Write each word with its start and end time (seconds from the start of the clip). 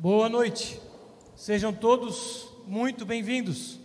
Boa 0.00 0.28
noite, 0.28 0.80
sejam 1.34 1.72
todos 1.72 2.46
muito 2.68 3.04
bem-vindos. 3.04 3.80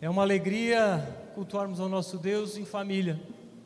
É 0.00 0.08
uma 0.08 0.22
alegria 0.22 1.06
cultuarmos 1.34 1.78
ao 1.80 1.86
nosso 1.86 2.16
Deus 2.16 2.56
em 2.56 2.64
família. 2.64 3.20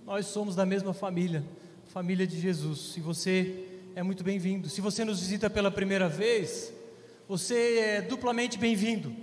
Nós 0.05 0.27
somos 0.27 0.57
da 0.57 0.67
mesma 0.67 0.93
família, 0.93 1.45
família 1.93 2.27
de 2.27 2.41
Jesus, 2.41 2.95
e 2.97 3.01
você 3.01 3.65
é 3.95 4.03
muito 4.03 4.25
bem-vindo. 4.25 4.69
Se 4.69 4.81
você 4.81 5.05
nos 5.05 5.21
visita 5.21 5.49
pela 5.49 5.71
primeira 5.71 6.09
vez, 6.09 6.73
você 7.29 7.79
é 7.79 8.03
duplamente 8.03 8.59
bem-vindo. 8.59 9.15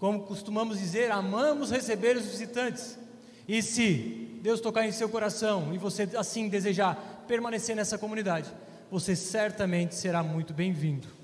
Como 0.00 0.24
costumamos 0.24 0.80
dizer, 0.80 1.12
amamos 1.12 1.70
receber 1.70 2.16
os 2.16 2.26
visitantes. 2.26 2.98
E 3.46 3.62
se 3.62 4.40
Deus 4.42 4.60
tocar 4.60 4.84
em 4.84 4.90
seu 4.90 5.08
coração 5.08 5.72
e 5.72 5.78
você 5.78 6.08
assim 6.16 6.48
desejar 6.48 7.22
permanecer 7.28 7.76
nessa 7.76 7.96
comunidade, 7.96 8.50
você 8.90 9.14
certamente 9.14 9.94
será 9.94 10.20
muito 10.20 10.52
bem-vindo. 10.52 11.21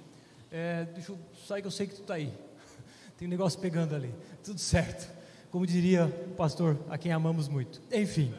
É, 0.50 0.86
deixa 0.94 1.12
eu 1.12 1.18
sair 1.46 1.60
que 1.60 1.66
eu 1.66 1.72
sei 1.72 1.86
que 1.86 1.94
tu 1.94 2.00
está 2.00 2.14
aí. 2.14 2.32
Tem 3.18 3.28
um 3.28 3.30
negócio 3.30 3.60
pegando 3.60 3.94
ali. 3.94 4.14
Tudo 4.42 4.58
certo. 4.58 5.12
Como 5.50 5.66
diria 5.66 6.06
o 6.06 6.34
pastor, 6.34 6.78
a 6.88 6.96
quem 6.96 7.12
amamos 7.12 7.48
muito. 7.48 7.82
Enfim. 7.92 8.34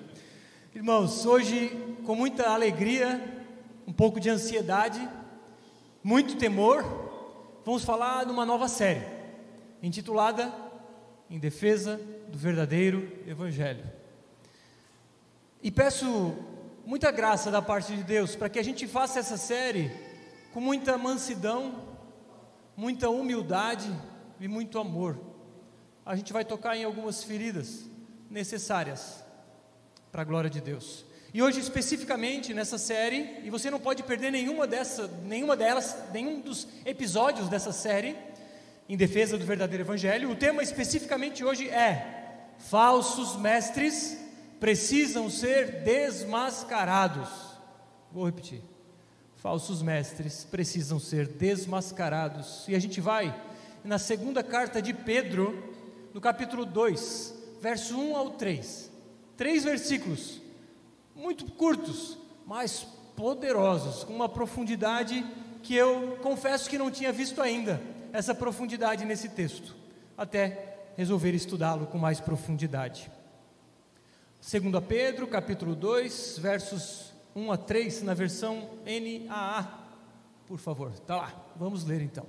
Irmãos, 0.73 1.25
hoje, 1.25 1.69
com 2.05 2.15
muita 2.15 2.49
alegria, 2.49 3.21
um 3.85 3.93
pouco 3.93 4.19
de 4.19 4.29
ansiedade, 4.29 5.07
muito 6.03 6.37
temor, 6.37 6.83
vamos 7.65 7.83
falar 7.83 8.25
de 8.25 8.31
uma 8.31 8.45
nova 8.45 8.67
série, 8.67 9.05
intitulada 9.81 10.53
Em 11.29 11.37
Defesa 11.37 11.99
do 12.27 12.37
Verdadeiro 12.37 13.11
Evangelho. 13.27 13.83
E 15.61 15.69
peço 15.69 16.35
muita 16.85 17.11
graça 17.11 17.51
da 17.51 17.61
parte 17.61 17.95
de 17.95 18.03
Deus 18.03 18.35
para 18.35 18.49
que 18.49 18.57
a 18.57 18.63
gente 18.63 18.87
faça 18.87 19.19
essa 19.19 19.37
série 19.37 19.91
com 20.53 20.61
muita 20.61 20.97
mansidão, 20.97 21.88
muita 22.79 23.09
humildade 23.09 23.93
e 24.39 24.47
muito 24.47 24.79
amor. 24.79 25.19
A 26.05 26.15
gente 26.15 26.31
vai 26.31 26.45
tocar 26.45 26.77
em 26.77 26.85
algumas 26.85 27.21
feridas 27.21 27.83
necessárias 28.29 29.21
para 30.09 30.21
a 30.21 30.25
glória 30.25 30.49
de 30.49 30.61
Deus. 30.61 31.05
E 31.33 31.41
hoje 31.41 31.59
especificamente 31.59 32.53
nessa 32.53 32.77
série, 32.77 33.41
e 33.43 33.49
você 33.49 33.69
não 33.69 33.81
pode 33.81 34.01
perder 34.03 34.31
nenhuma 34.31 34.65
dessa, 34.65 35.07
nenhuma 35.25 35.57
delas, 35.57 35.93
nenhum 36.13 36.39
dos 36.39 36.69
episódios 36.85 37.49
dessa 37.49 37.73
série 37.73 38.15
em 38.87 38.95
defesa 38.95 39.37
do 39.37 39.45
verdadeiro 39.45 39.83
evangelho. 39.83 40.31
O 40.31 40.35
tema 40.35 40.63
especificamente 40.63 41.43
hoje 41.43 41.69
é: 41.69 42.53
falsos 42.59 43.35
mestres 43.35 44.17
precisam 44.57 45.29
ser 45.29 45.83
desmascarados. 45.83 47.27
Vou 48.09 48.25
repetir 48.25 48.78
falsos 49.39 49.81
mestres 49.81 50.43
precisam 50.43 50.99
ser 50.99 51.27
desmascarados. 51.27 52.65
E 52.67 52.75
a 52.75 52.79
gente 52.79 52.99
vai 52.99 53.33
na 53.83 53.97
segunda 53.97 54.43
carta 54.43 54.81
de 54.81 54.93
Pedro, 54.93 55.73
no 56.13 56.19
capítulo 56.19 56.65
2, 56.65 57.33
verso 57.61 57.97
1 57.97 58.17
ao 58.17 58.31
3. 58.31 58.91
Três 59.37 59.63
versículos, 59.63 60.41
muito 61.15 61.45
curtos, 61.45 62.17
mas 62.45 62.85
poderosos, 63.15 64.03
com 64.03 64.13
uma 64.13 64.27
profundidade 64.27 65.25
que 65.63 65.73
eu 65.73 66.17
confesso 66.21 66.69
que 66.69 66.77
não 66.77 66.91
tinha 66.91 67.11
visto 67.11 67.41
ainda, 67.41 67.81
essa 68.11 68.35
profundidade 68.35 69.05
nesse 69.05 69.29
texto, 69.29 69.73
até 70.17 70.77
resolver 70.97 71.33
estudá-lo 71.33 71.87
com 71.87 71.97
mais 71.97 72.19
profundidade. 72.19 73.09
Segunda 74.41 74.81
Pedro, 74.81 75.27
capítulo 75.27 75.75
2, 75.75 76.39
versos 76.39 77.08
1 77.35 77.51
a 77.51 77.57
3 77.57 78.03
na 78.03 78.13
versão 78.13 78.69
NAA. 78.85 79.79
Por 80.47 80.59
favor, 80.59 80.91
está 80.91 81.15
lá. 81.15 81.45
Vamos 81.55 81.85
ler 81.85 82.01
então. 82.01 82.25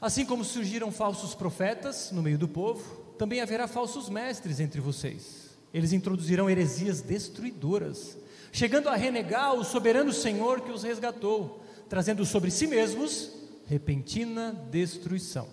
Assim 0.00 0.24
como 0.24 0.44
surgiram 0.44 0.90
falsos 0.90 1.34
profetas 1.34 2.10
no 2.10 2.22
meio 2.22 2.38
do 2.38 2.48
povo, 2.48 3.02
também 3.18 3.40
haverá 3.40 3.68
falsos 3.68 4.08
mestres 4.08 4.58
entre 4.58 4.80
vocês. 4.80 5.50
Eles 5.72 5.92
introduzirão 5.92 6.50
heresias 6.50 7.00
destruidoras, 7.00 8.18
chegando 8.50 8.88
a 8.88 8.96
renegar 8.96 9.54
o 9.54 9.64
soberano 9.64 10.12
Senhor 10.12 10.60
que 10.60 10.72
os 10.72 10.82
resgatou, 10.82 11.62
trazendo 11.88 12.26
sobre 12.26 12.50
si 12.50 12.66
mesmos 12.66 13.30
repentina 13.66 14.52
destruição. 14.70 15.46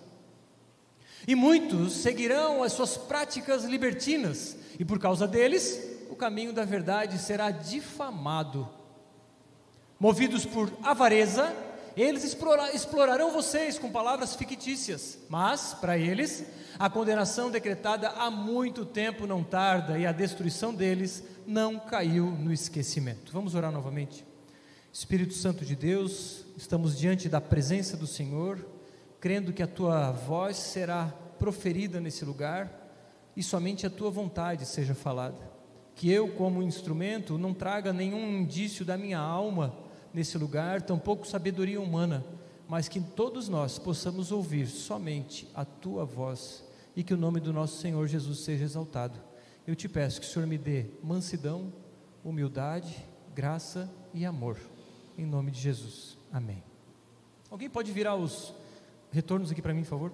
E 1.27 1.35
muitos 1.35 1.93
seguirão 1.93 2.63
as 2.63 2.73
suas 2.73 2.97
práticas 2.97 3.65
libertinas, 3.65 4.57
e 4.79 4.85
por 4.85 4.99
causa 4.99 5.27
deles 5.27 5.88
o 6.09 6.15
caminho 6.15 6.51
da 6.51 6.65
verdade 6.65 7.17
será 7.19 7.51
difamado. 7.51 8.67
Movidos 9.99 10.45
por 10.45 10.71
avareza, 10.81 11.55
eles 11.95 12.23
explorarão 12.23 13.31
vocês 13.31 13.77
com 13.77 13.91
palavras 13.91 14.35
fictícias, 14.35 15.19
mas, 15.29 15.73
para 15.73 15.97
eles, 15.97 16.45
a 16.79 16.89
condenação 16.89 17.51
decretada 17.51 18.09
há 18.09 18.31
muito 18.31 18.85
tempo 18.85 19.27
não 19.27 19.43
tarda 19.43 19.99
e 19.99 20.05
a 20.05 20.11
destruição 20.11 20.73
deles 20.73 21.23
não 21.45 21.77
caiu 21.77 22.25
no 22.25 22.51
esquecimento. 22.51 23.31
Vamos 23.31 23.53
orar 23.53 23.71
novamente. 23.71 24.25
Espírito 24.91 25.33
Santo 25.33 25.63
de 25.63 25.75
Deus, 25.75 26.45
estamos 26.57 26.97
diante 26.97 27.29
da 27.29 27.39
presença 27.39 27.95
do 27.95 28.07
Senhor, 28.07 28.65
crendo 29.19 29.53
que 29.53 29.61
a 29.61 29.67
tua 29.67 30.11
voz 30.11 30.57
será 30.57 31.13
proferida 31.37 31.99
nesse 31.99 32.25
lugar 32.25 32.71
e 33.35 33.43
somente 33.43 33.85
a 33.85 33.89
tua 33.89 34.09
vontade 34.09 34.65
seja 34.65 34.95
falada 34.95 35.48
que 35.99 36.09
eu, 36.09 36.29
como 36.29 36.63
instrumento, 36.63 37.37
não 37.37 37.53
traga 37.53 37.91
nenhum 37.91 38.39
indício 38.39 38.85
da 38.85 38.97
minha 38.97 39.19
alma 39.19 39.75
nesse 40.13 40.37
lugar, 40.37 40.81
tampouco 40.81 41.27
sabedoria 41.27 41.81
humana, 41.81 42.25
mas 42.69 42.87
que 42.87 43.01
todos 43.01 43.49
nós 43.49 43.77
possamos 43.77 44.31
ouvir 44.31 44.67
somente 44.67 45.45
a 45.53 45.65
tua 45.65 46.05
voz 46.05 46.63
e 46.95 47.03
que 47.03 47.13
o 47.13 47.17
nome 47.17 47.41
do 47.41 47.51
nosso 47.51 47.81
Senhor 47.81 48.07
Jesus 48.07 48.39
seja 48.39 48.63
exaltado. 48.63 49.19
Eu 49.67 49.75
te 49.75 49.89
peço 49.89 50.21
que 50.21 50.25
o 50.25 50.29
Senhor 50.29 50.47
me 50.47 50.57
dê 50.57 50.85
mansidão, 51.03 51.73
humildade, 52.23 52.95
graça 53.35 53.93
e 54.13 54.25
amor, 54.25 54.57
em 55.17 55.25
nome 55.25 55.51
de 55.51 55.59
Jesus. 55.59 56.17
Amém. 56.31 56.63
Alguém 57.51 57.69
pode 57.69 57.91
virar 57.91 58.15
os 58.15 58.53
retornos 59.11 59.51
aqui 59.51 59.61
para 59.61 59.73
mim, 59.73 59.81
por 59.81 59.89
favor? 59.89 60.13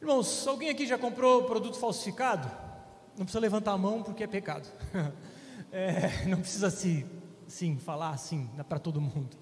Irmãos, 0.00 0.46
alguém 0.46 0.70
aqui 0.70 0.86
já 0.86 0.96
comprou 0.96 1.44
produto 1.44 1.76
falsificado? 1.76 2.73
Não 3.16 3.24
precisa 3.24 3.40
levantar 3.40 3.72
a 3.72 3.78
mão 3.78 4.02
porque 4.02 4.24
é 4.24 4.26
pecado. 4.26 4.68
é, 5.72 6.26
não 6.26 6.40
precisa 6.40 6.70
se, 6.70 7.06
sim, 7.46 7.78
falar 7.78 8.10
assim 8.10 8.48
para 8.68 8.78
todo 8.78 9.00
mundo. 9.00 9.36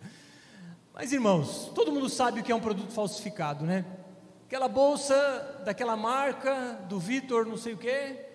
Mas 0.94 1.12
irmãos, 1.12 1.70
todo 1.74 1.90
mundo 1.90 2.08
sabe 2.08 2.40
o 2.40 2.42
que 2.42 2.52
é 2.52 2.54
um 2.54 2.60
produto 2.60 2.92
falsificado, 2.92 3.64
né? 3.64 3.84
Aquela 4.46 4.68
bolsa 4.68 5.62
daquela 5.64 5.96
marca, 5.96 6.74
do 6.86 6.98
Vitor, 6.98 7.46
não 7.46 7.56
sei 7.56 7.72
o 7.72 7.78
quê, 7.78 8.26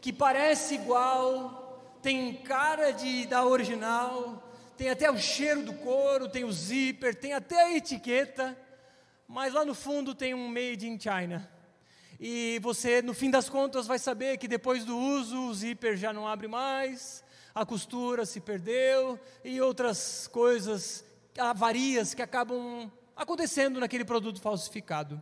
que 0.00 0.12
parece 0.12 0.76
igual, 0.76 1.90
tem 2.00 2.34
cara 2.34 2.92
de 2.92 3.26
da 3.26 3.44
original, 3.44 4.48
tem 4.76 4.90
até 4.90 5.10
o 5.10 5.18
cheiro 5.18 5.64
do 5.64 5.72
couro, 5.74 6.28
tem 6.28 6.44
o 6.44 6.52
zíper, 6.52 7.14
tem 7.14 7.32
até 7.32 7.64
a 7.64 7.76
etiqueta, 7.76 8.56
mas 9.26 9.52
lá 9.52 9.64
no 9.64 9.74
fundo 9.74 10.14
tem 10.14 10.34
um 10.34 10.46
made 10.48 10.86
in 10.86 10.98
China. 11.00 11.50
E 12.18 12.58
você, 12.62 13.02
no 13.02 13.12
fim 13.12 13.30
das 13.30 13.48
contas, 13.48 13.86
vai 13.86 13.98
saber 13.98 14.38
que 14.38 14.48
depois 14.48 14.84
do 14.84 14.96
uso 14.96 15.48
o 15.48 15.54
zíper 15.54 15.96
já 15.96 16.12
não 16.12 16.26
abre 16.26 16.46
mais, 16.46 17.24
a 17.54 17.64
costura 17.64 18.24
se 18.24 18.40
perdeu 18.40 19.18
e 19.44 19.60
outras 19.60 20.28
coisas, 20.28 21.04
avarias 21.38 22.14
que 22.14 22.22
acabam 22.22 22.90
acontecendo 23.16 23.80
naquele 23.80 24.04
produto 24.04 24.40
falsificado. 24.40 25.20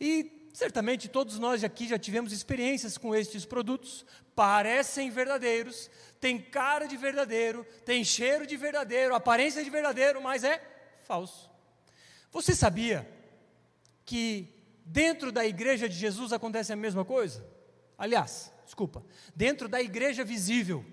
E 0.00 0.48
certamente 0.52 1.08
todos 1.08 1.38
nós 1.38 1.64
aqui 1.64 1.88
já 1.88 1.98
tivemos 1.98 2.32
experiências 2.32 2.98
com 2.98 3.14
estes 3.14 3.44
produtos, 3.44 4.04
parecem 4.34 5.10
verdadeiros, 5.10 5.90
tem 6.20 6.38
cara 6.38 6.86
de 6.86 6.96
verdadeiro, 6.96 7.66
tem 7.84 8.04
cheiro 8.04 8.46
de 8.46 8.56
verdadeiro, 8.56 9.14
aparência 9.14 9.62
de 9.64 9.70
verdadeiro, 9.70 10.22
mas 10.22 10.44
é 10.44 10.62
falso. 11.02 11.50
Você 12.30 12.54
sabia 12.54 13.08
que 14.04 14.61
Dentro 14.84 15.30
da 15.30 15.44
igreja 15.44 15.88
de 15.88 15.94
Jesus 15.94 16.32
acontece 16.32 16.72
a 16.72 16.76
mesma 16.76 17.04
coisa? 17.04 17.46
Aliás, 17.96 18.52
desculpa, 18.64 19.04
dentro 19.34 19.68
da 19.68 19.80
igreja 19.80 20.24
visível, 20.24 20.84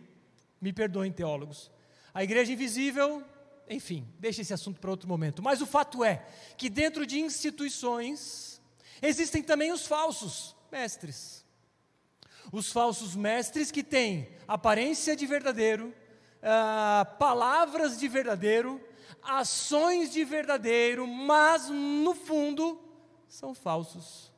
me 0.62 0.72
perdoem 0.72 1.12
teólogos, 1.12 1.72
a 2.14 2.24
igreja 2.24 2.52
invisível, 2.52 3.24
enfim, 3.70 4.08
deixa 4.20 4.42
esse 4.42 4.54
assunto 4.54 4.80
para 4.80 4.92
outro 4.92 5.08
momento, 5.08 5.42
mas 5.42 5.62
o 5.62 5.66
fato 5.66 6.04
é 6.04 6.26
que 6.58 6.70
dentro 6.70 7.06
de 7.06 7.20
instituições 7.20 8.62
existem 9.02 9.42
também 9.42 9.72
os 9.72 9.86
falsos 9.86 10.56
mestres. 10.72 11.46
Os 12.52 12.72
falsos 12.72 13.16
mestres 13.16 13.70
que 13.70 13.84
têm 13.84 14.30
aparência 14.48 15.16
de 15.16 15.26
verdadeiro, 15.28 15.94
ah, 16.42 17.06
palavras 17.20 18.00
de 18.00 18.08
verdadeiro, 18.08 18.82
ações 19.22 20.12
de 20.12 20.24
verdadeiro, 20.24 21.06
mas 21.08 21.70
no 21.70 22.16
fundo 22.16 22.89
são 23.30 23.54
falsos. 23.54 24.34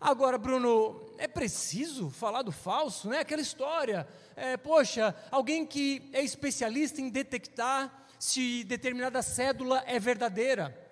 Agora, 0.00 0.38
Bruno, 0.38 1.12
é 1.18 1.28
preciso 1.28 2.08
falar 2.08 2.42
do 2.42 2.50
falso, 2.50 3.08
né? 3.10 3.18
Aquela 3.18 3.42
história, 3.42 4.08
é, 4.34 4.56
poxa, 4.56 5.14
alguém 5.30 5.66
que 5.66 6.08
é 6.12 6.22
especialista 6.22 7.00
em 7.00 7.10
detectar 7.10 8.06
se 8.18 8.64
determinada 8.64 9.22
cédula 9.22 9.84
é 9.86 9.98
verdadeira. 9.98 10.86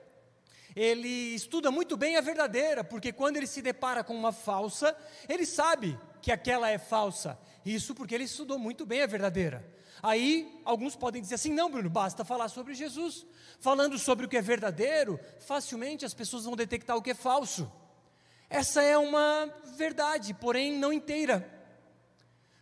ele 0.75 1.35
estuda 1.35 1.71
muito 1.71 1.97
bem 1.97 2.17
a 2.17 2.21
verdadeira, 2.21 2.85
porque 2.85 3.11
quando 3.11 3.39
ele 3.39 3.47
se 3.47 3.63
depara 3.63 4.05
com 4.05 4.15
uma 4.15 4.31
falsa, 4.31 4.95
ele 5.27 5.47
sabe 5.47 5.99
que 6.21 6.31
aquela 6.31 6.69
é 6.69 6.77
falsa. 6.77 7.39
Isso 7.65 7.95
porque 7.95 8.15
ele 8.15 8.25
estudou 8.25 8.59
muito 8.59 8.85
bem 8.85 9.03
a 9.03 9.07
verdadeira. 9.07 9.65
Aí, 10.03 10.61
alguns 10.65 10.95
podem 10.95 11.23
dizer 11.23 11.37
assim: 11.37 11.53
não, 11.53 11.71
Bruno, 11.71 11.91
basta 11.91 12.25
falar 12.25 12.49
sobre 12.49 12.75
Jesus. 12.75 13.27
Falando 13.59 13.99
sobre 13.99 14.27
o 14.27 14.29
que 14.29 14.37
é 14.37 14.43
verdadeiro, 14.43 15.19
facilmente 15.41 16.05
as 16.05 16.15
pessoas 16.15 16.45
vão 16.45 16.57
detectar 16.57 16.97
o 16.97 17.03
que 17.03 17.11
é 17.11 17.15
falso. 17.15 17.71
Essa 18.49 18.83
é 18.83 18.97
uma 18.97 19.53
verdade, 19.77 20.35
porém 20.35 20.77
não 20.79 20.93
inteira. 20.93 21.53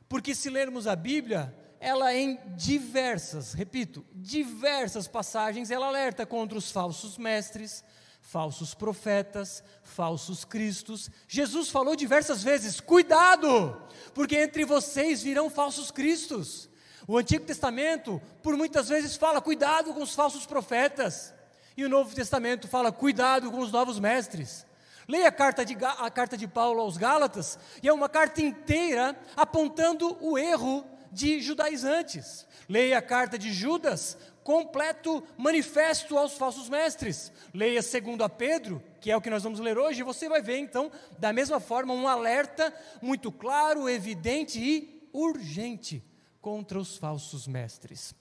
Porque 0.09 0.35
se 0.35 0.49
lermos 0.49 0.87
a 0.87 0.97
Bíblia, 0.97 1.55
ela 1.81 2.15
em 2.15 2.39
diversas, 2.57 3.53
repito, 3.53 4.05
diversas 4.15 5.07
passagens, 5.07 5.71
ela 5.71 5.87
alerta 5.87 6.25
contra 6.25 6.57
os 6.57 6.71
falsos 6.71 7.19
mestres, 7.19 7.85
falsos 8.23 8.75
profetas, 8.75 9.63
falsos 9.83 10.45
cristos. 10.45 11.11
Jesus 11.29 11.69
falou 11.69 11.95
diversas 11.95 12.43
vezes: 12.43 12.81
cuidado, 12.81 13.81
porque 14.15 14.37
entre 14.37 14.65
vocês 14.65 15.23
virão 15.23 15.51
falsos 15.51 15.91
cristos. 15.91 16.71
O 17.07 17.19
Antigo 17.19 17.45
Testamento, 17.45 18.21
por 18.43 18.57
muitas 18.57 18.89
vezes, 18.89 19.15
fala 19.15 19.41
cuidado 19.41 19.93
com 19.93 20.03
os 20.03 20.15
falsos 20.15 20.47
profetas, 20.47 21.35
e 21.77 21.85
o 21.85 21.89
Novo 21.89 22.15
Testamento 22.15 22.67
fala 22.67 22.91
cuidado 22.91 23.51
com 23.51 23.59
os 23.59 23.71
novos 23.71 23.99
mestres. 23.99 24.65
Leia 25.07 25.29
a 25.29 25.33
carta, 25.33 25.67
de, 25.67 25.77
a 25.85 26.11
carta 26.11 26.35
de 26.35 26.49
Paulo 26.49 26.81
aos 26.81 26.97
Gálatas, 26.97 27.59
e 27.83 27.89
é 27.89 27.93
uma 27.93 28.09
carta 28.09 28.41
inteira 28.41 29.15
apontando 29.37 30.17
o 30.19 30.39
erro 30.39 30.83
de 31.13 31.43
judaizantes. 31.43 32.47
Leia 32.67 32.97
a 32.97 33.03
carta 33.03 33.37
de 33.37 33.53
Judas, 33.53 34.17
completo 34.43 35.23
manifesto 35.37 36.17
aos 36.17 36.39
falsos 36.39 36.71
mestres. 36.71 37.31
Leia 37.53 37.83
segundo 37.83 38.25
a 38.25 38.31
Pedro, 38.31 38.83
que 38.99 39.11
é 39.11 39.17
o 39.17 39.21
que 39.21 39.29
nós 39.29 39.43
vamos 39.43 39.61
ler 39.61 39.77
hoje, 39.77 40.01
e 40.01 40.05
você 40.05 40.27
vai 40.27 40.41
ver 40.41 40.57
então, 40.57 40.91
da 41.19 41.35
mesma 41.35 41.61
forma, 41.61 41.93
um 41.93 42.09
alerta 42.09 42.73
muito 43.03 43.31
claro, 43.31 43.91
evidente 43.91 44.59
e 44.59 45.07
urgente 45.13 46.03
contra 46.45 46.79
os 46.79 46.99
falsos 46.99 47.47
mestres. 47.47 48.15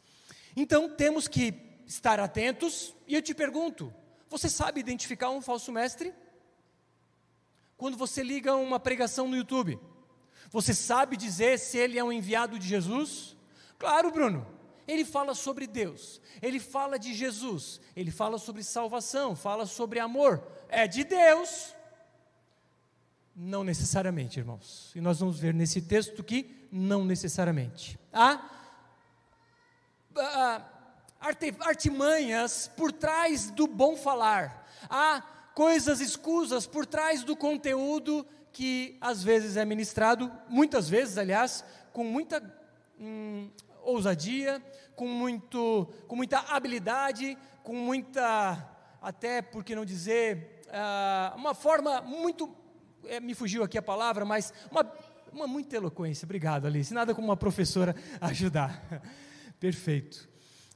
Então 0.55 0.89
temos 0.89 1.27
que 1.27 1.53
estar 1.85 2.21
atentos, 2.21 2.95
e 3.05 3.15
eu 3.15 3.21
te 3.21 3.33
pergunto: 3.33 3.93
você 4.29 4.47
sabe 4.47 4.79
identificar 4.79 5.29
um 5.29 5.41
falso 5.41 5.73
mestre? 5.73 6.13
Quando 7.75 7.97
você 7.97 8.23
liga 8.23 8.55
uma 8.55 8.79
pregação 8.79 9.27
no 9.27 9.35
YouTube, 9.35 9.77
você 10.49 10.73
sabe 10.73 11.17
dizer 11.17 11.59
se 11.59 11.77
ele 11.77 11.99
é 11.99 12.03
um 12.03 12.13
enviado 12.13 12.57
de 12.57 12.65
Jesus? 12.65 13.35
Claro, 13.77 14.09
Bruno. 14.09 14.47
Ele 14.87 15.03
fala 15.03 15.33
sobre 15.33 15.67
Deus, 15.67 16.21
ele 16.41 16.59
fala 16.59 16.99
de 16.99 17.13
Jesus, 17.13 17.79
ele 17.95 18.11
fala 18.11 18.37
sobre 18.37 18.63
salvação, 18.63 19.33
fala 19.35 19.65
sobre 19.65 19.99
amor. 19.99 20.45
É 20.69 20.87
de 20.87 21.03
Deus. 21.03 21.73
Não 23.35 23.63
necessariamente, 23.63 24.39
irmãos. 24.39 24.91
E 24.95 25.01
nós 25.01 25.19
vamos 25.19 25.39
ver 25.39 25.53
nesse 25.53 25.81
texto 25.81 26.23
que 26.23 26.67
não 26.71 27.03
necessariamente. 27.03 27.99
Há 28.11 28.49
artimanhas 31.61 32.69
por 32.75 32.91
trás 32.91 33.49
do 33.49 33.65
bom 33.65 33.95
falar. 33.95 34.67
Há 34.89 35.23
coisas 35.55 35.99
escusas 35.99 36.67
por 36.67 36.85
trás 36.85 37.23
do 37.23 37.35
conteúdo 37.35 38.25
que 38.51 38.97
às 39.01 39.23
vezes 39.23 39.57
é 39.57 39.65
ministrado, 39.65 40.31
muitas 40.47 40.87
vezes, 40.87 41.17
aliás, 41.17 41.65
com 41.91 42.03
muita 42.03 42.41
hum, 42.99 43.49
ousadia, 43.81 44.61
com, 44.95 45.07
muito, 45.07 45.91
com 46.07 46.15
muita 46.15 46.39
habilidade, 46.39 47.37
com 47.63 47.73
muita, 47.73 48.69
até 49.01 49.41
por 49.41 49.63
que 49.63 49.75
não 49.75 49.85
dizer, 49.85 50.63
uh, 50.67 51.35
uma 51.35 51.55
forma 51.55 52.01
muito, 52.01 52.47
é, 53.07 53.19
me 53.19 53.33
fugiu 53.33 53.63
aqui 53.63 53.77
a 53.77 53.81
palavra, 53.81 54.25
mas 54.25 54.53
uma, 54.71 54.91
uma 55.31 55.47
muita 55.47 55.75
eloquência. 55.75 56.25
Obrigado, 56.25 56.65
Alice. 56.65 56.93
Nada 56.93 57.13
como 57.13 57.27
uma 57.27 57.37
professora 57.37 57.95
ajudar. 58.21 59.01
Perfeito. 59.59 60.29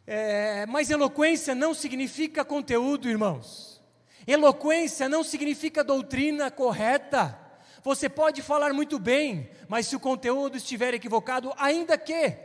É, 0.06 0.66
mas 0.66 0.90
eloquência 0.90 1.54
não 1.54 1.74
significa 1.74 2.46
conteúdo, 2.46 3.10
irmãos. 3.10 3.82
Eloquência 4.26 5.08
não 5.08 5.24
significa 5.24 5.84
doutrina 5.84 6.50
correta. 6.50 7.40
Você 7.84 8.10
pode 8.10 8.42
falar 8.42 8.74
muito 8.74 9.00
bem, 9.00 9.50
mas 9.68 9.88
se 9.88 9.96
o 9.96 10.00
conteúdo 10.00 10.58
estiver 10.58 10.94
equivocado, 10.94 11.54
ainda 11.58 11.98
que 11.98 12.38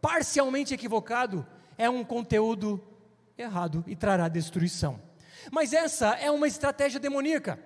parcialmente 0.00 0.74
equivocado, 0.74 1.46
é 1.76 1.88
um 1.90 2.04
conteúdo 2.04 2.82
errado 3.36 3.84
e 3.86 3.96
trará 3.96 4.28
destruição. 4.28 5.00
Mas 5.50 5.72
essa 5.72 6.10
é 6.14 6.30
uma 6.30 6.46
estratégia 6.46 7.00
demoníaca. 7.00 7.58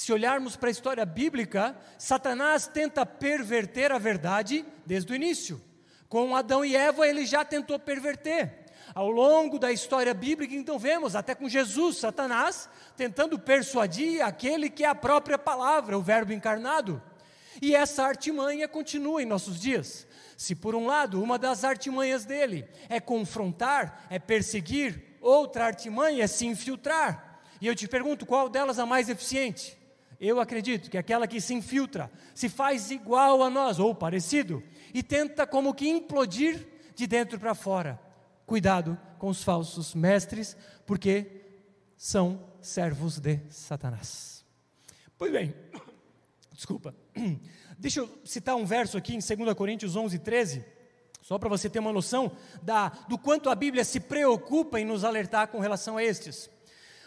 Se 0.00 0.14
olharmos 0.14 0.56
para 0.56 0.70
a 0.70 0.72
história 0.72 1.04
bíblica, 1.04 1.76
Satanás 1.98 2.66
tenta 2.66 3.04
perverter 3.04 3.92
a 3.92 3.98
verdade 3.98 4.64
desde 4.86 5.12
o 5.12 5.14
início. 5.14 5.60
Com 6.08 6.34
Adão 6.34 6.64
e 6.64 6.74
Eva, 6.74 7.06
ele 7.06 7.26
já 7.26 7.44
tentou 7.44 7.78
perverter. 7.78 8.64
Ao 8.94 9.10
longo 9.10 9.58
da 9.58 9.70
história 9.70 10.14
bíblica, 10.14 10.54
então 10.54 10.78
vemos, 10.78 11.14
até 11.14 11.34
com 11.34 11.50
Jesus, 11.50 11.98
Satanás 11.98 12.66
tentando 12.96 13.38
persuadir 13.38 14.24
aquele 14.24 14.70
que 14.70 14.84
é 14.84 14.88
a 14.88 14.94
própria 14.94 15.36
palavra, 15.36 15.98
o 15.98 16.02
Verbo 16.02 16.32
encarnado. 16.32 17.02
E 17.60 17.74
essa 17.74 18.02
artimanha 18.02 18.66
continua 18.66 19.22
em 19.22 19.26
nossos 19.26 19.60
dias. 19.60 20.06
Se 20.34 20.54
por 20.54 20.74
um 20.74 20.86
lado, 20.86 21.22
uma 21.22 21.38
das 21.38 21.62
artimanhas 21.62 22.24
dele 22.24 22.66
é 22.88 23.00
confrontar, 23.00 24.06
é 24.08 24.18
perseguir, 24.18 25.18
outra 25.20 25.66
artimanha 25.66 26.24
é 26.24 26.26
se 26.26 26.46
infiltrar. 26.46 27.42
E 27.60 27.66
eu 27.66 27.76
te 27.76 27.86
pergunto, 27.86 28.24
qual 28.24 28.48
delas 28.48 28.78
é 28.78 28.80
a 28.80 28.86
mais 28.86 29.10
eficiente? 29.10 29.78
Eu 30.20 30.38
acredito 30.38 30.90
que 30.90 30.98
aquela 30.98 31.26
que 31.26 31.40
se 31.40 31.54
infiltra, 31.54 32.10
se 32.34 32.48
faz 32.48 32.90
igual 32.90 33.42
a 33.42 33.48
nós, 33.48 33.78
ou 33.78 33.94
parecido, 33.94 34.62
e 34.92 35.02
tenta 35.02 35.46
como 35.46 35.74
que 35.74 35.88
implodir 35.88 36.68
de 36.94 37.06
dentro 37.06 37.38
para 37.38 37.54
fora 37.54 37.98
Cuidado 38.50 38.98
com 39.16 39.28
os 39.28 39.44
falsos 39.44 39.94
mestres, 39.94 40.56
porque 40.84 41.44
são 41.96 42.42
servos 42.60 43.20
de 43.20 43.38
Satanás. 43.48 44.44
Pois 45.16 45.30
bem, 45.30 45.54
desculpa. 46.52 46.92
Deixa 47.78 48.00
eu 48.00 48.10
citar 48.24 48.56
um 48.56 48.66
verso 48.66 48.98
aqui 48.98 49.14
em 49.14 49.20
2 49.20 49.54
Coríntios 49.54 49.94
11, 49.94 50.18
13, 50.18 50.64
só 51.22 51.38
para 51.38 51.48
você 51.48 51.70
ter 51.70 51.78
uma 51.78 51.92
noção 51.92 52.32
da, 52.60 52.88
do 53.08 53.16
quanto 53.16 53.48
a 53.50 53.54
Bíblia 53.54 53.84
se 53.84 54.00
preocupa 54.00 54.80
em 54.80 54.84
nos 54.84 55.04
alertar 55.04 55.46
com 55.46 55.60
relação 55.60 55.96
a 55.96 56.02
estes. 56.02 56.50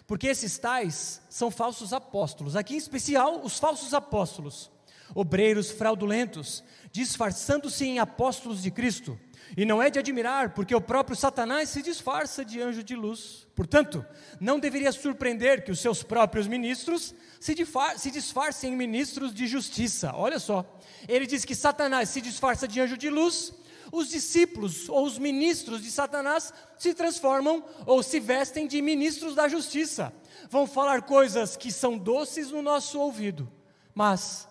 Porque 0.06 0.28
esses 0.28 0.58
tais 0.58 1.22
são 1.30 1.50
falsos 1.50 1.94
apóstolos, 1.94 2.56
aqui 2.56 2.76
em 2.76 2.78
especial 2.78 3.42
os 3.44 3.58
falsos 3.58 3.94
apóstolos, 3.94 4.72
obreiros 5.16 5.72
fraudulentos, 5.72 6.64
disfarçando-se 6.92 7.86
em 7.86 8.00
apóstolos 8.00 8.62
de 8.62 8.72
Cristo 8.72 9.18
e 9.56 9.66
não 9.66 9.82
é 9.82 9.90
de 9.90 10.00
admirar, 10.00 10.54
porque 10.54 10.74
o 10.74 10.82
próprio 10.82 11.16
Satanás 11.16 11.70
se 11.70 11.82
disfarça 11.82 12.44
de 12.44 12.62
anjo 12.62 12.84
de 12.84 12.96
luz. 12.96 13.48
Portanto, 13.56 14.04
não 14.40 14.60
deveria 14.60 14.92
surpreender 14.92 15.64
que 15.64 15.72
os 15.72 15.80
seus 15.80 16.02
próprios 16.02 16.48
ministros 16.48 17.14
se, 17.40 17.56
se 17.98 18.12
disfarcem 18.12 18.74
em 18.74 18.78
ministros 18.78 19.34
de 19.34 19.46
justiça. 19.46 20.12
Olha 20.16 20.40
só, 20.40 20.66
ele 21.08 21.28
diz 21.28 21.46
que 21.46 21.54
Satanás 21.54 22.10
se 22.10 22.20
disfarça 22.20 22.68
de 22.68 22.82
anjo 22.82 22.98
de 22.98 23.10
luz, 23.10 23.54
os 23.94 24.10
discípulos 24.10 24.90
ou 24.90 25.06
os 25.06 25.20
ministros 25.20 25.84
de 25.84 25.92
Satanás 25.92 26.52
se 26.80 26.96
transformam 26.96 27.64
ou 27.86 28.02
se 28.02 28.20
vestem 28.20 28.66
de 28.66 28.82
ministros 28.82 29.36
da 29.36 29.48
justiça. 29.48 30.12
Vão 30.50 30.66
falar 30.66 31.04
coisas 31.04 31.56
que 31.56 31.72
são 31.72 31.96
doces 31.96 32.50
no 32.50 32.64
nosso 32.64 33.00
ouvido, 33.00 33.48
mas 33.94 34.48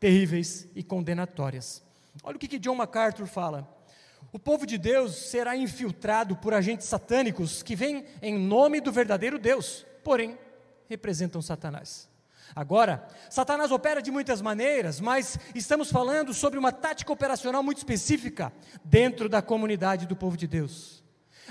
terríveis 0.00 0.66
e 0.74 0.82
condenatórias. 0.82 1.82
Olha 2.24 2.36
o 2.36 2.38
que, 2.38 2.48
que 2.48 2.58
John 2.58 2.74
MacArthur 2.74 3.26
fala. 3.26 3.70
O 4.32 4.38
povo 4.38 4.64
de 4.64 4.78
Deus 4.78 5.14
será 5.14 5.54
infiltrado 5.54 6.34
por 6.34 6.54
agentes 6.54 6.86
satânicos 6.86 7.62
que 7.62 7.76
vêm 7.76 8.06
em 8.22 8.38
nome 8.38 8.80
do 8.80 8.90
verdadeiro 8.90 9.38
Deus, 9.38 9.84
porém 10.02 10.38
representam 10.88 11.42
Satanás. 11.42 12.08
Agora, 12.54 13.06
Satanás 13.28 13.70
opera 13.70 14.00
de 14.00 14.10
muitas 14.10 14.40
maneiras, 14.40 15.00
mas 15.00 15.38
estamos 15.54 15.90
falando 15.90 16.32
sobre 16.32 16.58
uma 16.58 16.72
tática 16.72 17.12
operacional 17.12 17.62
muito 17.62 17.78
específica 17.78 18.52
dentro 18.84 19.28
da 19.28 19.42
comunidade 19.42 20.06
do 20.06 20.16
povo 20.16 20.36
de 20.36 20.46
Deus. 20.46 21.04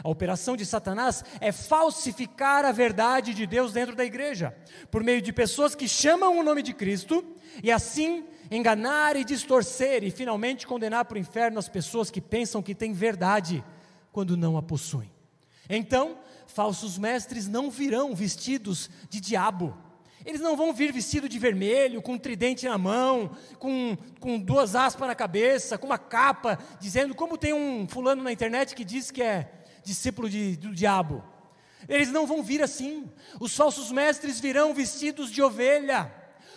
A 0.03 0.09
operação 0.09 0.57
de 0.57 0.65
Satanás 0.65 1.23
é 1.39 1.51
falsificar 1.51 2.65
a 2.65 2.71
verdade 2.71 3.33
de 3.33 3.45
Deus 3.45 3.71
dentro 3.71 3.95
da 3.95 4.03
igreja, 4.03 4.55
por 4.91 5.03
meio 5.03 5.21
de 5.21 5.31
pessoas 5.31 5.73
que 5.73 5.87
chamam 5.87 6.37
o 6.37 6.43
nome 6.43 6.61
de 6.61 6.73
Cristo 6.73 7.23
e 7.63 7.71
assim 7.71 8.25
enganar 8.51 9.15
e 9.15 9.23
distorcer 9.23 10.03
e 10.03 10.11
finalmente 10.11 10.67
condenar 10.67 11.05
para 11.05 11.15
o 11.15 11.19
inferno 11.19 11.59
as 11.59 11.69
pessoas 11.69 12.11
que 12.11 12.19
pensam 12.19 12.61
que 12.61 12.75
têm 12.75 12.93
verdade 12.93 13.63
quando 14.11 14.35
não 14.35 14.57
a 14.57 14.61
possuem. 14.61 15.11
Então, 15.69 16.17
falsos 16.45 16.97
mestres 16.97 17.47
não 17.47 17.71
virão 17.71 18.13
vestidos 18.13 18.89
de 19.09 19.19
diabo. 19.19 19.75
Eles 20.25 20.41
não 20.41 20.57
vão 20.57 20.73
vir 20.73 20.91
vestido 20.91 21.29
de 21.29 21.37
vermelho, 21.37 22.01
com 22.01 22.13
um 22.13 22.17
tridente 22.17 22.67
na 22.67 22.77
mão, 22.77 23.29
com, 23.59 23.95
com 24.19 24.39
duas 24.39 24.75
aspas 24.75 25.07
na 25.07 25.13
cabeça, 25.13 25.77
com 25.77 25.85
uma 25.85 25.99
capa, 25.99 26.57
dizendo 26.79 27.13
como 27.13 27.37
tem 27.37 27.53
um 27.53 27.87
fulano 27.87 28.23
na 28.23 28.31
internet 28.31 28.73
que 28.73 28.83
diz 28.83 29.11
que 29.11 29.21
é 29.21 29.51
discípulo 29.83 30.27
de, 30.27 30.57
do 30.57 30.73
diabo. 30.73 31.23
Eles 31.87 32.11
não 32.11 32.25
vão 32.25 32.41
vir 32.41 32.63
assim. 32.63 33.07
Os 33.39 33.55
falsos 33.55 33.91
mestres 33.91 34.39
virão 34.39 34.73
vestidos 34.73 35.29
de 35.29 35.43
ovelha. 35.43 36.11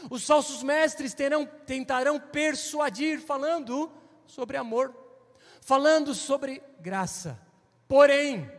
Os 0.08 0.26
falsos 0.26 0.62
mestres 0.62 1.12
terão, 1.12 1.44
tentarão 1.44 2.18
persuadir, 2.18 3.20
falando 3.20 3.92
sobre 4.26 4.56
amor, 4.56 4.94
falando 5.60 6.14
sobre 6.14 6.62
graça, 6.80 7.38
porém, 7.86 8.50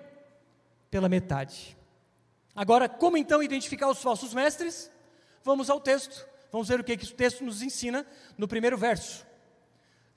pela 0.92 1.10
metade. 1.10 1.76
Agora, 2.56 2.90
como 2.90 3.18
então 3.18 3.42
identificar 3.42 3.90
os 3.90 4.02
falsos 4.02 4.34
mestres? 4.34 4.92
Vamos 5.44 5.70
ao 5.70 5.80
texto. 5.80 6.28
Vamos 6.52 6.68
ver 6.68 6.80
o 6.80 6.84
que, 6.84 6.98
que 6.98 7.06
o 7.06 7.16
texto 7.16 7.44
nos 7.44 7.62
ensina 7.62 8.06
no 8.38 8.48
primeiro 8.48 8.78
verso. 8.78 9.26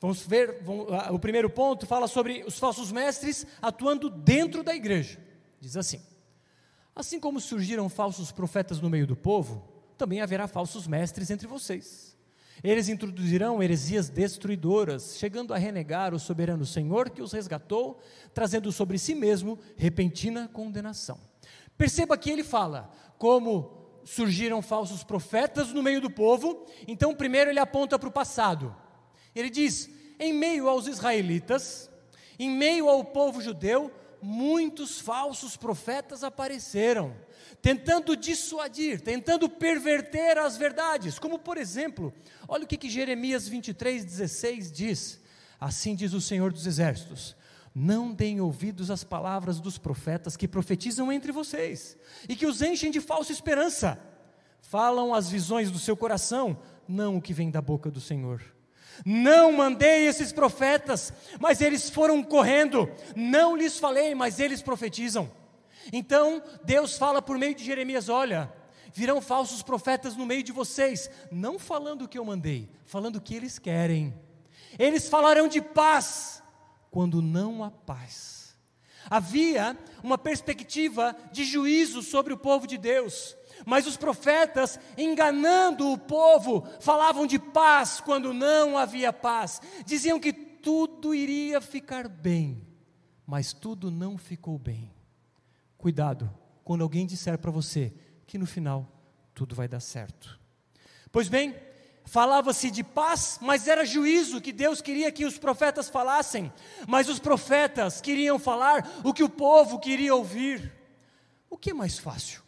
Vamos 0.00 0.22
ver, 0.26 0.62
vamos, 0.62 0.86
o 1.10 1.18
primeiro 1.18 1.48
ponto 1.48 1.86
fala 1.86 2.08
sobre 2.08 2.42
os 2.44 2.58
falsos 2.58 2.90
mestres 2.90 3.46
atuando 3.60 4.10
dentro 4.10 4.62
da 4.62 4.74
igreja. 4.74 5.20
Diz 5.60 5.76
assim: 5.76 6.02
Assim 6.94 7.20
como 7.20 7.40
surgiram 7.40 7.88
falsos 7.88 8.32
profetas 8.32 8.80
no 8.80 8.90
meio 8.90 9.06
do 9.06 9.14
povo, 9.14 9.66
também 9.96 10.20
haverá 10.20 10.48
falsos 10.48 10.86
mestres 10.86 11.30
entre 11.30 11.46
vocês. 11.46 12.16
Eles 12.62 12.88
introduzirão 12.88 13.62
heresias 13.62 14.08
destruidoras, 14.08 15.16
chegando 15.18 15.54
a 15.54 15.58
renegar 15.58 16.14
o 16.14 16.18
soberano 16.18 16.64
Senhor 16.66 17.10
que 17.10 17.22
os 17.22 17.32
resgatou, 17.32 17.98
trazendo 18.34 18.70
sobre 18.70 18.98
si 18.98 19.14
mesmo 19.14 19.58
repentina 19.76 20.48
condenação. 20.48 21.18
Perceba 21.76 22.16
que 22.16 22.30
ele 22.30 22.44
fala 22.44 22.90
como 23.18 23.81
surgiram 24.04 24.60
falsos 24.62 25.04
profetas 25.04 25.72
no 25.72 25.82
meio 25.82 26.00
do 26.00 26.10
povo, 26.10 26.66
então 26.86 27.14
primeiro 27.14 27.50
ele 27.50 27.60
aponta 27.60 27.98
para 27.98 28.08
o 28.08 28.12
passado. 28.12 28.74
Ele 29.34 29.50
diz: 29.50 29.88
em 30.18 30.32
meio 30.32 30.68
aos 30.68 30.86
israelitas, 30.86 31.90
em 32.38 32.50
meio 32.50 32.88
ao 32.88 33.04
povo 33.04 33.40
judeu, 33.40 33.90
muitos 34.20 35.00
falsos 35.00 35.56
profetas 35.56 36.22
apareceram, 36.22 37.14
tentando 37.60 38.16
dissuadir, 38.16 39.00
tentando 39.00 39.48
perverter 39.48 40.38
as 40.38 40.56
verdades, 40.56 41.18
como 41.18 41.38
por 41.38 41.58
exemplo, 41.58 42.14
olha 42.46 42.64
o 42.64 42.66
que, 42.66 42.76
que 42.76 42.88
Jeremias 42.88 43.48
23, 43.48 44.04
16 44.04 44.72
diz: 44.72 45.20
Assim 45.60 45.94
diz 45.94 46.12
o 46.12 46.20
Senhor 46.20 46.52
dos 46.52 46.66
Exércitos: 46.66 47.36
Não 47.74 48.12
deem 48.12 48.40
ouvidos 48.40 48.90
às 48.90 49.02
palavras 49.02 49.60
dos 49.60 49.78
profetas 49.78 50.36
que 50.36 50.46
profetizam 50.46 51.10
entre 51.10 51.32
vocês 51.32 51.96
e 52.28 52.36
que 52.36 52.46
os 52.46 52.60
enchem 52.60 52.90
de 52.90 53.00
falsa 53.00 53.32
esperança. 53.32 53.98
Falam 54.60 55.14
as 55.14 55.28
visões 55.28 55.70
do 55.70 55.78
seu 55.78 55.96
coração, 55.96 56.58
não 56.86 57.16
o 57.16 57.22
que 57.22 57.32
vem 57.32 57.50
da 57.50 57.62
boca 57.62 57.90
do 57.90 58.00
Senhor. 58.00 58.42
Não 59.04 59.52
mandei 59.52 60.06
esses 60.06 60.32
profetas, 60.32 61.12
mas 61.40 61.60
eles 61.60 61.88
foram 61.88 62.22
correndo. 62.22 62.90
Não 63.16 63.56
lhes 63.56 63.78
falei, 63.78 64.14
mas 64.14 64.38
eles 64.38 64.62
profetizam. 64.62 65.30
Então, 65.92 66.42
Deus 66.62 66.96
fala 66.96 67.22
por 67.22 67.38
meio 67.38 67.54
de 67.54 67.64
Jeremias: 67.64 68.08
olha, 68.08 68.52
virão 68.92 69.20
falsos 69.20 69.62
profetas 69.62 70.14
no 70.14 70.26
meio 70.26 70.42
de 70.42 70.52
vocês, 70.52 71.10
não 71.30 71.58
falando 71.58 72.02
o 72.02 72.08
que 72.08 72.18
eu 72.18 72.24
mandei, 72.24 72.68
falando 72.84 73.16
o 73.16 73.20
que 73.20 73.34
eles 73.34 73.58
querem. 73.58 74.14
Eles 74.78 75.08
falarão 75.08 75.48
de 75.48 75.60
paz, 75.60 76.41
quando 76.92 77.22
não 77.22 77.64
há 77.64 77.70
paz. 77.70 78.54
Havia 79.08 79.76
uma 80.04 80.18
perspectiva 80.18 81.16
de 81.32 81.42
juízo 81.42 82.02
sobre 82.02 82.34
o 82.34 82.36
povo 82.36 82.66
de 82.66 82.76
Deus. 82.76 83.34
Mas 83.64 83.86
os 83.86 83.96
profetas, 83.96 84.78
enganando 84.96 85.90
o 85.90 85.96
povo, 85.96 86.68
falavam 86.80 87.26
de 87.26 87.38
paz 87.38 87.98
quando 88.00 88.34
não 88.34 88.76
havia 88.76 89.10
paz. 89.10 89.60
Diziam 89.86 90.20
que 90.20 90.34
tudo 90.34 91.14
iria 91.14 91.62
ficar 91.62 92.08
bem, 92.08 92.62
mas 93.26 93.54
tudo 93.54 93.90
não 93.90 94.18
ficou 94.18 94.58
bem. 94.58 94.92
Cuidado 95.78 96.30
quando 96.62 96.82
alguém 96.82 97.06
disser 97.06 97.38
para 97.38 97.50
você 97.50 97.92
que 98.26 98.36
no 98.36 98.46
final 98.46 98.86
tudo 99.34 99.54
vai 99.54 99.66
dar 99.66 99.80
certo. 99.80 100.38
Pois 101.10 101.28
bem, 101.28 101.54
falava-se 102.12 102.70
de 102.70 102.84
paz, 102.84 103.38
mas 103.40 103.66
era 103.66 103.86
juízo 103.86 104.38
que 104.38 104.52
Deus 104.52 104.82
queria 104.82 105.10
que 105.10 105.24
os 105.24 105.38
profetas 105.38 105.88
falassem, 105.88 106.52
mas 106.86 107.08
os 107.08 107.18
profetas 107.18 108.02
queriam 108.02 108.38
falar 108.38 108.86
o 109.02 109.14
que 109.14 109.24
o 109.24 109.30
povo 109.30 109.78
queria 109.78 110.14
ouvir. 110.14 110.70
O 111.48 111.56
que 111.56 111.70
é 111.70 111.72
mais 111.72 111.98
fácil? 111.98 112.42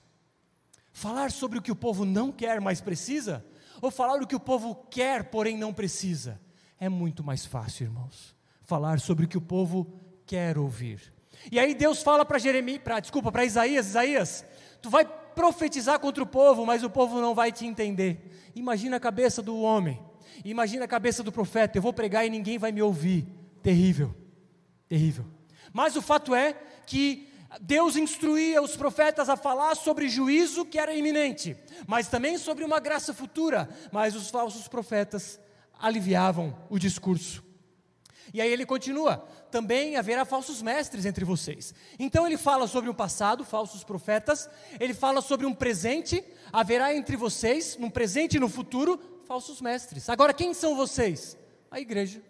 Falar 0.92 1.30
sobre 1.32 1.58
o 1.58 1.62
que 1.62 1.72
o 1.72 1.76
povo 1.76 2.04
não 2.04 2.30
quer, 2.30 2.60
mas 2.60 2.82
precisa? 2.82 3.42
Ou 3.80 3.90
falar 3.90 4.20
o 4.20 4.26
que 4.26 4.36
o 4.36 4.40
povo 4.40 4.74
quer, 4.90 5.30
porém 5.30 5.56
não 5.56 5.72
precisa? 5.72 6.38
É 6.78 6.90
muito 6.90 7.24
mais 7.24 7.46
fácil, 7.46 7.84
irmãos. 7.84 8.36
Falar 8.64 9.00
sobre 9.00 9.24
o 9.24 9.28
que 9.28 9.38
o 9.38 9.40
povo 9.40 9.98
quer 10.26 10.58
ouvir. 10.58 11.00
E 11.50 11.58
aí 11.58 11.74
Deus 11.74 12.02
fala 12.02 12.26
para 12.26 12.38
Jeremias, 12.38 12.82
para 12.82 13.00
desculpa, 13.00 13.32
para 13.32 13.46
Isaías, 13.46 13.86
Isaías, 13.86 14.44
tu 14.82 14.90
vai 14.90 15.08
profetizar 15.34 15.98
contra 15.98 16.22
o 16.22 16.26
povo, 16.26 16.64
mas 16.64 16.82
o 16.82 16.90
povo 16.90 17.20
não 17.20 17.34
vai 17.34 17.50
te 17.50 17.66
entender. 17.66 18.50
Imagina 18.54 18.96
a 18.96 19.00
cabeça 19.00 19.42
do 19.42 19.58
homem. 19.60 20.00
Imagina 20.44 20.84
a 20.84 20.88
cabeça 20.88 21.22
do 21.22 21.30
profeta, 21.30 21.78
eu 21.78 21.82
vou 21.82 21.92
pregar 21.92 22.26
e 22.26 22.30
ninguém 22.30 22.58
vai 22.58 22.72
me 22.72 22.82
ouvir. 22.82 23.26
Terrível. 23.62 24.14
Terrível. 24.88 25.24
Mas 25.72 25.96
o 25.96 26.02
fato 26.02 26.34
é 26.34 26.54
que 26.86 27.28
Deus 27.60 27.96
instruía 27.96 28.60
os 28.60 28.76
profetas 28.76 29.28
a 29.28 29.36
falar 29.36 29.74
sobre 29.74 30.08
juízo 30.08 30.64
que 30.64 30.78
era 30.78 30.94
iminente, 30.94 31.56
mas 31.86 32.08
também 32.08 32.36
sobre 32.36 32.64
uma 32.64 32.80
graça 32.80 33.14
futura. 33.14 33.68
Mas 33.92 34.14
os 34.14 34.30
falsos 34.30 34.68
profetas 34.68 35.40
aliviavam 35.78 36.56
o 36.68 36.78
discurso. 36.78 37.44
E 38.32 38.40
aí 38.40 38.52
ele 38.52 38.66
continua: 38.66 39.28
também 39.54 39.94
haverá 39.94 40.24
falsos 40.24 40.60
mestres 40.60 41.06
entre 41.06 41.24
vocês. 41.24 41.72
Então 41.96 42.26
ele 42.26 42.36
fala 42.36 42.66
sobre 42.66 42.90
um 42.90 42.94
passado, 42.94 43.44
falsos 43.44 43.84
profetas, 43.84 44.50
ele 44.80 44.92
fala 44.92 45.20
sobre 45.20 45.46
um 45.46 45.54
presente, 45.54 46.24
haverá 46.52 46.92
entre 46.92 47.14
vocês, 47.14 47.76
num 47.78 47.88
presente 47.88 48.36
e 48.36 48.40
no 48.40 48.48
futuro, 48.48 49.00
falsos 49.28 49.60
mestres. 49.60 50.08
Agora, 50.08 50.34
quem 50.34 50.52
são 50.52 50.74
vocês? 50.74 51.38
A 51.70 51.78
igreja. 51.78 52.20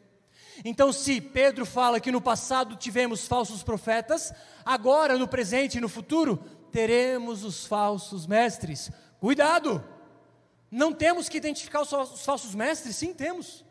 Então, 0.67 0.93
se 0.93 1.19
Pedro 1.19 1.65
fala 1.65 1.99
que 1.99 2.13
no 2.13 2.21
passado 2.21 2.77
tivemos 2.77 3.27
falsos 3.27 3.63
profetas, 3.63 4.31
agora, 4.63 5.17
no 5.17 5.27
presente 5.27 5.79
e 5.79 5.81
no 5.81 5.89
futuro, 5.89 6.37
teremos 6.71 7.43
os 7.43 7.65
falsos 7.65 8.27
mestres. 8.27 8.91
Cuidado! 9.19 9.83
Não 10.71 10.93
temos 10.93 11.27
que 11.27 11.39
identificar 11.39 11.81
os 11.81 12.21
falsos 12.21 12.55
mestres? 12.55 12.97
Sim, 12.97 13.15
temos. 13.15 13.65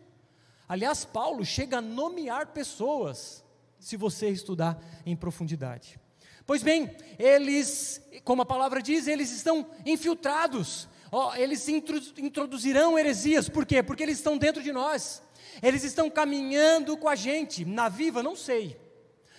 Aliás, 0.67 1.05
Paulo 1.05 1.45
chega 1.45 1.77
a 1.77 1.81
nomear 1.81 2.47
pessoas, 2.47 3.42
se 3.83 3.97
você 3.97 4.29
estudar 4.29 4.81
em 5.05 5.13
profundidade. 5.13 5.99
Pois 6.45 6.63
bem, 6.63 6.95
eles, 7.19 8.01
como 8.23 8.41
a 8.41 8.45
palavra 8.45 8.81
diz, 8.81 9.07
eles 9.07 9.29
estão 9.31 9.69
infiltrados. 9.85 10.87
Oh, 11.11 11.33
eles 11.35 11.67
introduzirão 11.67 12.97
heresias, 12.97 13.49
por 13.49 13.65
quê? 13.65 13.83
Porque 13.83 14.01
eles 14.01 14.17
estão 14.17 14.37
dentro 14.37 14.63
de 14.63 14.71
nós. 14.71 15.21
Eles 15.61 15.83
estão 15.83 16.09
caminhando 16.09 16.97
com 16.97 17.09
a 17.09 17.15
gente. 17.15 17.65
Na 17.65 17.89
viva, 17.89 18.23
não 18.23 18.35
sei. 18.35 18.79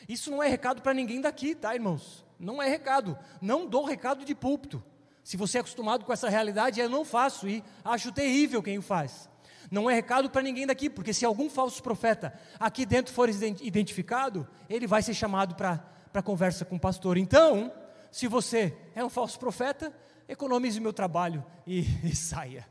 Isso 0.06 0.30
não 0.30 0.42
é 0.42 0.48
recado 0.48 0.82
para 0.82 0.94
ninguém 0.94 1.20
daqui, 1.20 1.54
tá, 1.54 1.74
irmãos? 1.74 2.24
Não 2.38 2.62
é 2.62 2.68
recado. 2.68 3.18
Não 3.40 3.66
dou 3.66 3.84
recado 3.84 4.24
de 4.24 4.34
púlpito. 4.34 4.84
Se 5.22 5.38
você 5.38 5.56
é 5.56 5.60
acostumado 5.62 6.04
com 6.04 6.12
essa 6.12 6.28
realidade, 6.28 6.80
eu 6.80 6.90
não 6.90 7.02
faço 7.02 7.48
e 7.48 7.64
acho 7.82 8.12
terrível 8.12 8.62
quem 8.62 8.76
o 8.76 8.82
faz. 8.82 9.28
Não 9.70 9.88
é 9.90 9.94
recado 9.94 10.30
para 10.30 10.42
ninguém 10.42 10.66
daqui, 10.66 10.90
porque 10.90 11.12
se 11.12 11.24
algum 11.24 11.48
falso 11.48 11.82
profeta 11.82 12.32
aqui 12.58 12.84
dentro 12.84 13.12
for 13.12 13.28
identificado, 13.28 14.46
ele 14.68 14.86
vai 14.86 15.02
ser 15.02 15.14
chamado 15.14 15.54
para 15.54 16.22
conversa 16.22 16.64
com 16.64 16.76
o 16.76 16.80
pastor. 16.80 17.16
Então, 17.16 17.72
se 18.10 18.28
você 18.28 18.76
é 18.94 19.04
um 19.04 19.10
falso 19.10 19.38
profeta, 19.38 19.92
economize 20.28 20.80
meu 20.80 20.92
trabalho 20.92 21.44
e, 21.66 21.80
e 22.04 22.14
saia 22.14 22.66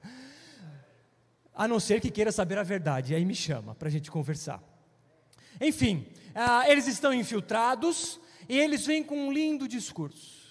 a 1.55 1.67
não 1.67 1.79
ser 1.79 2.01
que 2.01 2.09
queira 2.09 2.31
saber 2.31 2.57
a 2.57 2.63
verdade, 2.63 3.13
aí 3.13 3.23
me 3.23 3.35
chama 3.35 3.75
para 3.75 3.87
a 3.87 3.91
gente 3.91 4.09
conversar. 4.09 4.61
Enfim, 5.61 6.07
ah, 6.33 6.67
eles 6.67 6.87
estão 6.87 7.13
infiltrados 7.13 8.19
e 8.49 8.57
eles 8.57 8.85
vêm 8.85 9.03
com 9.03 9.27
um 9.27 9.31
lindo 9.31 9.67
discurso. 9.67 10.41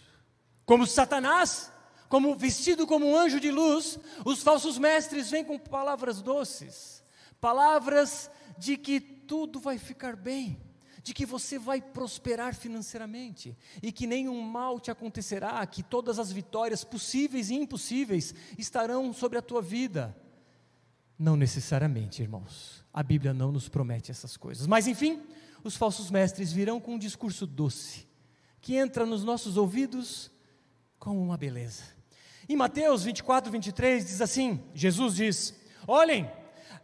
Como 0.64 0.86
Satanás, 0.86 1.71
como 2.12 2.36
vestido 2.36 2.86
como 2.86 3.06
um 3.06 3.16
anjo 3.16 3.40
de 3.40 3.50
luz, 3.50 3.98
os 4.22 4.42
falsos 4.42 4.76
mestres 4.76 5.30
vêm 5.30 5.42
com 5.42 5.58
palavras 5.58 6.20
doces, 6.20 7.02
palavras 7.40 8.30
de 8.58 8.76
que 8.76 9.00
tudo 9.00 9.58
vai 9.58 9.78
ficar 9.78 10.14
bem, 10.14 10.60
de 11.02 11.14
que 11.14 11.24
você 11.24 11.58
vai 11.58 11.80
prosperar 11.80 12.54
financeiramente 12.54 13.56
e 13.82 13.90
que 13.90 14.06
nenhum 14.06 14.42
mal 14.42 14.78
te 14.78 14.90
acontecerá, 14.90 15.66
que 15.66 15.82
todas 15.82 16.18
as 16.18 16.30
vitórias 16.30 16.84
possíveis 16.84 17.48
e 17.48 17.54
impossíveis 17.54 18.34
estarão 18.58 19.10
sobre 19.14 19.38
a 19.38 19.42
tua 19.42 19.62
vida. 19.62 20.14
Não 21.18 21.34
necessariamente, 21.34 22.20
irmãos. 22.20 22.84
A 22.92 23.02
Bíblia 23.02 23.32
não 23.32 23.50
nos 23.50 23.70
promete 23.70 24.10
essas 24.10 24.36
coisas. 24.36 24.66
Mas 24.66 24.86
enfim, 24.86 25.22
os 25.64 25.76
falsos 25.76 26.10
mestres 26.10 26.52
virão 26.52 26.78
com 26.78 26.96
um 26.96 26.98
discurso 26.98 27.46
doce, 27.46 28.06
que 28.60 28.76
entra 28.76 29.06
nos 29.06 29.24
nossos 29.24 29.56
ouvidos 29.56 30.30
como 30.98 31.22
uma 31.22 31.38
beleza. 31.38 31.91
Em 32.52 32.56
Mateus 32.56 33.04
24, 33.04 33.50
23 33.50 34.04
diz 34.04 34.20
assim: 34.20 34.62
Jesus 34.74 35.14
diz: 35.14 35.54
Olhem, 35.88 36.30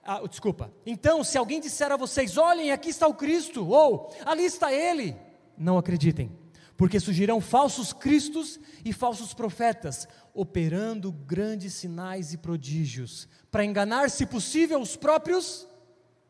ah, 0.03 0.27
desculpa, 0.27 0.73
então 0.87 1.23
se 1.23 1.37
alguém 1.37 1.61
disser 1.61 1.93
a 1.93 1.97
vocês: 1.99 2.39
Olhem, 2.39 2.73
aqui 2.73 2.89
está 2.89 3.07
o 3.07 3.13
Cristo, 3.13 3.69
ou 3.69 4.11
ali 4.25 4.47
está 4.47 4.73
ele, 4.73 5.15
não 5.59 5.77
acreditem, 5.77 6.33
porque 6.75 6.99
surgirão 6.99 7.39
falsos 7.39 7.93
cristos 7.93 8.59
e 8.83 8.95
falsos 8.95 9.35
profetas, 9.35 10.09
operando 10.33 11.13
grandes 11.13 11.75
sinais 11.75 12.33
e 12.33 12.39
prodígios, 12.39 13.29
para 13.51 13.63
enganar, 13.63 14.09
se 14.09 14.25
possível, 14.25 14.81
os 14.81 14.97
próprios 14.97 15.69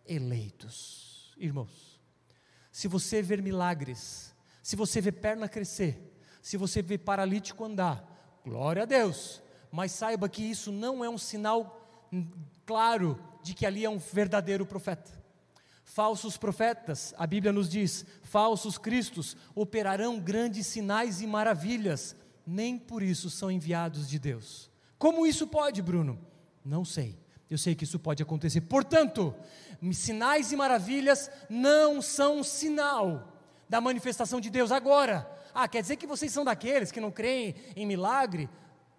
eleitos. 0.04 1.32
Irmãos, 1.38 2.00
se 2.72 2.88
você 2.88 3.22
ver 3.22 3.40
milagres, 3.40 4.34
se 4.64 4.74
você 4.74 5.00
ver 5.00 5.12
perna 5.12 5.48
crescer, 5.48 6.12
se 6.42 6.56
você 6.56 6.82
ver 6.82 6.98
paralítico 6.98 7.64
andar, 7.64 8.17
glória 8.44 8.82
a 8.82 8.86
Deus, 8.86 9.42
mas 9.70 9.92
saiba 9.92 10.28
que 10.28 10.42
isso 10.42 10.72
não 10.72 11.04
é 11.04 11.08
um 11.08 11.18
sinal 11.18 12.08
claro 12.64 13.22
de 13.42 13.54
que 13.54 13.66
ali 13.66 13.84
é 13.84 13.90
um 13.90 13.98
verdadeiro 13.98 14.64
profeta. 14.66 15.10
Falsos 15.84 16.36
profetas, 16.36 17.14
a 17.16 17.26
Bíblia 17.26 17.52
nos 17.52 17.68
diz, 17.68 18.04
falsos 18.22 18.76
cristos 18.76 19.36
operarão 19.54 20.20
grandes 20.20 20.66
sinais 20.66 21.20
e 21.20 21.26
maravilhas, 21.26 22.14
nem 22.46 22.78
por 22.78 23.02
isso 23.02 23.30
são 23.30 23.50
enviados 23.50 24.08
de 24.08 24.18
Deus. 24.18 24.70
Como 24.98 25.26
isso 25.26 25.46
pode, 25.46 25.80
Bruno? 25.80 26.18
Não 26.64 26.84
sei. 26.84 27.18
Eu 27.48 27.56
sei 27.56 27.74
que 27.74 27.84
isso 27.84 27.98
pode 27.98 28.22
acontecer. 28.22 28.60
Portanto, 28.62 29.34
sinais 29.92 30.52
e 30.52 30.56
maravilhas 30.56 31.30
não 31.48 32.02
são 32.02 32.42
sinal 32.42 33.32
da 33.68 33.80
manifestação 33.80 34.40
de 34.40 34.50
Deus 34.50 34.70
agora. 34.70 35.37
Ah, 35.60 35.66
quer 35.66 35.82
dizer 35.82 35.96
que 35.96 36.06
vocês 36.06 36.30
são 36.30 36.44
daqueles 36.44 36.92
que 36.92 37.00
não 37.00 37.10
creem 37.10 37.52
em 37.74 37.84
milagre? 37.84 38.48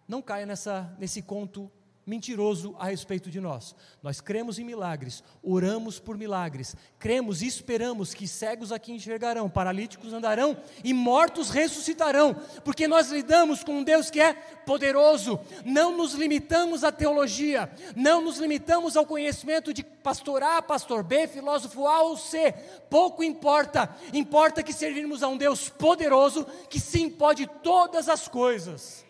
Não 0.06 0.22
caia 0.22 0.46
nessa, 0.46 0.94
nesse 1.00 1.22
conto 1.22 1.72
mentiroso 2.10 2.76
a 2.80 2.88
respeito 2.88 3.30
de 3.30 3.40
nós. 3.40 3.76
Nós 4.02 4.20
cremos 4.20 4.58
em 4.58 4.66
milagres, 4.66 5.24
oramos 5.44 6.00
por 6.00 6.18
milagres, 6.18 6.76
cremos 6.98 7.44
e 7.44 7.48
esperamos 7.48 8.14
que 8.14 8.28
cegos 8.28 8.72
aqui 8.72 8.92
enxergarão, 8.92 9.48
paralíticos 9.48 10.12
andarão 10.12 10.58
e 10.84 10.92
mortos 10.94 11.52
ressuscitarão, 11.52 12.36
porque 12.66 12.88
nós 12.88 13.12
lidamos 13.12 13.64
com 13.64 13.80
um 13.80 13.84
Deus 13.84 14.10
que 14.10 14.20
é 14.20 14.34
poderoso. 14.34 15.40
Não 15.64 15.96
nos 15.96 16.14
limitamos 16.14 16.84
à 16.84 16.92
teologia, 16.92 17.72
não 17.96 18.22
nos 18.22 18.40
limitamos 18.40 18.98
ao 18.98 19.06
conhecimento 19.06 19.72
de 19.72 19.84
pastor 19.84 20.42
A, 20.42 20.62
pastor 20.62 21.04
B, 21.04 21.28
filósofo 21.28 21.88
A 21.88 22.02
ou 22.02 22.18
C. 22.18 22.52
Pouco 22.90 23.24
importa, 23.24 23.96
importa 24.12 24.64
que 24.64 24.74
servimos 24.74 25.22
a 25.22 25.28
um 25.28 25.38
Deus 25.38 25.70
poderoso 25.70 26.46
que 26.70 26.80
sim 26.80 27.10
pode 27.10 27.46
todas 27.62 28.10
as 28.10 28.28
coisas 28.28 29.08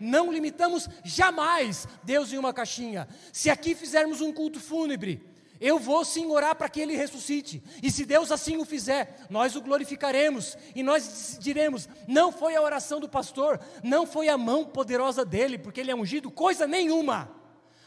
não 0.00 0.32
limitamos 0.32 0.88
jamais 1.04 1.86
Deus 2.02 2.32
em 2.32 2.38
uma 2.38 2.52
caixinha. 2.52 3.08
Se 3.32 3.50
aqui 3.50 3.74
fizermos 3.74 4.20
um 4.20 4.32
culto 4.32 4.60
fúnebre, 4.60 5.22
eu 5.60 5.78
vou 5.78 6.04
sim 6.04 6.26
orar 6.26 6.54
para 6.54 6.68
que 6.68 6.80
ele 6.80 6.96
ressuscite. 6.96 7.62
E 7.82 7.90
se 7.90 8.04
Deus 8.04 8.30
assim 8.30 8.56
o 8.58 8.64
fizer, 8.64 9.26
nós 9.28 9.56
o 9.56 9.60
glorificaremos 9.60 10.56
e 10.74 10.82
nós 10.82 11.36
diremos: 11.40 11.88
não 12.06 12.30
foi 12.30 12.54
a 12.54 12.62
oração 12.62 13.00
do 13.00 13.08
pastor, 13.08 13.60
não 13.82 14.06
foi 14.06 14.28
a 14.28 14.38
mão 14.38 14.64
poderosa 14.64 15.24
dele, 15.24 15.58
porque 15.58 15.80
ele 15.80 15.90
é 15.90 15.96
ungido, 15.96 16.30
coisa 16.30 16.66
nenhuma. 16.66 17.36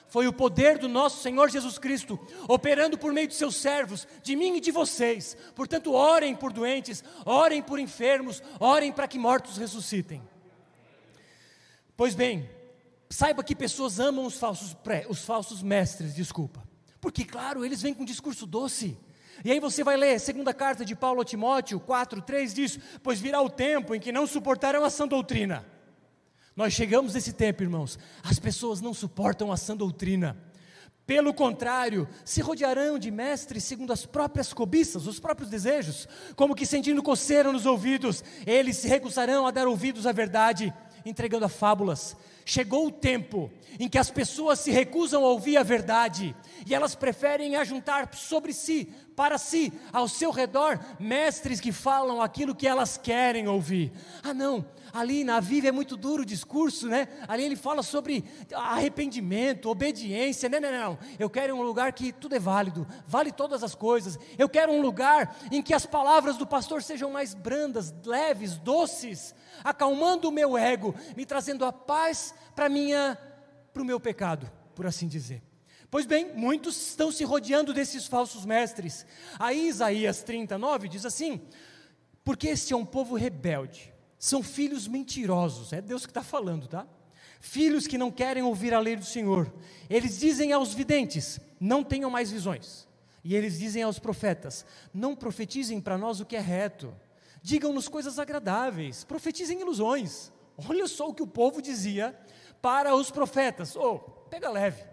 Foi 0.07 0.27
o 0.27 0.33
poder 0.33 0.77
do 0.77 0.89
nosso 0.89 1.23
Senhor 1.23 1.49
Jesus 1.49 1.79
Cristo, 1.79 2.19
operando 2.45 2.97
por 2.97 3.13
meio 3.13 3.29
de 3.29 3.33
seus 3.33 3.55
servos, 3.55 4.05
de 4.21 4.35
mim 4.35 4.57
e 4.57 4.59
de 4.59 4.69
vocês. 4.69 5.37
Portanto, 5.55 5.93
orem 5.93 6.35
por 6.35 6.51
doentes, 6.51 7.01
orem 7.25 7.61
por 7.61 7.79
enfermos, 7.79 8.43
orem 8.59 8.91
para 8.91 9.07
que 9.07 9.17
mortos 9.17 9.57
ressuscitem. 9.57 10.21
Pois 12.01 12.15
bem, 12.15 12.49
saiba 13.11 13.43
que 13.43 13.55
pessoas 13.55 13.99
amam 13.99 14.25
os 14.25 14.33
falsos, 14.33 14.73
pré, 14.73 15.05
os 15.07 15.23
falsos 15.23 15.61
mestres, 15.61 16.15
desculpa. 16.15 16.67
Porque, 16.99 17.23
claro, 17.23 17.63
eles 17.63 17.79
vêm 17.79 17.93
com 17.93 18.01
um 18.01 18.07
discurso 18.07 18.47
doce. 18.47 18.97
E 19.45 19.51
aí 19.51 19.59
você 19.59 19.83
vai 19.83 19.95
ler, 19.97 20.19
segunda 20.19 20.51
carta 20.51 20.83
de 20.83 20.95
Paulo 20.95 21.21
a 21.21 21.23
Timóteo 21.23 21.79
4, 21.79 22.19
3 22.23 22.53
diz: 22.55 22.79
Pois 23.03 23.19
virá 23.19 23.39
o 23.39 23.51
tempo 23.51 23.93
em 23.93 23.99
que 23.99 24.11
não 24.11 24.25
suportarão 24.25 24.83
a 24.83 24.89
sã 24.89 25.07
doutrina. 25.07 25.63
Nós 26.55 26.73
chegamos 26.73 27.13
nesse 27.13 27.33
tempo, 27.33 27.61
irmãos, 27.61 27.99
as 28.23 28.39
pessoas 28.39 28.81
não 28.81 28.95
suportam 28.95 29.51
a 29.51 29.55
sã 29.55 29.77
doutrina. 29.77 30.35
Pelo 31.05 31.35
contrário, 31.35 32.09
se 32.25 32.41
rodearão 32.41 32.97
de 32.97 33.11
mestres 33.11 33.63
segundo 33.63 33.93
as 33.93 34.07
próprias 34.07 34.51
cobiças, 34.51 35.05
os 35.05 35.19
próprios 35.19 35.51
desejos, 35.51 36.07
como 36.35 36.55
que 36.55 36.65
sentindo 36.65 37.03
coceira 37.03 37.51
nos 37.51 37.67
ouvidos, 37.67 38.23
eles 38.47 38.77
se 38.77 38.87
recusarão 38.87 39.45
a 39.45 39.51
dar 39.51 39.67
ouvidos 39.67 40.07
à 40.07 40.11
verdade 40.11 40.73
entregando 41.05 41.45
a 41.45 41.49
fábulas. 41.49 42.15
Chegou 42.45 42.87
o 42.87 42.91
tempo 42.91 43.51
em 43.79 43.87
que 43.87 43.97
as 43.97 44.09
pessoas 44.09 44.59
se 44.59 44.71
recusam 44.71 45.23
a 45.23 45.29
ouvir 45.29 45.57
a 45.57 45.63
verdade 45.63 46.35
e 46.65 46.73
elas 46.73 46.95
preferem 46.95 47.55
ajuntar 47.55 48.13
sobre 48.13 48.53
si, 48.53 48.91
para 49.15 49.37
si, 49.37 49.71
ao 49.93 50.07
seu 50.07 50.31
redor, 50.31 50.79
mestres 50.99 51.59
que 51.59 51.71
falam 51.71 52.21
aquilo 52.21 52.55
que 52.55 52.67
elas 52.67 52.97
querem 52.97 53.47
ouvir. 53.47 53.91
Ah, 54.23 54.33
não, 54.33 54.65
ali 54.91 55.23
na 55.23 55.39
Viva 55.39 55.67
é 55.67 55.71
muito 55.71 55.95
duro 55.95 56.23
o 56.23 56.25
discurso, 56.25 56.87
né? 56.87 57.07
Ali 57.27 57.43
ele 57.43 57.55
fala 57.55 57.83
sobre 57.83 58.25
arrependimento, 58.53 59.69
obediência. 59.69 60.49
Não, 60.49 60.59
não, 60.59 60.71
não. 60.71 60.99
Eu 61.19 61.29
quero 61.29 61.55
um 61.55 61.61
lugar 61.61 61.93
que 61.93 62.11
tudo 62.11 62.35
é 62.35 62.39
válido, 62.39 62.87
vale 63.07 63.31
todas 63.31 63.63
as 63.63 63.75
coisas. 63.75 64.17
Eu 64.37 64.49
quero 64.49 64.71
um 64.71 64.81
lugar 64.81 65.35
em 65.51 65.61
que 65.61 65.73
as 65.73 65.85
palavras 65.85 66.37
do 66.37 66.47
pastor 66.47 66.81
sejam 66.81 67.11
mais 67.11 67.33
brandas, 67.33 67.93
leves, 68.05 68.57
doces, 68.57 69.35
acalmando 69.63 70.29
o 70.29 70.31
meu 70.31 70.57
ego, 70.57 70.95
me 71.15 71.25
trazendo 71.25 71.65
a 71.65 71.71
paz 71.71 72.33
para 72.55 72.69
minha 72.69 73.17
para 73.73 73.81
o 73.81 73.85
meu 73.85 73.99
pecado, 73.99 74.51
por 74.75 74.85
assim 74.85 75.07
dizer. 75.07 75.41
Pois 75.89 76.05
bem, 76.05 76.33
muitos 76.33 76.89
estão 76.89 77.11
se 77.11 77.23
rodeando 77.23 77.73
desses 77.73 78.07
falsos 78.07 78.45
mestres. 78.45 79.05
Aí 79.37 79.67
Isaías 79.67 80.23
39 80.23 80.87
diz 80.87 81.05
assim: 81.05 81.41
Porque 82.23 82.47
este 82.47 82.73
é 82.73 82.77
um 82.77 82.85
povo 82.85 83.15
rebelde, 83.15 83.93
são 84.17 84.41
filhos 84.41 84.87
mentirosos, 84.87 85.73
é 85.73 85.81
Deus 85.81 86.05
que 86.05 86.11
está 86.11 86.23
falando, 86.23 86.67
tá? 86.67 86.87
Filhos 87.41 87.87
que 87.87 87.97
não 87.97 88.11
querem 88.11 88.43
ouvir 88.43 88.73
a 88.73 88.79
lei 88.79 88.95
do 88.95 89.03
Senhor. 89.03 89.51
Eles 89.89 90.19
dizem 90.19 90.53
aos 90.53 90.73
videntes: 90.73 91.39
Não 91.59 91.83
tenham 91.83 92.09
mais 92.09 92.31
visões. 92.31 92.87
E 93.23 93.35
eles 93.35 93.59
dizem 93.59 93.83
aos 93.83 93.99
profetas: 93.99 94.65
Não 94.93 95.15
profetizem 95.15 95.81
para 95.81 95.97
nós 95.97 96.19
o 96.19 96.25
que 96.25 96.35
é 96.35 96.39
reto. 96.39 96.93
Digam-nos 97.41 97.87
coisas 97.87 98.19
agradáveis, 98.19 99.03
profetizem 99.03 99.59
ilusões. 99.59 100.31
Olha 100.69 100.87
só 100.87 101.09
o 101.09 101.13
que 101.13 101.23
o 101.23 101.27
povo 101.27 101.61
dizia 101.61 102.17
para 102.61 102.95
os 102.95 103.09
profetas: 103.09 103.75
Oh, 103.75 103.99
pega 104.29 104.49
leve, 104.49 104.83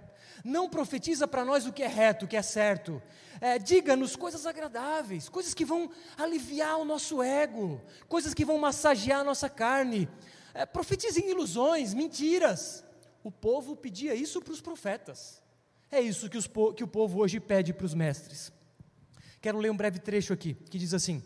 não 0.45 0.69
profetiza 0.69 1.29
para 1.29 1.45
nós 1.45 1.67
o 1.67 1.73
que 1.73 1.83
é 1.83 1.87
reto, 1.87 2.25
o 2.25 2.29
que 2.29 2.37
é 2.37 2.43
certo. 2.43 3.03
É, 3.41 3.59
Diga-nos 3.59 4.17
coisas 4.17 4.47
agradáveis, 4.47 5.29
coisas 5.29 5.53
que 5.53 5.65
vão 5.65 5.91
aliviar 6.17 6.79
o 6.79 6.85
nosso 6.85 7.23
ego, 7.23 7.81
coisas 8.09 8.33
que 8.33 8.45
vão 8.45 8.59
massagear 8.59 9.21
a 9.21 9.25
nossa 9.25 9.49
carne. 9.49 10.09
É, 10.55 10.65
profetizem 10.65 11.31
ilusões, 11.31 11.93
mentiras. 11.93 12.85
O 13.23 13.31
povo 13.31 13.77
pedia 13.77 14.15
isso 14.15 14.41
para 14.41 14.53
os 14.53 14.61
profetas. 14.61 15.43
É 15.91 16.01
isso 16.01 16.29
que, 16.29 16.39
os, 16.39 16.47
que 16.77 16.85
o 16.85 16.89
povo 16.89 17.21
hoje 17.21 17.41
pede 17.41 17.73
para 17.73 17.87
os 17.87 17.95
mestres. 17.95 18.53
Quero 19.41 19.59
ler 19.59 19.71
um 19.71 19.77
breve 19.77 19.99
trecho 19.99 20.33
aqui, 20.33 20.55
que 20.55 20.79
diz 20.79 20.93
assim: 20.93 21.23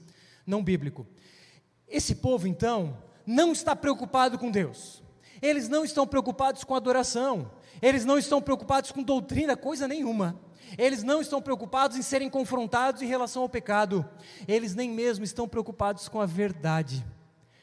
não 0.47 0.63
bíblico. 0.63 1.07
Esse 1.89 2.15
povo, 2.15 2.47
então, 2.47 2.97
não 3.27 3.53
está 3.53 3.77
preocupado 3.77 4.39
com 4.39 4.51
Deus, 4.51 5.03
eles 5.41 5.69
não 5.69 5.85
estão 5.85 6.07
preocupados 6.07 6.65
com 6.65 6.75
adoração, 6.75 7.51
eles 7.81 8.05
não 8.05 8.17
estão 8.17 8.41
preocupados 8.41 8.93
com 8.93 9.03
doutrina, 9.03 9.57
coisa 9.57 9.89
nenhuma. 9.89 10.41
Eles 10.79 11.03
não 11.03 11.21
estão 11.21 11.43
preocupados 11.43 11.97
em 11.97 12.03
serem 12.03 12.31
confrontados 12.31 13.03
em 13.03 13.07
relação 13.07 13.43
ao 13.43 13.49
pecado, 13.49 14.09
eles 14.49 14.75
nem 14.75 14.89
mesmo 14.91 15.25
estão 15.25 15.49
preocupados 15.49 16.09
com 16.09 16.21
a 16.21 16.25
verdade. 16.25 17.05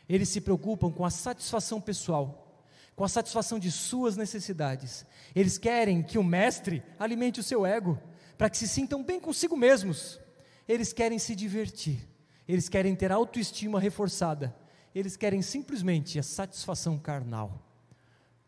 Eles 0.08 0.30
se 0.30 0.42
preocupam 0.42 0.92
com 0.92 1.06
a 1.06 1.10
satisfação 1.10 1.80
pessoal, 1.80 2.62
com 2.96 3.04
a 3.04 3.08
satisfação 3.08 3.58
de 3.58 3.72
suas 3.72 4.18
necessidades. 4.18 5.06
Eles 5.36 5.58
querem 5.58 6.04
que 6.04 6.18
o 6.18 6.24
mestre 6.24 6.84
alimente 7.00 7.40
o 7.40 7.44
seu 7.44 7.66
ego, 7.66 7.98
para 8.38 8.50
que 8.50 8.58
se 8.58 8.68
sintam 8.68 9.04
bem 9.04 9.20
consigo 9.20 9.56
mesmos. 9.56 10.20
Eles 10.68 10.94
querem 10.94 11.18
se 11.18 11.36
divertir 11.36 12.09
eles 12.50 12.68
querem 12.68 12.96
ter 12.96 13.12
autoestima 13.12 13.80
reforçada, 13.80 14.56
eles 14.94 15.16
querem 15.16 15.40
simplesmente 15.40 16.18
a 16.18 16.24
satisfação 16.24 16.98
carnal. 16.98 17.64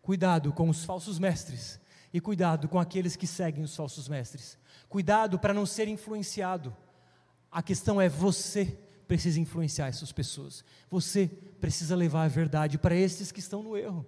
Cuidado 0.02 0.52
com 0.52 0.68
os 0.68 0.84
falsos 0.84 1.20
mestres 1.20 1.80
e 2.12 2.20
cuidado 2.20 2.68
com 2.68 2.80
aqueles 2.80 3.16
que 3.16 3.28
seguem 3.28 3.64
os 3.64 3.76
falsos 3.76 4.10
mestres. 4.10 4.58
Cuidado 4.90 5.38
para 5.38 5.54
não 5.54 5.68
ser 5.68 5.88
influenciado. 5.88 6.76
A 7.52 7.62
questão 7.62 8.02
é 8.02 8.10
você 8.10 8.76
precisa 9.08 9.40
influenciar 9.40 9.86
essas 9.86 10.12
pessoas. 10.12 10.66
Você 10.90 11.28
precisa 11.60 11.96
levar 11.96 12.24
a 12.24 12.28
verdade 12.28 12.80
para 12.80 12.96
esses 12.96 13.32
que 13.32 13.40
estão 13.40 13.62
no 13.62 13.78
erro. 13.78 14.04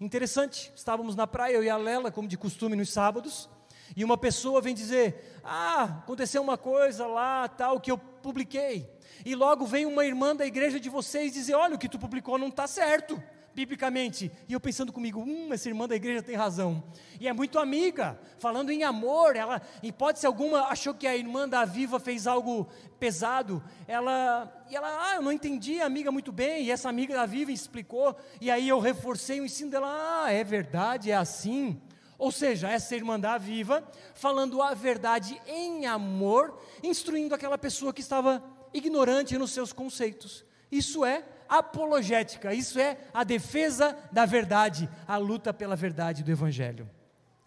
Interessante, 0.00 0.72
estávamos 0.74 1.14
na 1.14 1.26
praia, 1.26 1.52
eu 1.52 1.62
e 1.62 1.68
a 1.68 1.76
Lela, 1.76 2.10
como 2.10 2.26
de 2.26 2.38
costume 2.38 2.76
nos 2.76 2.90
sábados, 2.90 3.50
e 3.96 4.04
uma 4.04 4.16
pessoa 4.16 4.60
vem 4.60 4.74
dizer: 4.74 5.40
Ah, 5.42 6.00
aconteceu 6.02 6.42
uma 6.42 6.58
coisa 6.58 7.06
lá, 7.06 7.48
tal, 7.48 7.80
que 7.80 7.90
eu 7.90 7.98
publiquei 7.98 8.94
e 9.24 9.34
logo 9.34 9.64
vem 9.64 9.86
uma 9.86 10.04
irmã 10.04 10.36
da 10.36 10.46
igreja 10.46 10.78
de 10.78 10.90
vocês 10.90 11.32
dizer: 11.32 11.54
olha, 11.54 11.74
o 11.74 11.78
que 11.78 11.88
tu 11.88 11.98
publicou 11.98 12.38
não 12.38 12.48
está 12.48 12.66
certo. 12.66 13.20
biblicamente. 13.54 14.32
E 14.48 14.52
eu 14.52 14.58
pensando 14.58 14.92
comigo, 14.92 15.20
hum, 15.20 15.52
essa 15.52 15.68
irmã 15.68 15.86
da 15.86 15.94
igreja 15.94 16.20
tem 16.20 16.34
razão. 16.34 16.82
E 17.20 17.28
é 17.28 17.32
muito 17.32 17.56
amiga, 17.56 18.18
falando 18.36 18.70
em 18.70 18.82
amor, 18.82 19.36
ela, 19.36 19.62
em 19.80 19.90
hipótese 19.90 20.26
alguma, 20.26 20.64
achou 20.64 20.92
que 20.92 21.06
a 21.06 21.16
irmã 21.16 21.48
da 21.48 21.64
Viva 21.64 22.00
fez 22.00 22.26
algo 22.26 22.68
pesado. 22.98 23.62
Ela, 23.86 24.52
e 24.68 24.74
ela, 24.74 24.88
ah, 24.88 25.14
eu 25.14 25.22
não 25.22 25.30
entendi 25.30 25.80
a 25.80 25.86
amiga 25.86 26.10
muito 26.10 26.32
bem, 26.32 26.64
e 26.64 26.70
essa 26.72 26.88
amiga 26.88 27.14
da 27.14 27.26
Viva 27.26 27.52
explicou, 27.52 28.16
e 28.40 28.50
aí 28.50 28.68
eu 28.68 28.80
reforcei 28.80 29.40
o 29.40 29.44
ensino 29.44 29.70
dela, 29.70 30.24
ah, 30.24 30.32
é 30.32 30.42
verdade, 30.42 31.12
é 31.12 31.14
assim. 31.14 31.80
Ou 32.24 32.32
seja, 32.32 32.70
essa 32.70 32.96
irmã 32.96 33.20
da 33.20 33.36
Viva, 33.36 33.86
falando 34.14 34.62
a 34.62 34.72
verdade 34.72 35.38
em 35.46 35.84
amor, 35.84 36.58
instruindo 36.82 37.34
aquela 37.34 37.58
pessoa 37.58 37.92
que 37.92 38.00
estava 38.00 38.42
ignorante 38.72 39.36
nos 39.36 39.50
seus 39.50 39.74
conceitos. 39.74 40.42
Isso 40.72 41.04
é 41.04 41.22
apologética, 41.46 42.54
isso 42.54 42.80
é 42.80 42.96
a 43.12 43.24
defesa 43.24 43.94
da 44.10 44.24
verdade, 44.24 44.88
a 45.06 45.18
luta 45.18 45.52
pela 45.52 45.76
verdade 45.76 46.22
do 46.24 46.30
Evangelho. 46.30 46.88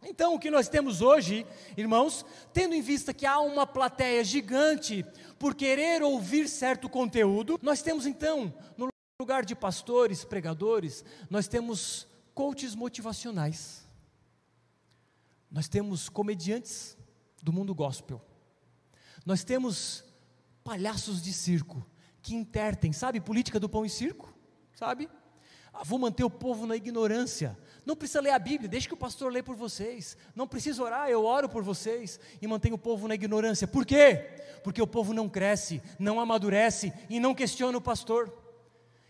Então, 0.04 0.36
o 0.36 0.40
que 0.40 0.52
nós 0.52 0.70
temos 0.70 1.02
hoje, 1.02 1.44
irmãos, 1.76 2.24
tendo 2.54 2.76
em 2.76 2.82
vista 2.82 3.16
que 3.16 3.26
há 3.26 3.40
uma 3.40 3.66
plateia 3.66 4.24
gigante 4.24 5.04
por 5.40 5.56
querer 5.56 6.04
ouvir 6.04 6.48
certo 6.48 6.88
conteúdo, 6.88 7.58
nós 7.64 7.82
temos 7.82 8.06
então, 8.06 8.54
no 8.78 8.90
lugar 9.20 9.44
de 9.44 9.56
pastores, 9.56 10.24
pregadores, 10.24 11.04
nós 11.32 11.48
temos 11.48 12.08
coaches 12.36 12.76
motivacionais. 12.76 13.87
Nós 15.50 15.68
temos 15.68 16.10
comediantes 16.10 16.98
do 17.42 17.54
mundo 17.54 17.74
gospel. 17.74 18.22
Nós 19.26 19.44
temos 19.44 20.04
palhaços 20.64 21.22
de 21.22 21.32
circo 21.34 21.86
que 22.22 22.36
intertem, 22.36 22.92
sabe, 22.92 23.22
política 23.22 23.60
do 23.60 23.70
pão 23.70 23.86
e 23.86 23.90
circo, 23.90 24.34
sabe? 24.74 25.10
Ah, 25.74 25.84
vou 25.84 26.00
manter 26.00 26.24
o 26.24 26.30
povo 26.30 26.66
na 26.66 26.76
ignorância. 26.76 27.58
Não 27.86 27.96
precisa 27.96 28.20
ler 28.20 28.32
a 28.32 28.40
Bíblia, 28.40 28.68
deixe 28.68 28.88
que 28.88 28.94
o 28.94 28.98
pastor 28.98 29.32
lê 29.32 29.44
por 29.44 29.56
vocês. 29.56 30.18
Não 30.36 30.48
precisa 30.48 30.84
orar, 30.84 31.10
eu 31.10 31.24
oro 31.24 31.48
por 31.48 31.64
vocês 31.64 32.20
e 32.42 32.48
mantenho 32.48 32.76
o 32.76 32.80
povo 32.80 33.08
na 33.08 33.16
ignorância. 33.16 33.68
Por 33.68 33.86
quê? 33.86 34.42
Porque 34.64 34.82
o 34.82 34.88
povo 34.88 35.14
não 35.14 35.30
cresce, 35.30 35.82
não 35.98 36.20
amadurece 36.20 36.92
e 37.10 37.20
não 37.20 37.36
questiona 37.36 37.78
o 37.78 37.82
pastor. 37.82 38.47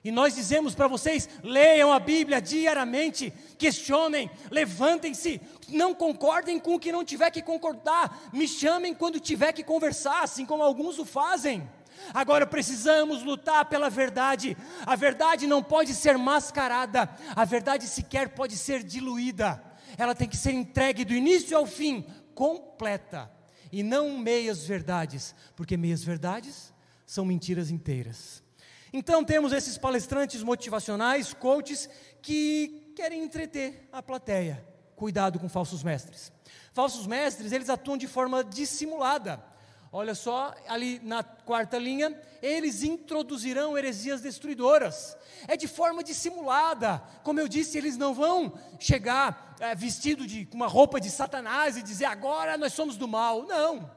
E 0.07 0.11
nós 0.11 0.33
dizemos 0.33 0.73
para 0.73 0.87
vocês: 0.87 1.27
leiam 1.43 1.91
a 1.91 1.99
Bíblia 1.99 2.41
diariamente, 2.41 3.33
questionem, 3.57 4.31
levantem-se, 4.49 5.41
não 5.67 5.93
concordem 5.93 6.57
com 6.61 6.75
o 6.75 6.79
que 6.79 6.93
não 6.93 7.03
tiver 7.03 7.29
que 7.29 7.41
concordar, 7.41 8.29
me 8.31 8.47
chamem 8.47 8.93
quando 8.93 9.19
tiver 9.19 9.51
que 9.51 9.65
conversar, 9.65 10.23
assim 10.23 10.45
como 10.45 10.63
alguns 10.63 10.97
o 10.97 11.03
fazem. 11.03 11.69
Agora 12.13 12.47
precisamos 12.47 13.21
lutar 13.21 13.65
pela 13.65 13.89
verdade. 13.89 14.55
A 14.85 14.95
verdade 14.95 15.45
não 15.45 15.61
pode 15.61 15.93
ser 15.93 16.17
mascarada, 16.17 17.09
a 17.35 17.43
verdade 17.43 17.85
sequer 17.85 18.29
pode 18.29 18.55
ser 18.55 18.83
diluída. 18.83 19.61
Ela 19.97 20.15
tem 20.15 20.29
que 20.29 20.37
ser 20.37 20.53
entregue 20.53 21.03
do 21.03 21.13
início 21.13 21.57
ao 21.57 21.65
fim, 21.65 22.05
completa, 22.33 23.29
e 23.73 23.83
não 23.83 24.17
meias 24.17 24.65
verdades, 24.65 25.35
porque 25.53 25.75
meias 25.75 26.01
verdades 26.01 26.73
são 27.05 27.25
mentiras 27.25 27.69
inteiras. 27.69 28.46
Então 28.91 29.23
temos 29.23 29.51
esses 29.51 29.77
palestrantes 29.77 30.41
motivacionais, 30.43 31.33
coaches, 31.33 31.89
que 32.21 32.93
querem 32.95 33.23
entreter 33.23 33.87
a 33.91 34.01
plateia. 34.01 34.65
Cuidado 34.95 35.39
com 35.39 35.47
falsos 35.47 35.83
mestres. 35.83 36.31
Falsos 36.73 37.05
mestres, 37.05 37.51
eles 37.51 37.69
atuam 37.69 37.97
de 37.97 38.07
forma 38.07 38.43
dissimulada. 38.43 39.43
Olha 39.91 40.13
só, 40.13 40.53
ali 40.67 40.99
na 41.03 41.23
quarta 41.23 41.77
linha, 41.77 42.19
eles 42.41 42.83
introduzirão 42.83 43.77
heresias 43.77 44.21
destruidoras. 44.21 45.17
É 45.47 45.55
de 45.55 45.67
forma 45.67 46.03
dissimulada. 46.03 47.01
Como 47.23 47.39
eu 47.39 47.47
disse, 47.47 47.77
eles 47.77 47.97
não 47.97 48.13
vão 48.13 48.53
chegar 48.79 49.55
é, 49.59 49.73
vestido 49.73 50.27
de 50.27 50.47
uma 50.53 50.67
roupa 50.67 50.99
de 50.99 51.09
Satanás 51.09 51.77
e 51.77 51.81
dizer 51.81 52.05
agora 52.05 52.57
nós 52.57 52.73
somos 52.73 52.97
do 52.97 53.07
mal. 53.07 53.43
Não. 53.43 53.89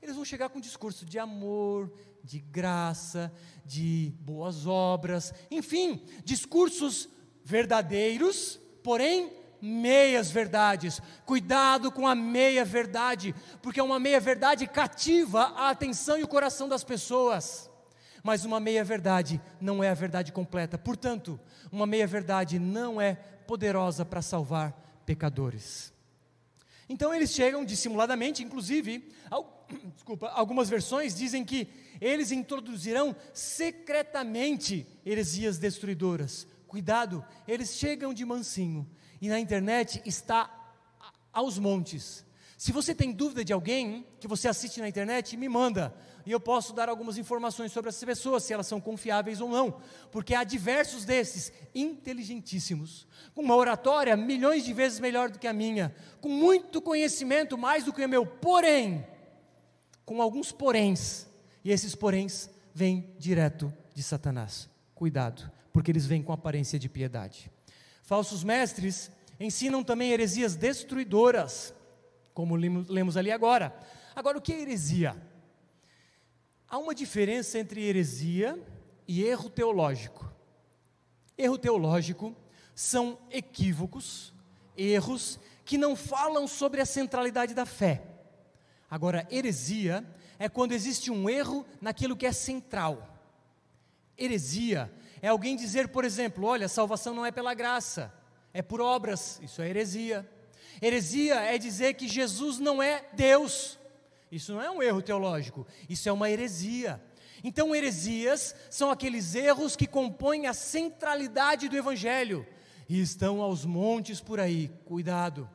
Eles 0.00 0.16
vão 0.16 0.24
chegar 0.24 0.48
com 0.48 0.58
um 0.58 0.62
discurso 0.62 1.04
de 1.04 1.18
amor, 1.18 1.92
de 2.24 2.40
graça, 2.40 3.30
de 3.66 4.14
boas 4.20 4.66
obras, 4.66 5.32
enfim, 5.50 6.02
discursos 6.24 7.08
verdadeiros, 7.44 8.58
porém 8.82 9.30
meias 9.60 10.30
verdades. 10.30 11.00
Cuidado 11.26 11.92
com 11.92 12.08
a 12.08 12.14
meia 12.14 12.64
verdade, 12.64 13.34
porque 13.62 13.80
uma 13.80 14.00
meia 14.00 14.18
verdade 14.20 14.66
cativa 14.66 15.52
a 15.56 15.70
atenção 15.70 16.18
e 16.18 16.22
o 16.22 16.28
coração 16.28 16.66
das 16.66 16.82
pessoas. 16.82 17.70
Mas 18.22 18.44
uma 18.46 18.58
meia 18.58 18.82
verdade 18.82 19.40
não 19.60 19.84
é 19.84 19.90
a 19.90 19.94
verdade 19.94 20.32
completa. 20.32 20.78
Portanto, 20.78 21.38
uma 21.70 21.86
meia 21.86 22.06
verdade 22.06 22.58
não 22.58 22.98
é 22.98 23.14
poderosa 23.46 24.02
para 24.02 24.22
salvar 24.22 24.72
pecadores. 25.04 25.92
Então 26.88 27.14
eles 27.14 27.30
chegam 27.30 27.64
dissimuladamente, 27.64 28.42
inclusive, 28.42 29.10
al, 29.30 29.66
desculpa, 29.94 30.28
algumas 30.28 30.68
versões 30.68 31.14
dizem 31.14 31.44
que 31.44 31.68
eles 32.04 32.30
introduzirão 32.30 33.16
secretamente 33.32 34.86
heresias 35.06 35.56
destruidoras. 35.56 36.46
Cuidado, 36.66 37.24
eles 37.48 37.76
chegam 37.76 38.12
de 38.12 38.26
mansinho 38.26 38.86
e 39.22 39.28
na 39.28 39.40
internet 39.40 40.02
está 40.04 40.74
aos 41.32 41.58
montes. 41.58 42.22
Se 42.58 42.72
você 42.72 42.94
tem 42.94 43.10
dúvida 43.10 43.42
de 43.42 43.54
alguém 43.54 44.06
que 44.20 44.28
você 44.28 44.48
assiste 44.48 44.80
na 44.80 44.88
internet, 44.88 45.34
me 45.36 45.48
manda. 45.48 45.94
E 46.26 46.30
eu 46.30 46.38
posso 46.38 46.74
dar 46.74 46.90
algumas 46.90 47.16
informações 47.16 47.72
sobre 47.72 47.88
essas 47.88 48.04
pessoas, 48.04 48.42
se 48.42 48.52
elas 48.52 48.66
são 48.66 48.80
confiáveis 48.80 49.40
ou 49.40 49.48
não. 49.48 49.80
Porque 50.12 50.34
há 50.34 50.44
diversos 50.44 51.06
desses, 51.06 51.52
inteligentíssimos, 51.74 53.06
com 53.34 53.40
uma 53.40 53.56
oratória 53.56 54.14
milhões 54.14 54.62
de 54.62 54.74
vezes 54.74 55.00
melhor 55.00 55.30
do 55.30 55.38
que 55.38 55.46
a 55.46 55.52
minha, 55.54 55.94
com 56.20 56.28
muito 56.28 56.82
conhecimento 56.82 57.56
mais 57.56 57.84
do 57.84 57.92
que 57.92 58.04
o 58.04 58.08
meu, 58.08 58.26
porém, 58.26 59.06
com 60.04 60.20
alguns 60.20 60.52
poréns, 60.52 61.26
e 61.64 61.70
esses 61.72 61.94
poréns 61.94 62.50
vêm 62.74 63.14
direto 63.18 63.72
de 63.94 64.02
Satanás. 64.02 64.68
Cuidado, 64.94 65.50
porque 65.72 65.90
eles 65.90 66.06
vêm 66.06 66.22
com 66.22 66.32
aparência 66.32 66.78
de 66.78 66.88
piedade. 66.88 67.50
Falsos 68.02 68.44
mestres 68.44 69.10
ensinam 69.40 69.82
também 69.82 70.12
heresias 70.12 70.54
destruidoras, 70.54 71.74
como 72.34 72.54
lemos 72.54 73.16
ali 73.16 73.30
agora. 73.32 73.74
Agora, 74.14 74.36
o 74.38 74.42
que 74.42 74.52
é 74.52 74.60
heresia? 74.60 75.16
Há 76.68 76.78
uma 76.78 76.94
diferença 76.94 77.58
entre 77.58 77.82
heresia 77.82 78.60
e 79.08 79.24
erro 79.24 79.48
teológico. 79.48 80.30
Erro 81.36 81.58
teológico 81.58 82.36
são 82.74 83.18
equívocos, 83.30 84.32
erros 84.76 85.38
que 85.64 85.78
não 85.78 85.96
falam 85.96 86.46
sobre 86.46 86.80
a 86.80 86.86
centralidade 86.86 87.54
da 87.54 87.64
fé. 87.64 88.02
Agora, 88.90 89.26
heresia 89.30 90.04
é 90.44 90.48
quando 90.50 90.72
existe 90.72 91.10
um 91.10 91.26
erro 91.26 91.64
naquilo 91.80 92.14
que 92.14 92.26
é 92.26 92.32
central. 92.32 93.18
Heresia 94.18 94.92
é 95.22 95.28
alguém 95.28 95.56
dizer, 95.56 95.88
por 95.88 96.04
exemplo, 96.04 96.44
olha, 96.44 96.68
salvação 96.68 97.14
não 97.14 97.24
é 97.24 97.32
pela 97.32 97.54
graça, 97.54 98.12
é 98.52 98.60
por 98.60 98.78
obras. 98.78 99.40
Isso 99.42 99.62
é 99.62 99.70
heresia. 99.70 100.30
Heresia 100.82 101.36
é 101.36 101.56
dizer 101.56 101.94
que 101.94 102.06
Jesus 102.06 102.58
não 102.58 102.82
é 102.82 103.06
Deus. 103.14 103.78
Isso 104.30 104.52
não 104.52 104.60
é 104.60 104.70
um 104.70 104.82
erro 104.82 105.00
teológico, 105.00 105.66
isso 105.88 106.10
é 106.10 106.12
uma 106.12 106.30
heresia. 106.30 107.02
Então, 107.42 107.74
heresias 107.74 108.54
são 108.68 108.90
aqueles 108.90 109.34
erros 109.34 109.74
que 109.74 109.86
compõem 109.86 110.46
a 110.46 110.52
centralidade 110.52 111.70
do 111.70 111.76
Evangelho 111.76 112.46
e 112.86 113.00
estão 113.00 113.40
aos 113.40 113.64
montes 113.64 114.20
por 114.20 114.38
aí, 114.38 114.70
cuidado. 114.84 115.48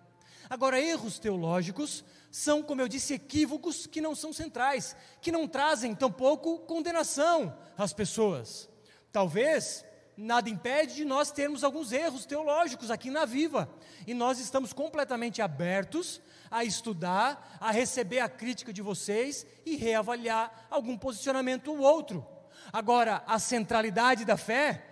Agora, 0.49 0.81
erros 0.81 1.19
teológicos 1.19 2.03
são, 2.31 2.61
como 2.61 2.81
eu 2.81 2.87
disse, 2.87 3.13
equívocos 3.13 3.87
que 3.87 4.01
não 4.01 4.13
são 4.13 4.31
centrais, 4.31 4.95
que 5.21 5.31
não 5.31 5.47
trazem 5.47 5.95
tampouco 5.95 6.59
condenação 6.59 7.57
às 7.77 7.93
pessoas. 7.93 8.69
Talvez 9.11 9.83
nada 10.15 10.49
impede 10.49 10.95
de 10.95 11.05
nós 11.05 11.31
termos 11.31 11.63
alguns 11.63 11.91
erros 11.91 12.25
teológicos 12.25 12.91
aqui 12.91 13.09
na 13.09 13.25
Viva, 13.25 13.69
e 14.05 14.13
nós 14.13 14.39
estamos 14.39 14.73
completamente 14.73 15.41
abertos 15.41 16.21
a 16.51 16.63
estudar, 16.63 17.57
a 17.59 17.71
receber 17.71 18.19
a 18.19 18.27
crítica 18.27 18.73
de 18.73 18.81
vocês 18.81 19.45
e 19.65 19.75
reavaliar 19.75 20.67
algum 20.69 20.97
posicionamento 20.97 21.69
ou 21.69 21.79
outro. 21.79 22.25
Agora, 22.73 23.23
a 23.25 23.39
centralidade 23.39 24.25
da 24.25 24.35
fé 24.35 24.85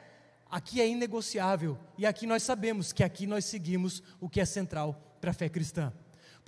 aqui 0.49 0.81
é 0.81 0.87
inegociável, 0.87 1.77
e 1.97 2.05
aqui 2.05 2.25
nós 2.25 2.43
sabemos 2.43 2.93
que 2.93 3.03
aqui 3.03 3.27
nós 3.27 3.45
seguimos 3.45 4.01
o 4.21 4.29
que 4.29 4.39
é 4.39 4.45
central 4.45 5.17
para 5.19 5.31
a 5.31 5.33
fé 5.33 5.49
cristã. 5.49 5.91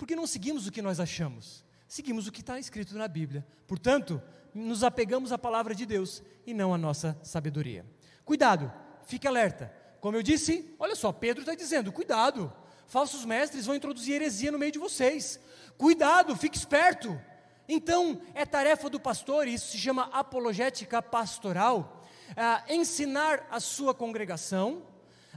Porque 0.00 0.16
não 0.16 0.26
seguimos 0.26 0.66
o 0.66 0.72
que 0.72 0.80
nós 0.80 0.98
achamos, 0.98 1.62
seguimos 1.86 2.26
o 2.26 2.32
que 2.32 2.40
está 2.40 2.58
escrito 2.58 2.96
na 2.96 3.06
Bíblia. 3.06 3.46
Portanto, 3.66 4.20
nos 4.54 4.82
apegamos 4.82 5.30
à 5.30 5.36
palavra 5.36 5.74
de 5.74 5.84
Deus 5.84 6.22
e 6.46 6.54
não 6.54 6.72
à 6.72 6.78
nossa 6.78 7.18
sabedoria. 7.22 7.84
Cuidado, 8.24 8.72
fique 9.04 9.28
alerta. 9.28 9.70
Como 10.00 10.16
eu 10.16 10.22
disse, 10.22 10.74
olha 10.78 10.96
só, 10.96 11.12
Pedro 11.12 11.42
está 11.42 11.54
dizendo: 11.54 11.92
cuidado, 11.92 12.50
falsos 12.86 13.26
mestres 13.26 13.66
vão 13.66 13.74
introduzir 13.74 14.14
heresia 14.14 14.50
no 14.50 14.58
meio 14.58 14.72
de 14.72 14.78
vocês. 14.78 15.38
Cuidado, 15.76 16.34
fique 16.34 16.56
esperto. 16.56 17.20
Então, 17.68 18.22
é 18.32 18.46
tarefa 18.46 18.88
do 18.88 18.98
pastor, 18.98 19.46
e 19.46 19.52
isso 19.52 19.72
se 19.72 19.76
chama 19.76 20.04
apologética 20.14 21.02
pastoral, 21.02 22.06
é, 22.34 22.74
ensinar 22.74 23.46
a 23.50 23.60
sua 23.60 23.92
congregação 23.92 24.82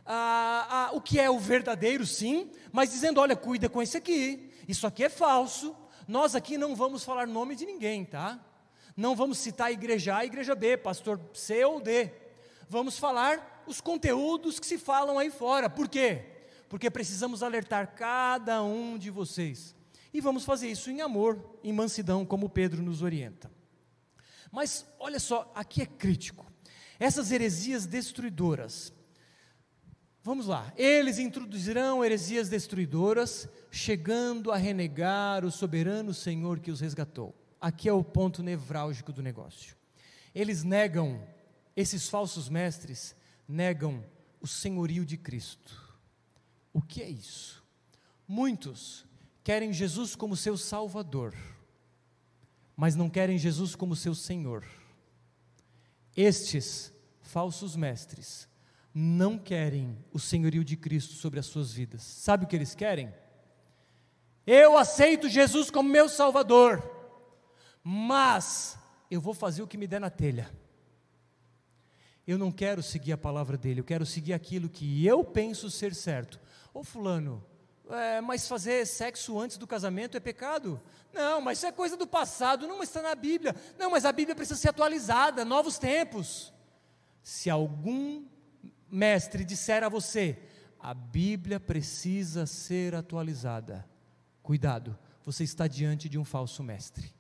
ah, 0.06 0.68
ah, 0.70 0.90
o 0.94 1.02
que 1.02 1.20
é 1.20 1.30
o 1.30 1.40
verdadeiro, 1.40 2.06
sim, 2.06 2.50
mas 2.72 2.92
dizendo: 2.92 3.22
olha, 3.22 3.36
cuida 3.36 3.70
com 3.70 3.82
esse 3.82 3.98
aqui, 3.98 4.52
isso 4.68 4.88
aqui 4.88 5.04
é 5.04 5.10
falso. 5.10 5.76
Nós 6.08 6.36
aqui 6.36 6.58
não 6.58 6.76
vamos 6.76 7.04
falar 7.04 7.28
nome 7.28 7.56
de 7.56 7.66
ninguém, 7.66 8.06
tá? 8.06 8.40
Não 8.96 9.16
vamos 9.16 9.38
citar 9.38 9.72
igreja 9.72 10.16
A 10.16 10.26
igreja 10.26 10.54
B, 10.54 10.78
pastor 10.78 11.20
C 11.34 11.64
ou 11.66 11.82
D. 11.82 12.12
Vamos 12.70 12.98
falar 12.98 13.64
os 13.68 13.82
conteúdos 13.82 14.60
que 14.60 14.66
se 14.66 14.78
falam 14.78 15.18
aí 15.18 15.30
fora. 15.30 15.70
Por 15.70 15.88
quê? 15.88 16.26
Porque 16.70 16.90
precisamos 16.90 17.44
alertar 17.44 17.96
cada 17.96 18.64
um 18.64 18.98
de 18.98 19.10
vocês. 19.10 19.76
E 20.14 20.22
vamos 20.22 20.46
fazer 20.46 20.70
isso 20.70 20.92
em 20.92 21.02
amor, 21.02 21.44
em 21.64 21.74
mansidão, 21.74 22.26
como 22.26 22.50
Pedro 22.50 22.84
nos 22.84 23.02
orienta. 23.02 23.52
Mas 24.52 24.86
olha 25.00 25.20
só, 25.20 25.52
aqui 25.56 25.82
é 25.82 25.86
crítico. 25.86 26.46
Essas 27.00 27.32
heresias 27.32 27.88
destruidoras. 27.88 28.94
Vamos 30.24 30.48
lá. 30.48 30.74
Eles 30.78 31.20
introduzirão 31.20 32.04
heresias 32.04 32.48
destruidoras, 32.48 33.46
chegando 33.70 34.54
a 34.54 34.58
renegar 34.58 35.44
o 35.44 35.52
soberano 35.52 36.14
Senhor 36.14 36.62
que 36.62 36.72
os 36.72 36.80
resgatou. 36.80 37.36
Aqui 37.60 37.90
é 37.90 37.94
o 37.94 38.02
ponto 38.02 38.42
nevrálgico 38.42 39.12
do 39.12 39.22
negócio. 39.22 39.76
Eles 40.34 40.64
negam, 40.64 41.22
esses 41.76 42.08
falsos 42.08 42.48
mestres 42.48 43.14
negam 43.46 44.02
o 44.40 44.48
senhorio 44.48 45.06
de 45.06 45.18
Cristo. 45.18 45.94
O 46.72 46.82
que 46.82 47.04
é 47.04 47.10
isso? 47.10 47.62
Muitos 48.26 49.06
querem 49.44 49.74
Jesus 49.74 50.16
como 50.16 50.38
seu 50.38 50.56
Salvador, 50.56 51.36
mas 52.78 52.96
não 52.96 53.10
querem 53.10 53.38
Jesus 53.38 53.76
como 53.76 53.94
seu 53.94 54.16
Senhor. 54.16 54.66
Estes 56.16 56.94
falsos 57.22 57.76
mestres 57.76 58.48
não 58.94 59.38
querem 59.38 59.98
o 60.12 60.20
senhorio 60.20 60.64
de 60.64 60.78
Cristo 60.78 61.14
sobre 61.14 61.40
as 61.40 61.48
suas 61.48 61.74
vidas. 61.74 62.04
Sabe 62.04 62.46
o 62.46 62.48
que 62.48 62.56
eles 62.56 62.76
querem? 62.76 63.14
Eu 64.46 64.78
aceito 64.78 65.30
Jesus 65.30 65.72
como 65.72 65.90
meu 65.90 66.08
Salvador, 66.08 66.84
mas 67.84 68.78
eu 69.10 69.20
vou 69.20 69.34
fazer 69.34 69.64
o 69.64 69.68
que 69.68 69.78
me 69.78 69.88
der 69.88 70.00
na 70.00 70.10
telha. 70.10 70.52
Eu 72.28 72.38
não 72.38 72.52
quero 72.52 72.84
seguir 72.84 73.14
a 73.14 73.18
palavra 73.18 73.58
dele, 73.58 73.80
eu 73.80 73.86
quero 73.86 74.06
seguir 74.06 74.34
aquilo 74.34 74.70
que 74.70 75.06
eu 75.06 75.24
penso 75.24 75.70
ser 75.70 75.96
certo. 75.96 76.40
Ô 76.74 76.84
Fulano, 76.84 77.44
é, 77.90 78.22
mas 78.22 78.48
fazer 78.48 78.86
sexo 78.86 79.40
antes 79.40 79.58
do 79.58 79.68
casamento 79.68 80.16
é 80.16 80.20
pecado? 80.20 80.82
Não, 81.12 81.42
mas 81.42 81.58
isso 81.58 81.68
é 81.68 81.72
coisa 81.72 81.98
do 81.98 82.08
passado, 82.08 82.68
não 82.68 82.82
está 82.82 83.02
na 83.02 83.16
Bíblia. 83.16 83.56
Não, 83.78 83.92
mas 83.92 84.06
a 84.06 84.12
Bíblia 84.12 84.36
precisa 84.36 84.60
ser 84.60 84.70
atualizada, 84.70 85.44
novos 85.44 85.78
tempos. 85.78 86.54
Se 87.22 87.50
algum 87.50 88.26
mestre 88.94 89.44
disser 89.44 89.84
a 89.84 89.90
você, 89.90 90.38
a 90.80 90.94
Bíblia 90.94 91.60
precisa 91.60 92.46
ser 92.46 92.94
atualizada, 92.94 93.88
cuidado, 94.44 94.98
você 95.24 95.44
está 95.44 95.68
diante 95.68 96.08
de 96.08 96.20
um 96.20 96.24
falso 96.24 96.62
mestre. 96.62 97.12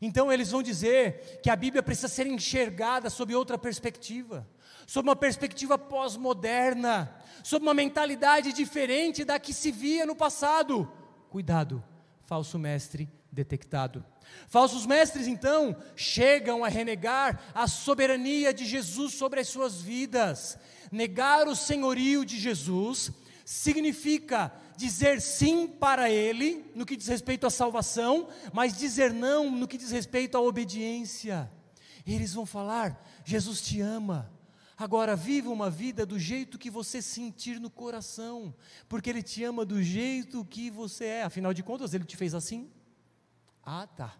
Então 0.00 0.30
eles 0.30 0.50
vão 0.50 0.62
dizer 0.62 1.40
que 1.42 1.48
a 1.48 1.56
Bíblia 1.56 1.82
precisa 1.82 2.08
ser 2.08 2.26
enxergada 2.26 3.08
sob 3.08 3.34
outra 3.34 3.56
perspectiva, 3.56 4.46
sob 4.86 5.08
uma 5.08 5.16
perspectiva 5.16 5.78
pós-moderna, 5.78 7.14
sob 7.42 7.64
uma 7.64 7.72
mentalidade 7.72 8.52
diferente 8.52 9.24
da 9.24 9.38
que 9.38 9.54
se 9.54 9.70
via 9.70 10.04
no 10.04 10.16
passado. 10.16 10.90
Cuidado, 11.30 11.82
falso 12.26 12.58
mestre 12.58 13.08
detectado. 13.32 14.04
Falsos 14.46 14.84
mestres, 14.84 15.26
então, 15.26 15.74
chegam 15.96 16.62
a 16.62 16.68
renegar 16.68 17.42
a 17.54 17.66
soberania 17.66 18.52
de 18.52 18.66
Jesus 18.66 19.14
sobre 19.14 19.40
as 19.40 19.48
suas 19.48 19.80
vidas. 19.80 20.58
Negar 20.92 21.48
o 21.48 21.56
senhorio 21.56 22.24
de 22.24 22.38
Jesus 22.38 23.10
significa 23.44 24.52
dizer 24.76 25.20
sim 25.20 25.66
para 25.66 26.10
Ele 26.10 26.70
no 26.74 26.84
que 26.84 26.96
diz 26.96 27.08
respeito 27.08 27.46
à 27.46 27.50
salvação, 27.50 28.28
mas 28.52 28.76
dizer 28.76 29.12
não 29.12 29.50
no 29.50 29.66
que 29.66 29.78
diz 29.78 29.90
respeito 29.90 30.36
à 30.36 30.40
obediência. 30.40 31.50
Eles 32.06 32.34
vão 32.34 32.44
falar: 32.44 33.02
Jesus 33.24 33.62
te 33.62 33.80
ama, 33.80 34.30
Agora, 34.82 35.14
viva 35.14 35.48
uma 35.48 35.70
vida 35.70 36.04
do 36.04 36.18
jeito 36.18 36.58
que 36.58 36.68
você 36.68 37.00
sentir 37.00 37.60
no 37.60 37.70
coração, 37.70 38.52
porque 38.88 39.10
Ele 39.10 39.22
te 39.22 39.44
ama 39.44 39.64
do 39.64 39.80
jeito 39.80 40.44
que 40.44 40.70
você 40.70 41.04
é, 41.04 41.22
afinal 41.22 41.54
de 41.54 41.62
contas, 41.62 41.94
Ele 41.94 42.04
te 42.04 42.16
fez 42.16 42.34
assim. 42.34 42.68
Ah, 43.64 43.86
tá. 43.86 44.16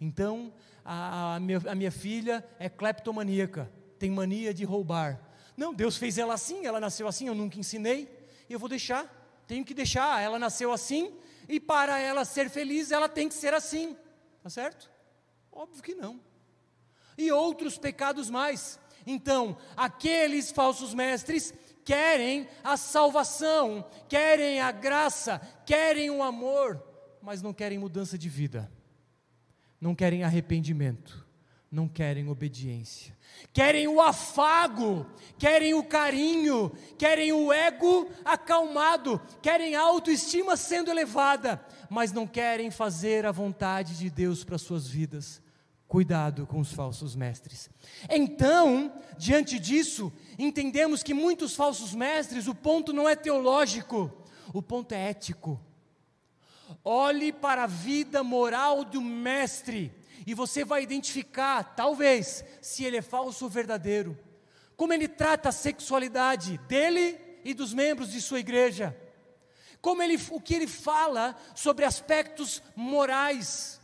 Então, 0.00 0.52
a, 0.84 1.36
a, 1.36 1.40
minha, 1.40 1.60
a 1.66 1.74
minha 1.74 1.90
filha 1.90 2.46
é 2.58 2.68
cleptomaníaca, 2.68 3.70
tem 3.98 4.10
mania 4.10 4.54
de 4.54 4.64
roubar. 4.64 5.20
Não, 5.56 5.74
Deus 5.74 5.96
fez 5.96 6.18
ela 6.18 6.34
assim, 6.34 6.66
ela 6.66 6.78
nasceu 6.80 7.08
assim, 7.08 7.26
eu 7.26 7.34
nunca 7.34 7.58
ensinei, 7.58 8.08
eu 8.48 8.58
vou 8.58 8.68
deixar, 8.68 9.42
tenho 9.46 9.64
que 9.64 9.74
deixar, 9.74 10.22
ela 10.22 10.38
nasceu 10.38 10.72
assim, 10.72 11.12
e 11.48 11.58
para 11.58 11.98
ela 11.98 12.24
ser 12.24 12.48
feliz, 12.48 12.90
ela 12.90 13.08
tem 13.08 13.28
que 13.28 13.34
ser 13.34 13.52
assim, 13.52 13.96
tá 14.42 14.48
certo? 14.48 14.90
Óbvio 15.50 15.82
que 15.82 15.94
não. 15.94 16.20
E 17.16 17.32
outros 17.32 17.76
pecados 17.76 18.30
mais. 18.30 18.78
Então, 19.04 19.56
aqueles 19.76 20.52
falsos 20.52 20.94
mestres 20.94 21.52
querem 21.84 22.46
a 22.62 22.76
salvação, 22.76 23.84
querem 24.08 24.60
a 24.60 24.70
graça, 24.70 25.40
querem 25.66 26.10
o 26.10 26.22
amor, 26.22 26.82
mas 27.20 27.42
não 27.42 27.52
querem 27.52 27.78
mudança 27.78 28.16
de 28.16 28.28
vida, 28.28 28.70
não 29.80 29.94
querem 29.94 30.24
arrependimento, 30.24 31.26
não 31.70 31.86
querem 31.86 32.28
obediência, 32.28 33.16
querem 33.52 33.86
o 33.86 34.00
afago, 34.00 35.06
querem 35.38 35.74
o 35.74 35.84
carinho, 35.84 36.72
querem 36.96 37.32
o 37.32 37.52
ego 37.52 38.10
acalmado, 38.24 39.20
querem 39.42 39.76
a 39.76 39.82
autoestima 39.82 40.56
sendo 40.56 40.90
elevada, 40.90 41.64
mas 41.90 42.12
não 42.12 42.26
querem 42.26 42.70
fazer 42.70 43.26
a 43.26 43.32
vontade 43.32 43.96
de 43.96 44.10
Deus 44.10 44.44
para 44.44 44.58
suas 44.58 44.88
vidas. 44.88 45.42
Cuidado 45.86 46.46
com 46.46 46.60
os 46.60 46.70
falsos 46.70 47.16
mestres. 47.16 47.70
Então, 48.10 48.92
diante 49.16 49.58
disso, 49.58 50.12
entendemos 50.38 51.02
que 51.02 51.14
muitos 51.14 51.56
falsos 51.56 51.94
mestres, 51.94 52.46
o 52.46 52.54
ponto 52.54 52.92
não 52.92 53.08
é 53.08 53.16
teológico, 53.16 54.12
o 54.52 54.60
ponto 54.62 54.92
é 54.92 55.08
ético. 55.08 55.58
Olhe 56.84 57.32
para 57.32 57.64
a 57.64 57.66
vida 57.66 58.22
moral 58.22 58.84
do 58.84 59.00
mestre 59.00 59.92
e 60.26 60.34
você 60.34 60.64
vai 60.64 60.82
identificar, 60.82 61.62
talvez, 61.74 62.44
se 62.60 62.84
ele 62.84 62.98
é 62.98 63.02
falso 63.02 63.44
ou 63.44 63.50
verdadeiro. 63.50 64.18
Como 64.76 64.92
ele 64.92 65.08
trata 65.08 65.48
a 65.48 65.52
sexualidade 65.52 66.58
dele 66.68 67.18
e 67.44 67.54
dos 67.54 67.72
membros 67.72 68.12
de 68.12 68.20
sua 68.20 68.40
igreja. 68.40 68.96
Como 69.80 70.02
ele, 70.02 70.18
o 70.30 70.40
que 70.40 70.54
ele 70.54 70.66
fala 70.66 71.36
sobre 71.54 71.84
aspectos 71.84 72.62
morais 72.76 73.78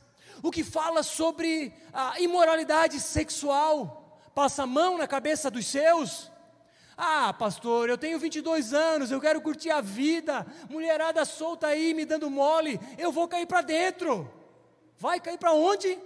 o 0.45 0.51
que 0.51 0.63
fala 0.63 1.03
sobre 1.03 1.73
a 1.91 2.21
imoralidade 2.21 3.01
sexual, 3.01 4.21
passa 4.35 4.65
a 4.65 4.67
mão 4.67 4.99
na 4.99 5.07
cabeça 5.07 5.51
dos 5.51 5.67
seus. 5.67 6.31
Ah, 6.97 7.33
pastor, 7.33 7.89
eu 7.89 7.99
tenho 7.99 8.19
22 8.19 8.73
anos, 8.73 9.11
eu 9.11 9.21
quero 9.21 9.41
curtir 9.41 9.71
a 9.71 9.81
vida, 9.81 10.47
mulherada 10.71 11.25
solta 11.25 11.67
aí 11.67 11.93
me 11.93 12.05
dando 12.05 12.31
mole, 12.31 12.79
eu 12.97 13.11
vou 13.11 13.27
cair 13.27 13.47
para 13.47 13.63
dentro. 13.63 14.31
Vai 14.97 15.19
cair 15.21 15.39
para 15.39 15.53
onde? 15.53 15.99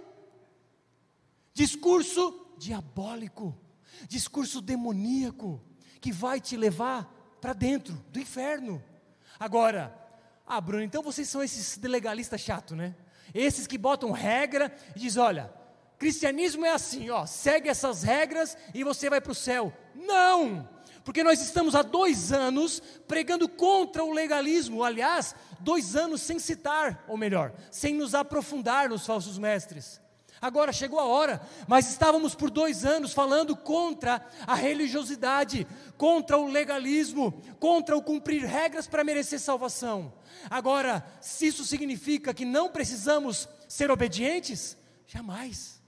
Discurso 1.53 2.53
diabólico, 2.57 3.57
discurso 4.07 4.61
demoníaco, 4.61 5.61
que 6.01 6.11
vai 6.11 6.39
te 6.39 6.57
levar 6.57 7.37
para 7.39 7.53
dentro 7.53 7.93
do 8.09 8.19
inferno. 8.19 8.83
Agora, 9.39 9.95
ah, 10.45 10.59
Bruno, 10.59 10.83
então 10.83 11.03
vocês 11.03 11.29
são 11.29 11.43
esses 11.43 11.77
legalistas 11.77 12.41
chato, 12.41 12.75
né? 12.75 12.95
Esses 13.33 13.67
que 13.67 13.77
botam 13.77 14.11
regra 14.11 14.75
e 14.95 14.99
diz, 14.99 15.15
olha, 15.15 15.53
cristianismo 15.97 16.65
é 16.65 16.71
assim, 16.71 17.09
ó, 17.09 17.25
segue 17.25 17.69
essas 17.69 18.01
regras 18.01 18.57
e 18.73 18.83
você 18.83 19.09
vai 19.09 19.21
para 19.21 19.31
o 19.31 19.35
céu. 19.35 19.71
Não! 19.93 20.67
Porque 21.03 21.23
nós 21.23 21.41
estamos 21.41 21.75
há 21.75 21.81
dois 21.81 22.31
anos 22.31 22.81
pregando 23.07 23.47
contra 23.47 24.03
o 24.03 24.11
legalismo, 24.11 24.83
aliás, 24.83 25.35
dois 25.59 25.95
anos 25.95 26.21
sem 26.21 26.39
citar, 26.39 27.03
ou 27.07 27.17
melhor, 27.17 27.53
sem 27.71 27.93
nos 27.93 28.13
aprofundar 28.13 28.89
nos 28.89 29.05
falsos 29.05 29.37
mestres. 29.37 29.99
Agora 30.41 30.71
chegou 30.71 30.99
a 30.99 31.05
hora, 31.05 31.41
mas 31.67 31.89
estávamos 31.89 32.33
por 32.33 32.49
dois 32.49 32.85
anos 32.85 33.11
falando 33.11 33.55
contra 33.57 34.25
a 34.47 34.55
religiosidade, 34.55 35.67
contra 35.97 36.37
o 36.37 36.47
legalismo, 36.47 37.41
contra 37.59 37.97
o 37.97 38.01
cumprir 38.01 38.45
regras 38.45 38.87
para 38.87 39.03
merecer 39.03 39.39
salvação. 39.39 40.13
Agora, 40.49 41.05
se 41.19 41.47
isso 41.47 41.65
significa 41.65 42.33
que 42.33 42.45
não 42.45 42.69
precisamos 42.69 43.49
ser 43.67 43.91
obedientes, 43.91 44.77
jamais. 45.05 45.78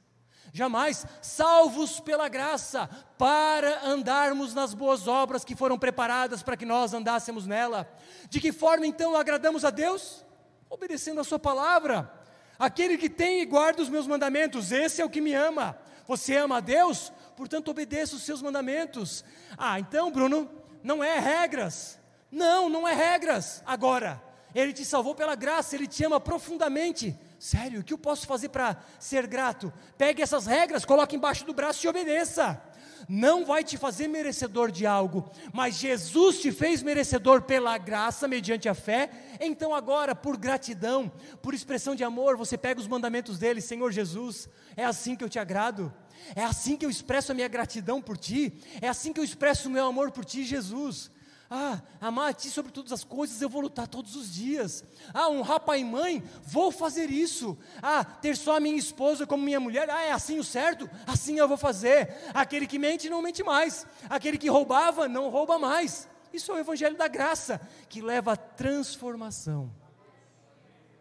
Jamais, 0.53 1.05
salvos 1.21 1.99
pela 1.99 2.27
graça, 2.27 2.89
para 3.17 3.85
andarmos 3.85 4.53
nas 4.53 4.73
boas 4.73 5.07
obras 5.07 5.45
que 5.45 5.55
foram 5.55 5.77
preparadas 5.79 6.43
para 6.43 6.57
que 6.57 6.65
nós 6.65 6.93
andássemos 6.93 7.47
nela. 7.47 7.89
De 8.29 8.39
que 8.39 8.51
forma 8.51 8.85
então 8.85 9.15
agradamos 9.15 9.63
a 9.63 9.69
Deus? 9.69 10.25
Obedecendo 10.69 11.21
a 11.21 11.23
Sua 11.23 11.39
palavra 11.39 12.21
Aquele 12.61 12.95
que 12.95 13.09
tem 13.09 13.41
e 13.41 13.45
guarda 13.47 13.81
os 13.81 13.89
meus 13.89 14.05
mandamentos, 14.05 14.71
esse 14.71 15.01
é 15.01 15.05
o 15.05 15.09
que 15.09 15.19
me 15.19 15.33
ama. 15.33 15.75
Você 16.07 16.37
ama 16.37 16.57
a 16.57 16.59
Deus? 16.59 17.11
Portanto, 17.35 17.71
obedeça 17.71 18.15
os 18.15 18.21
seus 18.21 18.39
mandamentos. 18.39 19.25
Ah, 19.57 19.79
então, 19.79 20.11
Bruno, 20.11 20.47
não 20.83 21.03
é 21.03 21.17
regras. 21.17 21.99
Não, 22.31 22.69
não 22.69 22.87
é 22.87 22.93
regras. 22.93 23.63
Agora, 23.65 24.21
Ele 24.53 24.73
te 24.73 24.85
salvou 24.85 25.15
pela 25.15 25.33
graça, 25.33 25.75
Ele 25.75 25.87
te 25.87 26.05
ama 26.05 26.19
profundamente. 26.19 27.17
Sério, 27.41 27.79
o 27.79 27.83
que 27.83 27.91
eu 27.91 27.97
posso 27.97 28.27
fazer 28.27 28.49
para 28.49 28.77
ser 28.99 29.25
grato? 29.25 29.73
Pegue 29.97 30.21
essas 30.21 30.45
regras, 30.45 30.85
coloque 30.85 31.15
embaixo 31.15 31.43
do 31.43 31.55
braço 31.55 31.83
e 31.83 31.89
obedeça. 31.89 32.61
Não 33.09 33.43
vai 33.43 33.63
te 33.63 33.79
fazer 33.79 34.07
merecedor 34.07 34.69
de 34.69 34.85
algo, 34.85 35.27
mas 35.51 35.73
Jesus 35.73 36.39
te 36.39 36.51
fez 36.51 36.83
merecedor 36.83 37.41
pela 37.41 37.75
graça, 37.79 38.27
mediante 38.27 38.69
a 38.69 38.75
fé. 38.75 39.09
Então, 39.39 39.73
agora, 39.73 40.13
por 40.13 40.37
gratidão, 40.37 41.11
por 41.41 41.55
expressão 41.55 41.95
de 41.95 42.03
amor, 42.03 42.37
você 42.37 42.59
pega 42.59 42.79
os 42.79 42.87
mandamentos 42.87 43.39
dele, 43.39 43.59
Senhor 43.59 43.91
Jesus, 43.91 44.47
é 44.77 44.85
assim 44.85 45.15
que 45.15 45.23
eu 45.23 45.29
te 45.29 45.39
agrado. 45.39 45.91
É 46.35 46.43
assim 46.43 46.77
que 46.77 46.85
eu 46.85 46.91
expresso 46.91 47.31
a 47.31 47.35
minha 47.35 47.47
gratidão 47.47 47.99
por 47.99 48.19
ti, 48.19 48.53
é 48.79 48.87
assim 48.87 49.11
que 49.11 49.19
eu 49.19 49.23
expresso 49.23 49.67
o 49.67 49.71
meu 49.71 49.87
amor 49.87 50.11
por 50.11 50.23
ti, 50.23 50.43
Jesus. 50.43 51.09
Ah, 51.53 51.81
amar 51.99 52.29
a 52.29 52.33
ti 52.33 52.49
sobre 52.49 52.71
todas 52.71 52.93
as 52.93 53.03
coisas, 53.03 53.41
eu 53.41 53.49
vou 53.49 53.61
lutar 53.61 53.85
todos 53.85 54.15
os 54.15 54.33
dias. 54.33 54.85
Ah, 55.13 55.27
honrar 55.27 55.59
pai 55.59 55.81
e 55.81 55.83
mãe, 55.83 56.23
vou 56.45 56.71
fazer 56.71 57.09
isso. 57.09 57.57
Ah, 57.81 58.05
ter 58.05 58.37
só 58.37 58.55
a 58.55 58.59
minha 58.61 58.77
esposa 58.77 59.27
como 59.27 59.43
minha 59.43 59.59
mulher, 59.59 59.89
ah, 59.89 60.01
é 60.01 60.13
assim 60.13 60.39
o 60.39 60.45
certo? 60.45 60.89
Assim 61.05 61.39
eu 61.39 61.49
vou 61.49 61.57
fazer. 61.57 62.15
Aquele 62.33 62.65
que 62.65 62.79
mente, 62.79 63.09
não 63.09 63.21
mente 63.21 63.43
mais. 63.43 63.85
Aquele 64.09 64.37
que 64.37 64.49
roubava, 64.49 65.09
não 65.09 65.29
rouba 65.29 65.59
mais. 65.59 66.07
Isso 66.31 66.53
é 66.53 66.55
o 66.55 66.59
evangelho 66.59 66.95
da 66.95 67.09
graça, 67.09 67.59
que 67.89 68.01
leva 68.01 68.31
à 68.31 68.37
transformação. 68.37 69.69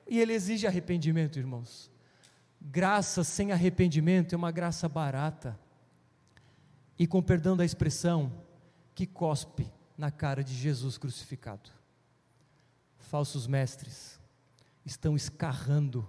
E 0.08 0.18
ele 0.18 0.32
exige 0.32 0.66
arrependimento, 0.66 1.38
irmãos. 1.38 1.88
Graça 2.60 3.22
sem 3.22 3.52
arrependimento 3.52 4.34
é 4.34 4.36
uma 4.36 4.50
graça 4.50 4.88
barata. 4.88 5.56
E 6.98 7.06
com 7.06 7.22
perdão 7.22 7.56
da 7.56 7.64
expressão, 7.64 8.32
que 8.96 9.06
cospe 9.06 9.70
na 10.00 10.10
cara 10.10 10.42
de 10.42 10.54
Jesus 10.54 10.96
crucificado. 10.96 11.68
Falsos 12.96 13.46
mestres 13.46 14.18
estão 14.82 15.14
escarrando 15.14 16.08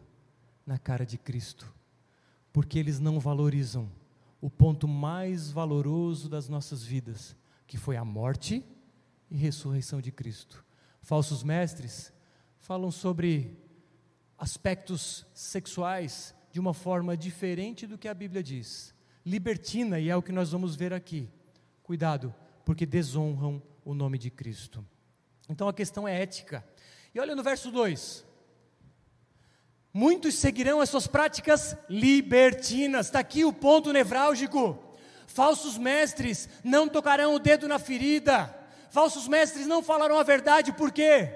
na 0.65 0.79
cara 0.79 1.05
de 1.05 1.17
Cristo, 1.17 1.69
porque 2.53 2.79
eles 2.79 3.01
não 3.01 3.19
valorizam 3.19 3.91
o 4.39 4.49
ponto 4.49 4.87
mais 4.87 5.51
valoroso 5.51 6.29
das 6.29 6.47
nossas 6.47 6.81
vidas, 6.81 7.35
que 7.67 7.77
foi 7.77 7.97
a 7.97 8.05
morte 8.05 8.63
e 9.29 9.35
ressurreição 9.35 9.99
de 9.99 10.09
Cristo. 10.09 10.63
Falsos 11.01 11.43
mestres 11.43 12.13
falam 12.59 12.91
sobre 12.91 13.59
aspectos 14.37 15.25
sexuais 15.33 16.33
de 16.49 16.61
uma 16.61 16.73
forma 16.73 17.17
diferente 17.17 17.85
do 17.85 17.97
que 17.97 18.07
a 18.07 18.13
Bíblia 18.13 18.41
diz. 18.41 18.95
Libertina, 19.25 19.99
e 19.99 20.07
é 20.07 20.15
o 20.15 20.21
que 20.21 20.31
nós 20.31 20.49
vamos 20.49 20.77
ver 20.77 20.93
aqui. 20.93 21.29
Cuidado, 21.83 22.33
porque 22.63 22.85
desonram 22.85 23.61
o 23.83 23.93
nome 23.93 24.17
de 24.17 24.29
Cristo. 24.29 24.85
Então 25.49 25.67
a 25.67 25.73
questão 25.73 26.07
é 26.07 26.21
ética. 26.21 26.65
E 27.13 27.19
olha 27.19 27.35
no 27.35 27.43
verso 27.43 27.71
2: 27.71 28.25
Muitos 29.93 30.35
seguirão 30.35 30.79
as 30.79 30.89
suas 30.89 31.07
práticas 31.07 31.75
libertinas. 31.89 33.07
Está 33.07 33.19
aqui 33.19 33.43
o 33.43 33.51
ponto 33.51 33.91
nevrálgico. 33.91 34.79
Falsos 35.27 35.77
mestres 35.77 36.47
não 36.63 36.87
tocarão 36.87 37.35
o 37.35 37.39
dedo 37.39 37.67
na 37.67 37.79
ferida. 37.79 38.55
Falsos 38.89 39.27
mestres 39.27 39.65
não 39.65 39.81
falarão 39.81 40.19
a 40.19 40.23
verdade, 40.23 40.73
por 40.73 40.91
quê? 40.91 41.33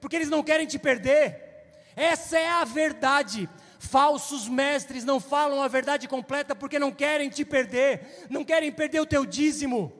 Porque 0.00 0.16
eles 0.16 0.28
não 0.28 0.42
querem 0.42 0.66
te 0.66 0.78
perder. 0.78 1.48
Essa 1.96 2.38
é 2.38 2.48
a 2.48 2.64
verdade. 2.64 3.48
Falsos 3.78 4.48
mestres 4.48 5.04
não 5.04 5.18
falam 5.18 5.62
a 5.62 5.68
verdade 5.68 6.06
completa 6.06 6.54
porque 6.54 6.78
não 6.78 6.92
querem 6.92 7.30
te 7.30 7.44
perder, 7.44 8.26
não 8.28 8.44
querem 8.44 8.70
perder 8.70 9.00
o 9.00 9.06
teu 9.06 9.24
dízimo. 9.24 9.97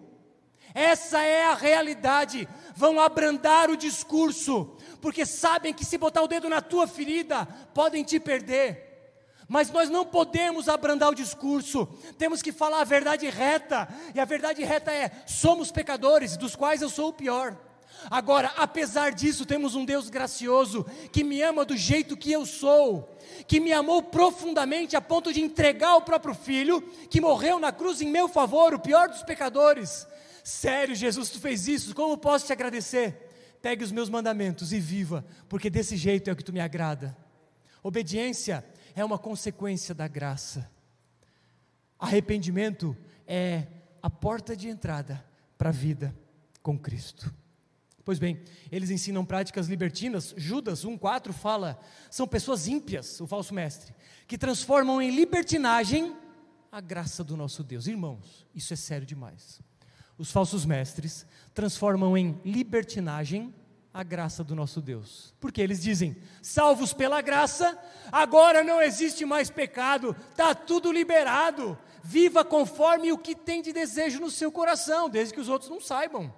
Essa 0.74 1.22
é 1.22 1.44
a 1.44 1.54
realidade. 1.54 2.48
Vão 2.74 3.00
abrandar 3.00 3.70
o 3.70 3.76
discurso, 3.76 4.76
porque 5.00 5.24
sabem 5.24 5.72
que 5.72 5.84
se 5.84 5.98
botar 5.98 6.22
o 6.22 6.28
dedo 6.28 6.48
na 6.48 6.60
tua 6.60 6.86
ferida, 6.86 7.46
podem 7.74 8.04
te 8.04 8.20
perder. 8.20 8.86
Mas 9.48 9.70
nós 9.70 9.88
não 9.88 10.04
podemos 10.04 10.68
abrandar 10.68 11.08
o 11.08 11.14
discurso, 11.14 11.88
temos 12.18 12.42
que 12.42 12.52
falar 12.52 12.82
a 12.82 12.84
verdade 12.84 13.28
reta, 13.30 13.88
e 14.14 14.20
a 14.20 14.24
verdade 14.26 14.62
reta 14.62 14.92
é: 14.92 15.10
somos 15.26 15.70
pecadores, 15.70 16.36
dos 16.36 16.54
quais 16.54 16.82
eu 16.82 16.90
sou 16.90 17.08
o 17.08 17.14
pior. 17.14 17.56
Agora, 18.10 18.52
apesar 18.56 19.10
disso, 19.10 19.44
temos 19.44 19.74
um 19.74 19.84
Deus 19.84 20.08
gracioso 20.08 20.86
que 21.10 21.24
me 21.24 21.42
ama 21.42 21.64
do 21.64 21.76
jeito 21.76 22.16
que 22.16 22.30
eu 22.30 22.46
sou, 22.46 23.16
que 23.46 23.58
me 23.58 23.72
amou 23.72 24.02
profundamente 24.02 24.96
a 24.96 25.00
ponto 25.00 25.32
de 25.32 25.40
entregar 25.40 25.96
o 25.96 26.02
próprio 26.02 26.34
filho, 26.34 26.80
que 27.10 27.20
morreu 27.20 27.58
na 27.58 27.72
cruz 27.72 28.00
em 28.00 28.08
meu 28.08 28.28
favor, 28.28 28.72
o 28.74 28.78
pior 28.78 29.08
dos 29.08 29.22
pecadores. 29.22 30.06
Sério, 30.48 30.94
Jesus, 30.94 31.28
tu 31.28 31.38
fez 31.38 31.68
isso, 31.68 31.94
como 31.94 32.16
posso 32.16 32.46
te 32.46 32.54
agradecer? 32.54 33.58
Pegue 33.60 33.84
os 33.84 33.92
meus 33.92 34.08
mandamentos 34.08 34.72
e 34.72 34.80
viva, 34.80 35.22
porque 35.46 35.68
desse 35.68 35.94
jeito 35.94 36.30
é 36.30 36.32
o 36.32 36.36
que 36.36 36.42
tu 36.42 36.54
me 36.54 36.58
agrada. 36.58 37.14
Obediência 37.82 38.64
é 38.94 39.04
uma 39.04 39.18
consequência 39.18 39.94
da 39.94 40.08
graça. 40.08 40.70
Arrependimento 41.98 42.96
é 43.26 43.66
a 44.02 44.08
porta 44.08 44.56
de 44.56 44.70
entrada 44.70 45.22
para 45.58 45.68
a 45.68 45.72
vida 45.72 46.16
com 46.62 46.78
Cristo. 46.78 47.30
Pois 48.02 48.18
bem, 48.18 48.42
eles 48.72 48.88
ensinam 48.88 49.26
práticas 49.26 49.66
libertinas. 49.66 50.32
Judas 50.34 50.82
1,4 50.82 51.30
fala: 51.30 51.78
são 52.10 52.26
pessoas 52.26 52.66
ímpias, 52.66 53.20
o 53.20 53.26
falso 53.26 53.52
mestre, 53.52 53.94
que 54.26 54.38
transformam 54.38 55.02
em 55.02 55.14
libertinagem 55.14 56.16
a 56.72 56.80
graça 56.80 57.22
do 57.22 57.36
nosso 57.36 57.62
Deus. 57.62 57.86
Irmãos, 57.86 58.46
isso 58.54 58.72
é 58.72 58.76
sério 58.76 59.06
demais. 59.06 59.60
Os 60.18 60.32
falsos 60.32 60.66
mestres 60.66 61.24
transformam 61.54 62.18
em 62.18 62.40
libertinagem 62.44 63.54
a 63.94 64.02
graça 64.02 64.44
do 64.44 64.54
nosso 64.54 64.80
Deus. 64.80 65.34
Porque 65.40 65.60
eles 65.60 65.80
dizem: 65.80 66.16
salvos 66.42 66.92
pela 66.92 67.22
graça, 67.22 67.78
agora 68.10 68.62
não 68.62 68.82
existe 68.82 69.24
mais 69.24 69.48
pecado, 69.48 70.14
está 70.30 70.54
tudo 70.54 70.92
liberado. 70.92 71.78
Viva 72.02 72.44
conforme 72.44 73.12
o 73.12 73.18
que 73.18 73.34
tem 73.34 73.62
de 73.62 73.72
desejo 73.72 74.20
no 74.20 74.30
seu 74.30 74.50
coração, 74.52 75.08
desde 75.08 75.34
que 75.34 75.40
os 75.40 75.48
outros 75.48 75.70
não 75.70 75.80
saibam. 75.80 76.32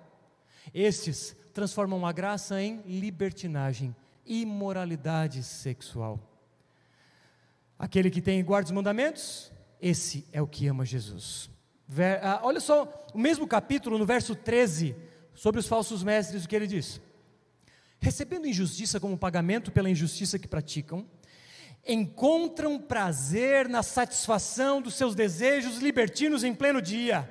Estes 0.72 1.36
transformam 1.52 2.06
a 2.06 2.12
graça 2.12 2.62
em 2.62 2.82
libertinagem, 2.86 3.94
imoralidade 4.24 5.42
sexual. 5.42 6.18
Aquele 7.78 8.10
que 8.10 8.22
tem 8.22 8.40
e 8.40 8.42
guarda 8.42 8.66
os 8.66 8.72
mandamentos, 8.72 9.52
esse 9.80 10.26
é 10.32 10.40
o 10.40 10.46
que 10.46 10.66
ama 10.66 10.84
Jesus. 10.84 11.49
Ah, 12.22 12.40
olha 12.42 12.60
só, 12.60 13.06
o 13.12 13.18
mesmo 13.18 13.46
capítulo, 13.46 13.98
no 13.98 14.06
verso 14.06 14.34
13, 14.34 14.94
sobre 15.34 15.58
os 15.60 15.66
falsos 15.66 16.02
mestres, 16.02 16.44
o 16.44 16.48
que 16.48 16.54
ele 16.54 16.66
diz: 16.66 17.00
Recebendo 17.98 18.46
injustiça 18.46 19.00
como 19.00 19.18
pagamento 19.18 19.72
pela 19.72 19.90
injustiça 19.90 20.38
que 20.38 20.48
praticam, 20.48 21.06
encontram 21.86 22.78
prazer 22.78 23.68
na 23.68 23.82
satisfação 23.82 24.80
dos 24.80 24.94
seus 24.94 25.14
desejos 25.14 25.78
libertinos 25.78 26.44
em 26.44 26.54
pleno 26.54 26.80
dia 26.80 27.28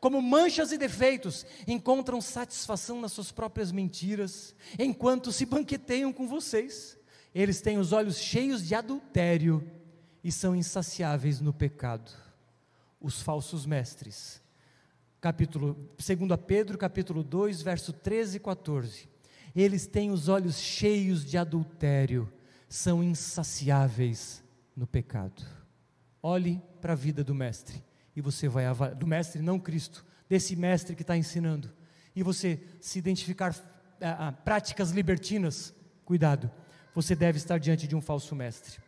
como 0.00 0.22
manchas 0.22 0.72
e 0.72 0.78
defeitos, 0.78 1.44
encontram 1.66 2.20
satisfação 2.20 3.00
nas 3.00 3.12
suas 3.12 3.32
próprias 3.32 3.72
mentiras, 3.72 4.54
enquanto 4.78 5.32
se 5.32 5.44
banqueteiam 5.44 6.12
com 6.12 6.26
vocês. 6.26 6.96
Eles 7.34 7.60
têm 7.60 7.78
os 7.78 7.92
olhos 7.92 8.18
cheios 8.18 8.66
de 8.66 8.74
adultério 8.74 9.68
e 10.22 10.30
são 10.30 10.54
insaciáveis 10.54 11.40
no 11.40 11.52
pecado. 11.52 12.27
Os 13.00 13.22
falsos 13.22 13.64
mestres. 13.66 14.42
Capítulo 15.20 15.74
2 15.96 16.40
Pedro, 16.46 16.78
capítulo 16.78 17.22
2, 17.22 17.62
verso 17.62 17.92
13 17.92 18.36
e 18.36 18.40
14. 18.40 19.08
Eles 19.54 19.86
têm 19.86 20.10
os 20.10 20.28
olhos 20.28 20.58
cheios 20.58 21.24
de 21.24 21.36
adultério, 21.36 22.32
são 22.68 23.02
insaciáveis 23.02 24.42
no 24.76 24.86
pecado. 24.86 25.44
Olhe 26.22 26.62
para 26.80 26.92
a 26.92 26.96
vida 26.96 27.24
do 27.24 27.34
mestre 27.34 27.82
e 28.18 28.20
você 28.20 28.48
vai 28.48 28.64
do 28.96 29.06
mestre, 29.06 29.40
não 29.40 29.60
Cristo, 29.60 30.04
desse 30.28 30.56
mestre 30.56 30.96
que 30.96 31.02
está 31.02 31.16
ensinando, 31.16 31.72
e 32.14 32.22
você 32.22 32.60
se 32.80 32.98
identificar 32.98 33.54
a, 34.00 34.28
a, 34.28 34.32
práticas 34.32 34.90
libertinas, 34.90 35.72
cuidado, 36.04 36.50
você 36.92 37.14
deve 37.14 37.38
estar 37.38 37.58
diante 37.58 37.86
de 37.86 37.94
um 37.94 38.00
falso 38.00 38.34
mestre. 38.34 38.80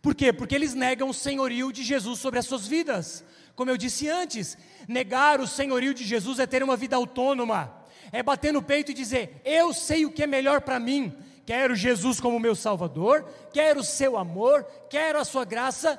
Por 0.00 0.14
quê? 0.14 0.32
Porque 0.32 0.54
eles 0.54 0.74
negam 0.74 1.08
o 1.08 1.14
senhorio 1.14 1.72
de 1.72 1.82
Jesus 1.82 2.20
sobre 2.20 2.38
as 2.38 2.46
suas 2.46 2.66
vidas. 2.66 3.24
Como 3.54 3.70
eu 3.70 3.76
disse 3.76 4.08
antes, 4.08 4.56
negar 4.86 5.40
o 5.40 5.46
senhorio 5.46 5.92
de 5.92 6.04
Jesus 6.04 6.38
é 6.38 6.46
ter 6.46 6.62
uma 6.62 6.76
vida 6.76 6.96
autônoma, 6.96 7.74
é 8.12 8.22
bater 8.22 8.52
no 8.52 8.62
peito 8.62 8.90
e 8.92 8.94
dizer: 8.94 9.40
Eu 9.44 9.72
sei 9.74 10.06
o 10.06 10.12
que 10.12 10.22
é 10.22 10.26
melhor 10.26 10.60
para 10.60 10.78
mim, 10.78 11.12
quero 11.44 11.74
Jesus 11.74 12.20
como 12.20 12.38
meu 12.38 12.54
Salvador, 12.54 13.28
quero 13.52 13.80
o 13.80 13.84
seu 13.84 14.16
amor, 14.16 14.64
quero 14.88 15.18
a 15.18 15.24
sua 15.24 15.44
graça, 15.44 15.98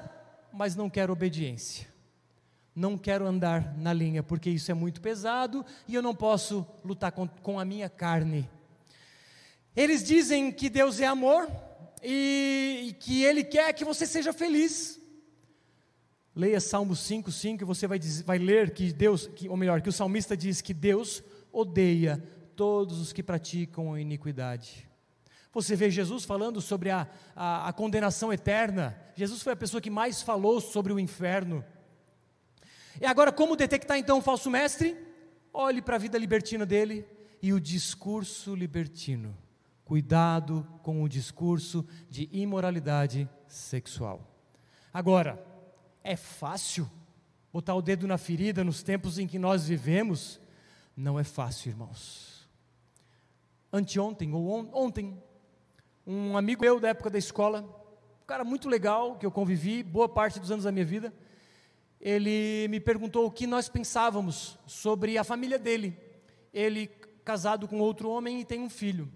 mas 0.54 0.76
não 0.76 0.90
quero 0.90 1.12
obediência 1.12 1.90
não 2.80 2.98
quero 2.98 3.28
andar 3.28 3.78
na 3.78 3.92
linha, 3.92 4.24
porque 4.24 4.50
isso 4.50 4.72
é 4.72 4.74
muito 4.74 5.02
pesado 5.02 5.66
e 5.86 5.94
eu 5.94 6.02
não 6.02 6.16
posso 6.16 6.66
lutar 6.84 7.12
com, 7.12 7.28
com 7.28 7.60
a 7.60 7.66
minha 7.66 7.90
carne. 7.90 8.50
Eles 9.76 10.02
dizem 10.02 10.50
que 10.50 10.70
Deus 10.70 11.02
é 11.02 11.06
amor 11.06 11.50
e, 12.04 12.88
e 12.88 12.94
que 12.94 13.24
Ele 13.24 13.44
quer 13.44 13.74
que 13.74 13.86
você 13.86 14.06
seja 14.06 14.34
feliz. 14.34 15.00
Leia 16.36 16.60
Salmo 16.60 16.96
5, 16.96 17.32
5 17.32 17.64
e 17.64 17.66
você 17.66 17.88
vai, 17.88 18.00
dizer, 18.00 18.24
vai 18.24 18.38
ler 18.38 18.72
que 18.72 18.94
Deus, 18.94 19.28
que, 19.28 19.50
ou 19.50 19.58
melhor, 19.58 19.82
que 19.82 19.90
o 19.90 19.94
salmista 19.94 20.38
diz 20.38 20.62
que 20.62 20.74
Deus 20.74 21.24
odeia 21.52 22.24
todos 22.56 23.00
os 23.00 23.12
que 23.12 23.24
praticam 23.24 23.94
a 23.94 24.00
iniquidade. 24.00 24.88
Você 25.52 25.76
vê 25.76 25.90
Jesus 25.90 26.24
falando 26.24 26.62
sobre 26.62 26.92
a, 26.92 27.08
a, 27.36 27.70
a, 27.70 27.74
condenação 27.74 28.32
eterna. 28.32 28.98
Jesus 29.16 29.42
foi 29.42 29.54
a 29.54 29.56
pessoa 29.56 29.82
que 29.82 29.90
mais 29.90 30.22
falou 30.22 30.62
sobre 30.62 30.94
o 30.94 31.00
inferno. 31.00 31.66
E 33.02 33.06
agora, 33.06 33.32
como 33.32 33.56
detectar 33.56 33.98
então 33.98 34.20
o 34.20 34.22
falso 34.22 34.50
mestre? 34.50 34.96
Olhe 35.52 35.82
para 35.82 35.96
a 35.96 36.00
vida 36.00 36.18
libertina 36.18 36.66
dele 36.66 37.06
e 37.42 37.52
o 37.52 37.60
discurso 37.60 38.54
libertino. 38.54 39.36
Cuidado 39.90 40.68
com 40.84 41.02
o 41.02 41.10
discurso 41.10 41.84
de 42.08 42.30
imoralidade 42.32 43.28
sexual. 43.48 44.22
Agora, 44.94 45.44
é 46.04 46.16
fácil 46.16 46.88
botar 47.52 47.74
o 47.74 47.82
dedo 47.82 48.06
na 48.06 48.16
ferida 48.16 48.64
nos 48.64 48.84
tempos 48.84 49.18
em 49.18 49.26
que 49.26 49.40
nós 49.40 49.68
vivemos? 49.68 50.40
Não 50.96 51.20
é 51.20 51.24
fácil, 51.24 51.70
irmãos. 51.70 52.48
Anteontem 53.74 54.32
ou 54.32 54.52
on 54.52 54.70
ontem, 54.74 55.20
um 56.06 56.38
amigo 56.38 56.62
meu 56.62 56.80
da 56.80 56.90
época 56.90 57.10
da 57.10 57.18
escola, 57.18 57.64
um 58.22 58.28
cara 58.28 58.44
muito 58.44 58.70
legal 58.70 59.18
que 59.18 59.26
eu 59.26 59.32
convivi 59.32 59.82
boa 59.82 60.08
parte 60.08 60.40
dos 60.40 60.52
anos 60.52 60.66
da 60.66 60.72
minha 60.72 60.86
vida, 60.86 61.12
ele 62.00 62.68
me 62.68 62.80
perguntou 62.80 63.26
o 63.26 63.32
que 63.32 63.48
nós 63.48 63.68
pensávamos 63.68 64.56
sobre 64.68 65.18
a 65.18 65.24
família 65.24 65.58
dele. 65.58 65.98
Ele 66.54 66.86
casado 67.26 67.68
com 67.68 67.80
outro 67.80 68.08
homem 68.12 68.42
e 68.42 68.46
tem 68.46 68.62
um 68.62 68.70
filho. 68.70 69.12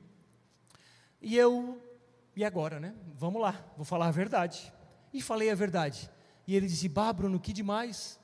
E 1.24 1.38
eu, 1.38 1.82
e 2.36 2.44
agora, 2.44 2.82
né? 2.82 2.94
Vamos 3.16 3.42
lá, 3.42 3.66
vou 3.78 3.86
falar 3.86 4.08
a 4.08 4.12
verdade. 4.12 4.74
E 5.14 5.22
falei 5.22 5.50
a 5.50 5.56
verdade. 5.56 6.12
E 6.46 6.54
ele 6.54 6.68
disse: 6.68 6.90
Bah, 6.90 7.14
Bruno, 7.14 7.40
que 7.40 7.54
demais. 7.54 8.20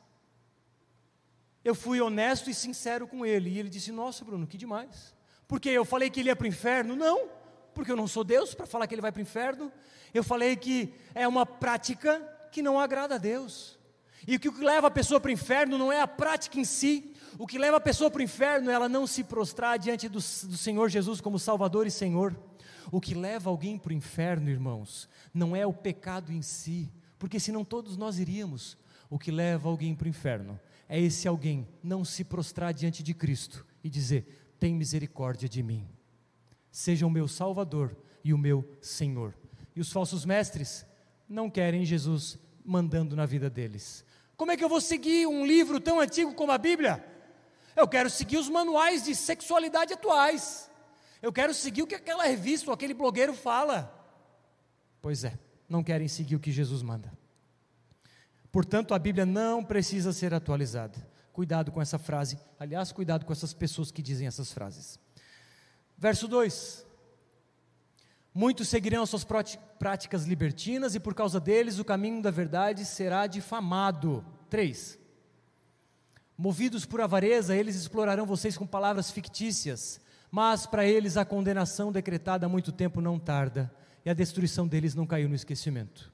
Eu 1.63 1.73
fui 1.73 2.01
honesto 2.01 2.49
e 2.49 2.53
sincero 2.53 3.07
com 3.07 3.25
ele. 3.25 3.51
E 3.51 3.57
ele 3.57 3.69
disse: 3.69 3.89
Nossa, 3.89 4.25
Bruno, 4.25 4.45
que 4.45 4.57
demais. 4.57 5.15
Porque 5.47 5.69
eu 5.69 5.85
falei 5.85 6.09
que 6.09 6.19
ele 6.19 6.27
ia 6.27 6.35
para 6.35 6.43
o 6.43 6.47
inferno? 6.47 6.93
Não, 6.93 7.29
porque 7.73 7.89
eu 7.89 7.95
não 7.95 8.07
sou 8.07 8.25
Deus 8.25 8.53
para 8.53 8.65
falar 8.65 8.85
que 8.85 8.93
ele 8.93 9.01
vai 9.01 9.13
para 9.13 9.19
o 9.19 9.23
inferno. 9.23 9.71
Eu 10.13 10.23
falei 10.23 10.57
que 10.57 10.93
é 11.15 11.25
uma 11.25 11.45
prática 11.45 12.19
que 12.51 12.61
não 12.61 12.77
agrada 12.77 13.15
a 13.15 13.17
Deus. 13.17 13.79
E 14.27 14.35
o 14.35 14.39
que 14.39 14.49
leva 14.49 14.87
a 14.87 14.91
pessoa 14.91 15.21
para 15.21 15.29
o 15.29 15.31
inferno 15.31 15.77
não 15.77 15.91
é 15.91 16.01
a 16.01 16.07
prática 16.07 16.59
em 16.59 16.65
si, 16.65 17.15
o 17.37 17.47
que 17.47 17.57
leva 17.57 17.77
a 17.77 17.81
pessoa 17.81 18.11
para 18.11 18.19
o 18.19 18.23
inferno 18.23 18.69
é 18.69 18.73
ela 18.73 18.89
não 18.89 19.07
se 19.07 19.23
prostrar 19.23 19.79
diante 19.79 20.09
do, 20.09 20.19
do 20.19 20.57
Senhor 20.57 20.89
Jesus 20.89 21.21
como 21.21 21.39
Salvador 21.39 21.87
e 21.87 21.91
Senhor. 21.91 22.35
O 22.91 22.99
que 22.99 23.13
leva 23.13 23.49
alguém 23.49 23.77
para 23.77 23.91
o 23.91 23.95
inferno, 23.95 24.49
irmãos, 24.49 25.07
não 25.33 25.55
é 25.55 25.65
o 25.65 25.73
pecado 25.73 26.31
em 26.31 26.41
si, 26.41 26.91
porque 27.17 27.39
senão 27.39 27.63
todos 27.63 27.97
nós 27.97 28.19
iríamos. 28.19 28.77
O 29.09 29.19
que 29.19 29.31
leva 29.31 29.69
alguém 29.69 29.95
para 29.95 30.05
o 30.05 30.09
inferno 30.09 30.59
é 30.87 30.99
esse 30.99 31.27
alguém 31.27 31.67
não 31.83 32.03
se 32.03 32.23
prostrar 32.23 32.73
diante 32.73 33.03
de 33.03 33.13
Cristo 33.13 33.65
e 33.83 33.89
dizer: 33.89 34.53
Tem 34.59 34.73
misericórdia 34.73 35.47
de 35.47 35.61
mim, 35.61 35.87
seja 36.71 37.05
o 37.05 37.11
meu 37.11 37.27
Salvador 37.27 37.95
e 38.23 38.33
o 38.33 38.37
meu 38.37 38.67
Senhor. 38.81 39.35
E 39.75 39.79
os 39.79 39.91
falsos 39.91 40.25
mestres 40.25 40.85
não 41.27 41.49
querem 41.49 41.85
Jesus 41.85 42.37
mandando 42.65 43.15
na 43.15 43.25
vida 43.25 43.49
deles. 43.49 44.03
Como 44.35 44.51
é 44.51 44.57
que 44.57 44.63
eu 44.63 44.69
vou 44.69 44.81
seguir 44.81 45.27
um 45.27 45.45
livro 45.45 45.79
tão 45.79 45.99
antigo 45.99 46.33
como 46.33 46.51
a 46.51 46.57
Bíblia? 46.57 47.05
Eu 47.75 47.87
quero 47.87 48.09
seguir 48.09 48.37
os 48.37 48.49
manuais 48.49 49.03
de 49.03 49.15
sexualidade 49.15 49.93
atuais. 49.93 50.68
Eu 51.21 51.33
quero 51.33 51.53
seguir 51.53 51.81
o 51.81 51.87
que 51.87 51.95
aquela 51.95 52.23
revista 52.23 52.69
ou 52.69 52.73
aquele 52.73 52.93
blogueiro 52.93 53.33
fala. 53.33 53.95
Pois 55.01 55.23
é, 55.23 55.37
não 55.67 55.83
querem 55.83 56.07
seguir 56.07 56.35
o 56.35 56.39
que 56.39 56.51
Jesus 56.51 56.81
manda. 56.81 57.11
Portanto, 58.51 58.93
a 58.93 58.99
Bíblia 58.99 59.25
não 59.25 59.63
precisa 59.63 60.13
ser 60.13 60.33
atualizada. 60.33 60.97
Cuidado 61.33 61.71
com 61.71 61.81
essa 61.81 61.97
frase. 61.97 62.39
Aliás, 62.59 62.91
cuidado 62.91 63.25
com 63.25 63.31
essas 63.31 63.53
pessoas 63.53 63.91
que 63.91 64.01
dizem 64.01 64.27
essas 64.27 64.51
frases. 64.51 64.99
Verso 65.97 66.27
2: 66.27 66.85
Muitos 68.33 68.69
seguirão 68.69 69.03
as 69.03 69.09
suas 69.09 69.25
práticas 69.77 70.25
libertinas, 70.25 70.95
e 70.95 70.99
por 70.99 71.13
causa 71.13 71.39
deles 71.39 71.79
o 71.79 71.85
caminho 71.85 72.21
da 72.21 72.31
verdade 72.31 72.85
será 72.85 73.27
difamado. 73.27 74.25
3. 74.49 74.97
Movidos 76.37 76.85
por 76.85 77.01
avareza, 77.01 77.55
eles 77.55 77.75
explorarão 77.75 78.25
vocês 78.25 78.57
com 78.57 78.65
palavras 78.65 79.11
fictícias 79.11 80.01
mas 80.31 80.65
para 80.65 80.85
eles 80.85 81.17
a 81.17 81.25
condenação 81.25 81.91
decretada 81.91 82.45
há 82.45 82.49
muito 82.49 82.71
tempo 82.71 83.01
não 83.01 83.17
tarda, 83.17 83.73
e 84.05 84.09
a 84.09 84.13
destruição 84.13 84.67
deles 84.67 84.95
não 84.95 85.05
caiu 85.05 85.27
no 85.27 85.35
esquecimento. 85.35 86.11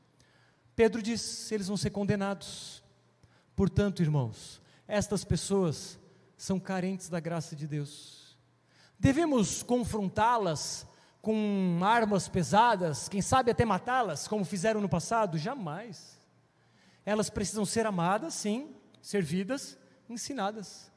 Pedro 0.76 1.02
diz: 1.02 1.52
eles 1.52 1.68
vão 1.68 1.78
ser 1.78 1.90
condenados. 1.90 2.84
Portanto, 3.56 4.02
irmãos, 4.02 4.62
estas 4.88 5.24
pessoas 5.24 6.00
são 6.38 6.60
carentes 6.60 7.10
da 7.10 7.20
graça 7.20 7.56
de 7.56 7.66
Deus. 7.66 8.38
Devemos 9.00 9.64
confrontá-las 9.64 10.86
com 11.22 11.80
armas 11.82 12.28
pesadas, 12.28 13.10
quem 13.10 13.22
sabe 13.22 13.50
até 13.50 13.66
matá-las, 13.66 14.28
como 14.28 14.46
fizeram 14.46 14.80
no 14.80 14.88
passado? 14.88 15.38
Jamais. 15.38 16.20
Elas 17.04 17.30
precisam 17.30 17.66
ser 17.66 17.86
amadas, 17.86 18.34
sim, 18.36 18.76
servidas, 19.02 19.78
ensinadas. 20.10 20.92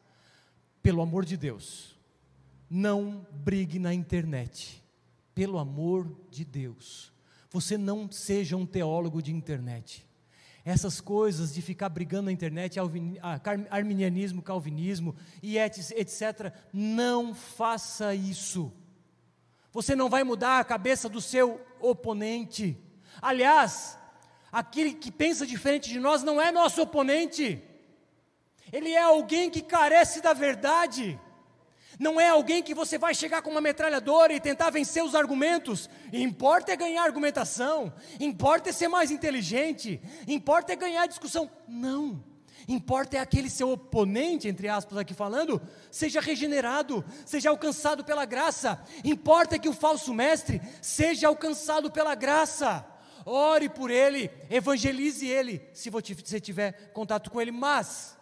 Pelo 0.83 1.01
amor 1.01 1.25
de 1.25 1.37
Deus, 1.37 1.98
não 2.71 3.27
brigue 3.31 3.79
na 3.79 3.95
internet. 3.95 4.83
Pelo 5.35 5.59
amor 5.59 6.11
de 6.31 6.45
Deus. 6.45 7.13
Você 7.51 7.79
não 7.79 8.11
seja 8.11 8.57
um 8.57 8.67
teólogo 8.67 9.23
de 9.23 9.33
internet. 9.33 10.07
Essas 10.65 11.01
coisas 11.01 11.55
de 11.55 11.63
ficar 11.63 11.89
brigando 11.89 12.25
na 12.25 12.33
internet, 12.33 12.79
arminianismo, 13.71 14.43
calvinismo 14.43 15.17
e 15.43 15.57
etc., 15.59 16.53
não 16.73 17.35
faça 17.35 18.15
isso. 18.15 18.71
Você 19.73 19.95
não 19.97 20.11
vai 20.11 20.25
mudar 20.25 20.59
a 20.59 20.65
cabeça 20.65 21.09
do 21.09 21.21
seu 21.21 21.65
oponente. 21.81 22.77
Aliás, 23.23 23.97
aquele 24.53 24.93
que 24.93 25.11
pensa 25.11 25.47
diferente 25.47 25.89
de 25.89 26.01
nós 26.01 26.23
não 26.23 26.41
é 26.41 26.53
nosso 26.53 26.83
oponente. 26.83 27.63
Ele 28.71 28.91
é 28.91 29.03
alguém 29.03 29.49
que 29.49 29.63
carece 29.63 30.21
da 30.21 30.35
verdade. 30.35 31.19
Não 31.99 32.21
é 32.21 32.29
alguém 32.29 32.63
que 32.63 32.75
você 32.75 32.97
vai 32.97 33.15
chegar 33.15 33.43
com 33.43 33.51
uma 33.51 33.61
metralhadora 33.61 34.33
e 34.33 34.41
tentar 34.41 34.71
vencer 34.71 35.03
os 35.03 35.15
argumentos. 35.15 35.91
Importa 36.13 36.73
é 36.73 36.77
ganhar 36.77 37.03
argumentação, 37.03 37.93
importa 38.21 38.71
é 38.71 38.73
ser 38.73 38.89
mais 38.89 39.11
inteligente, 39.11 40.01
importa 40.27 40.73
é 40.73 40.77
ganhar 40.77 41.07
discussão. 41.07 41.51
Não. 41.67 42.23
Importa 42.69 43.17
é 43.17 43.21
aquele 43.21 43.49
seu 43.49 43.71
oponente, 43.71 44.47
entre 44.47 44.69
aspas 44.69 44.99
aqui 44.99 45.15
falando, 45.15 45.61
seja 45.91 46.21
regenerado, 46.21 47.03
seja 47.25 47.49
alcançado 47.49 48.05
pela 48.05 48.27
graça. 48.27 48.85
Importa 49.03 49.57
é 49.57 49.59
que 49.59 49.71
o 49.71 49.73
falso 49.73 50.13
mestre 50.13 50.61
seja 50.83 51.29
alcançado 51.29 51.91
pela 51.91 52.15
graça. 52.15 52.85
Ore 53.25 53.69
por 53.69 53.91
ele, 53.91 54.31
evangelize 54.51 55.27
ele, 55.27 55.67
se 55.73 55.89
você 55.89 56.41
tiver 56.41 56.93
contato 56.93 57.31
com 57.31 57.41
ele. 57.41 57.51
Mas, 57.51 58.17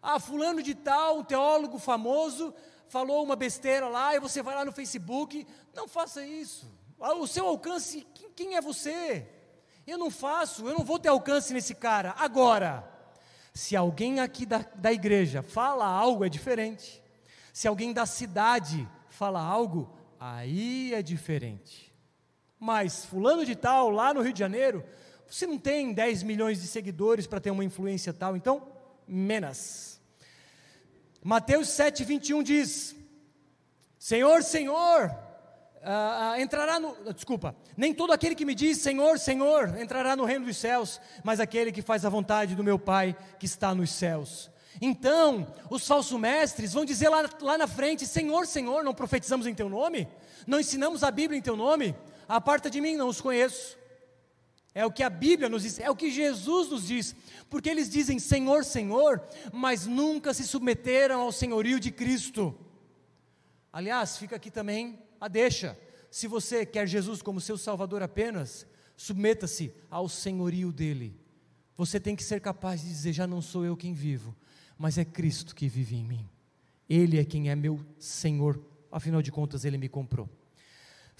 ah, 0.00 0.18
fulano 0.18 0.62
de 0.62 0.74
tal, 0.74 1.18
um 1.18 1.24
teólogo 1.24 1.78
famoso, 1.78 2.54
falou 2.88 3.22
uma 3.22 3.36
besteira 3.36 3.88
lá 3.88 4.14
e 4.14 4.20
você 4.20 4.42
vai 4.42 4.54
lá 4.54 4.64
no 4.64 4.72
Facebook. 4.72 5.46
Não 5.74 5.86
faça 5.86 6.24
isso. 6.26 6.66
Ah, 7.00 7.14
o 7.14 7.26
seu 7.26 7.46
alcance, 7.46 8.06
quem, 8.14 8.30
quem 8.30 8.56
é 8.56 8.60
você? 8.60 9.26
Eu 9.86 9.98
não 9.98 10.10
faço, 10.10 10.66
eu 10.66 10.76
não 10.76 10.84
vou 10.84 10.98
ter 10.98 11.08
alcance 11.08 11.52
nesse 11.52 11.74
cara. 11.74 12.14
Agora, 12.18 12.86
se 13.54 13.74
alguém 13.76 14.20
aqui 14.20 14.44
da, 14.44 14.64
da 14.74 14.92
igreja 14.92 15.42
fala 15.42 15.86
algo, 15.86 16.24
é 16.24 16.28
diferente. 16.28 17.02
Se 17.52 17.66
alguém 17.66 17.92
da 17.92 18.06
cidade 18.06 18.88
fala 19.08 19.40
algo, 19.40 19.90
aí 20.18 20.92
é 20.94 21.02
diferente. 21.02 21.94
Mas, 22.58 23.04
fulano 23.04 23.44
de 23.44 23.54
tal, 23.54 23.90
lá 23.90 24.12
no 24.12 24.20
Rio 24.20 24.32
de 24.32 24.38
Janeiro, 24.38 24.84
você 25.26 25.46
não 25.46 25.58
tem 25.58 25.92
10 25.92 26.22
milhões 26.22 26.60
de 26.60 26.66
seguidores 26.66 27.26
para 27.26 27.40
ter 27.40 27.50
uma 27.50 27.64
influência 27.64 28.12
tal, 28.12 28.36
então, 28.36 28.66
menos. 29.06 29.97
Mateus 31.22 31.68
7, 31.68 32.04
21 32.04 32.42
diz: 32.42 32.96
Senhor, 33.98 34.42
Senhor, 34.42 35.10
uh, 35.78 36.40
entrará 36.40 36.78
no. 36.78 36.94
Desculpa, 37.12 37.56
nem 37.76 37.92
todo 37.92 38.12
aquele 38.12 38.34
que 38.34 38.44
me 38.44 38.54
diz 38.54 38.78
Senhor, 38.78 39.18
Senhor, 39.18 39.78
entrará 39.80 40.14
no 40.14 40.24
reino 40.24 40.46
dos 40.46 40.56
céus, 40.56 41.00
mas 41.24 41.40
aquele 41.40 41.72
que 41.72 41.82
faz 41.82 42.04
a 42.04 42.08
vontade 42.08 42.54
do 42.54 42.64
meu 42.64 42.78
Pai 42.78 43.16
que 43.38 43.46
está 43.46 43.74
nos 43.74 43.90
céus. 43.90 44.50
Então, 44.80 45.52
os 45.68 45.86
falsos 45.86 46.18
mestres 46.18 46.72
vão 46.72 46.84
dizer 46.84 47.08
lá, 47.08 47.28
lá 47.40 47.58
na 47.58 47.66
frente: 47.66 48.06
Senhor, 48.06 48.46
Senhor, 48.46 48.84
não 48.84 48.94
profetizamos 48.94 49.46
em 49.46 49.54
teu 49.54 49.68
nome? 49.68 50.08
Não 50.46 50.60
ensinamos 50.60 51.02
a 51.02 51.10
Bíblia 51.10 51.38
em 51.38 51.42
teu 51.42 51.56
nome? 51.56 51.94
Aparta 52.28 52.70
de 52.70 52.80
mim, 52.80 52.96
não 52.96 53.08
os 53.08 53.20
conheço. 53.20 53.76
É 54.78 54.86
o 54.86 54.92
que 54.92 55.02
a 55.02 55.10
Bíblia 55.10 55.48
nos 55.48 55.64
diz, 55.64 55.80
é 55.80 55.90
o 55.90 55.96
que 55.96 56.08
Jesus 56.08 56.70
nos 56.70 56.86
diz, 56.86 57.12
porque 57.50 57.68
eles 57.68 57.90
dizem 57.90 58.20
Senhor, 58.20 58.64
Senhor, 58.64 59.20
mas 59.52 59.86
nunca 59.86 60.32
se 60.32 60.46
submeteram 60.46 61.20
ao 61.20 61.32
senhorio 61.32 61.80
de 61.80 61.90
Cristo. 61.90 62.56
Aliás, 63.72 64.16
fica 64.16 64.36
aqui 64.36 64.52
também 64.52 64.96
a 65.20 65.26
deixa. 65.26 65.76
Se 66.12 66.28
você 66.28 66.64
quer 66.64 66.86
Jesus 66.86 67.20
como 67.20 67.40
seu 67.40 67.58
Salvador 67.58 68.04
apenas, 68.04 68.68
submeta-se 68.96 69.74
ao 69.90 70.08
senhorio 70.08 70.70
dele. 70.70 71.20
Você 71.76 71.98
tem 71.98 72.14
que 72.14 72.22
ser 72.22 72.40
capaz 72.40 72.80
de 72.80 72.86
dizer: 72.86 73.12
já 73.12 73.26
não 73.26 73.42
sou 73.42 73.64
eu 73.64 73.76
quem 73.76 73.92
vivo, 73.92 74.32
mas 74.78 74.96
é 74.96 75.04
Cristo 75.04 75.56
que 75.56 75.68
vive 75.68 75.96
em 75.96 76.04
mim. 76.04 76.28
Ele 76.88 77.18
é 77.18 77.24
quem 77.24 77.50
é 77.50 77.56
meu 77.56 77.84
Senhor, 77.98 78.64
afinal 78.92 79.22
de 79.22 79.32
contas, 79.32 79.64
ele 79.64 79.76
me 79.76 79.88
comprou. 79.88 80.28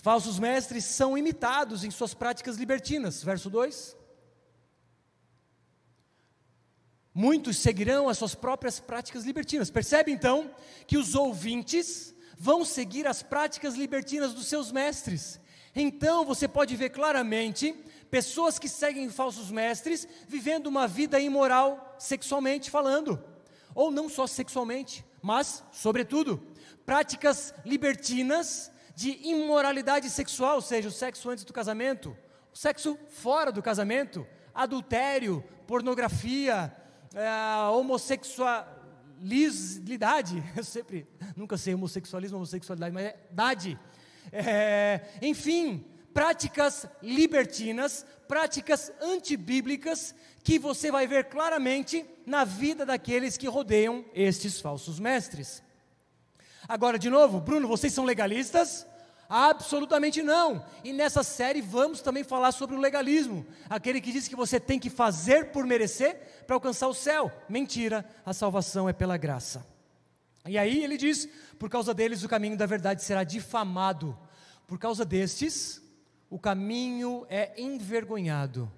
Falsos 0.01 0.39
mestres 0.39 0.85
são 0.85 1.19
imitados 1.19 1.83
em 1.83 1.91
suas 1.91 2.15
práticas 2.15 2.57
libertinas. 2.57 3.23
Verso 3.23 3.51
2. 3.51 3.97
Muitos 7.13 7.57
seguirão 7.59 8.09
as 8.09 8.17
suas 8.17 8.35
próprias 8.35 8.79
práticas 8.79 9.25
libertinas. 9.25 9.71
Percebe 9.71 10.13
então 10.13 10.55
que 10.87 10.97
os 10.97 11.17
ouvintes 11.17 12.15
vão 12.39 12.65
seguir 12.65 13.09
as 13.09 13.25
práticas 13.25 13.75
libertinas 13.75 14.33
dos 14.33 14.47
seus 14.47 14.71
mestres. 14.71 15.41
Então 15.75 16.25
você 16.25 16.47
pode 16.47 16.77
ver 16.77 16.91
claramente 16.91 17.73
pessoas 18.09 18.57
que 18.57 18.69
seguem 18.69 19.11
falsos 19.11 19.51
mestres 19.51 20.07
vivendo 20.29 20.69
uma 20.69 20.87
vida 20.87 21.19
imoral 21.19 21.97
sexualmente 21.99 22.71
falando, 22.71 23.23
ou 23.75 23.91
não 23.91 24.09
só 24.09 24.27
sexualmente, 24.27 25.05
mas, 25.21 25.65
sobretudo, 25.73 26.41
práticas 26.87 27.53
libertinas 27.65 28.71
de 28.99 29.17
imoralidade 29.23 30.11
sexual, 30.11 30.57
ou 30.57 30.61
seja, 30.61 30.89
o 30.89 30.91
sexo 30.91 31.31
antes 31.31 31.45
do 31.45 31.53
casamento, 31.53 32.17
o 32.53 32.59
sexo 32.59 32.99
fora 33.09 33.53
do 33.53 33.63
casamento, 33.63 34.27
adultério, 34.53 35.45
pornografia, 35.69 36.77
é, 37.15 37.31
homossexualidade, 37.71 40.43
eu 40.57 40.65
sempre, 40.65 41.07
nunca 41.37 41.57
sei 41.57 41.75
homossexualismo, 41.75 42.39
homossexualidade, 42.39 42.93
mas 42.93 43.05
é 43.05 43.17
idade. 43.31 43.79
É, 44.33 45.03
enfim, 45.23 45.87
práticas 46.13 46.85
libertinas, 47.01 48.05
práticas 48.27 48.93
antibíblicas, 49.01 50.13
que 50.43 50.59
você 50.59 50.91
vai 50.91 51.07
ver 51.07 51.27
claramente 51.27 52.05
na 52.27 52.43
vida 52.43 52.85
daqueles 52.85 53.37
que 53.37 53.47
rodeiam 53.47 54.05
estes 54.13 54.61
falsos 54.61 54.99
mestres. 54.99 55.63
Agora, 56.69 56.99
de 56.99 57.09
novo, 57.09 57.41
Bruno, 57.41 57.67
vocês 57.67 57.95
são 57.95 58.05
legalistas? 58.05 58.87
Absolutamente 59.27 60.23
não. 60.23 60.65
E 60.85 60.93
nessa 60.93 61.23
série 61.23 61.63
vamos 61.63 62.03
também 62.03 62.23
falar 62.23 62.53
sobre 62.53 62.77
o 62.77 62.81
legalismo, 62.81 63.47
aquele 63.71 64.01
que 64.01 64.13
diz 64.13 64.29
que 64.29 64.37
você 64.37 64.61
tem 64.61 64.79
que 64.79 64.91
fazer 64.91 65.51
por 65.51 65.67
merecer 65.67 66.45
para 66.47 66.57
alcançar 66.57 66.89
o 66.89 66.95
céu. 66.95 67.33
Mentira, 67.49 68.05
a 68.25 68.35
salvação 68.35 68.89
é 68.89 68.93
pela 68.93 69.17
graça. 69.17 69.67
E 70.47 70.59
aí 70.59 70.85
ele 70.85 70.99
diz: 70.99 71.27
por 71.59 71.71
causa 71.71 71.95
deles 71.95 72.23
o 72.23 72.29
caminho 72.29 72.57
da 72.57 72.67
verdade 72.67 73.03
será 73.03 73.25
difamado. 73.25 74.19
Por 74.67 74.79
causa 74.79 75.05
destes, 75.05 75.83
o 76.29 76.39
caminho 76.39 77.27
é 77.31 77.59
envergonhado. 77.61 78.71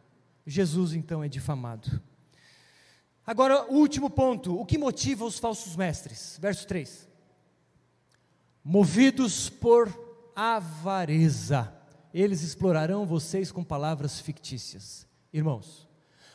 Jesus 0.46 0.92
então 0.92 1.22
é 1.24 1.28
difamado. 1.28 2.00
Agora, 3.26 3.70
o 3.70 3.74
último 3.74 4.10
ponto: 4.10 4.58
o 4.58 4.64
que 4.64 4.78
motiva 4.78 5.24
os 5.24 5.38
falsos 5.38 5.74
mestres? 5.74 6.38
Verso 6.40 6.66
3. 6.66 7.09
Movidos 8.62 9.48
por 9.48 9.88
avareza. 10.36 11.74
Eles 12.12 12.42
explorarão 12.42 13.06
vocês 13.06 13.50
com 13.52 13.64
palavras 13.64 14.20
fictícias. 14.20 15.06
Irmãos, 15.32 15.88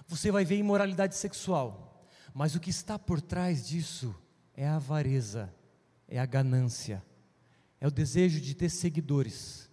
você 0.07 0.31
vai 0.31 0.45
ver 0.45 0.57
imoralidade 0.57 1.15
sexual, 1.15 2.07
mas 2.33 2.55
o 2.55 2.59
que 2.59 2.69
está 2.69 2.97
por 2.97 3.21
trás 3.21 3.67
disso 3.67 4.15
é 4.53 4.67
a 4.67 4.75
avareza, 4.75 5.53
é 6.07 6.19
a 6.19 6.25
ganância, 6.25 7.03
é 7.79 7.87
o 7.87 7.91
desejo 7.91 8.39
de 8.39 8.55
ter 8.55 8.69
seguidores, 8.69 9.69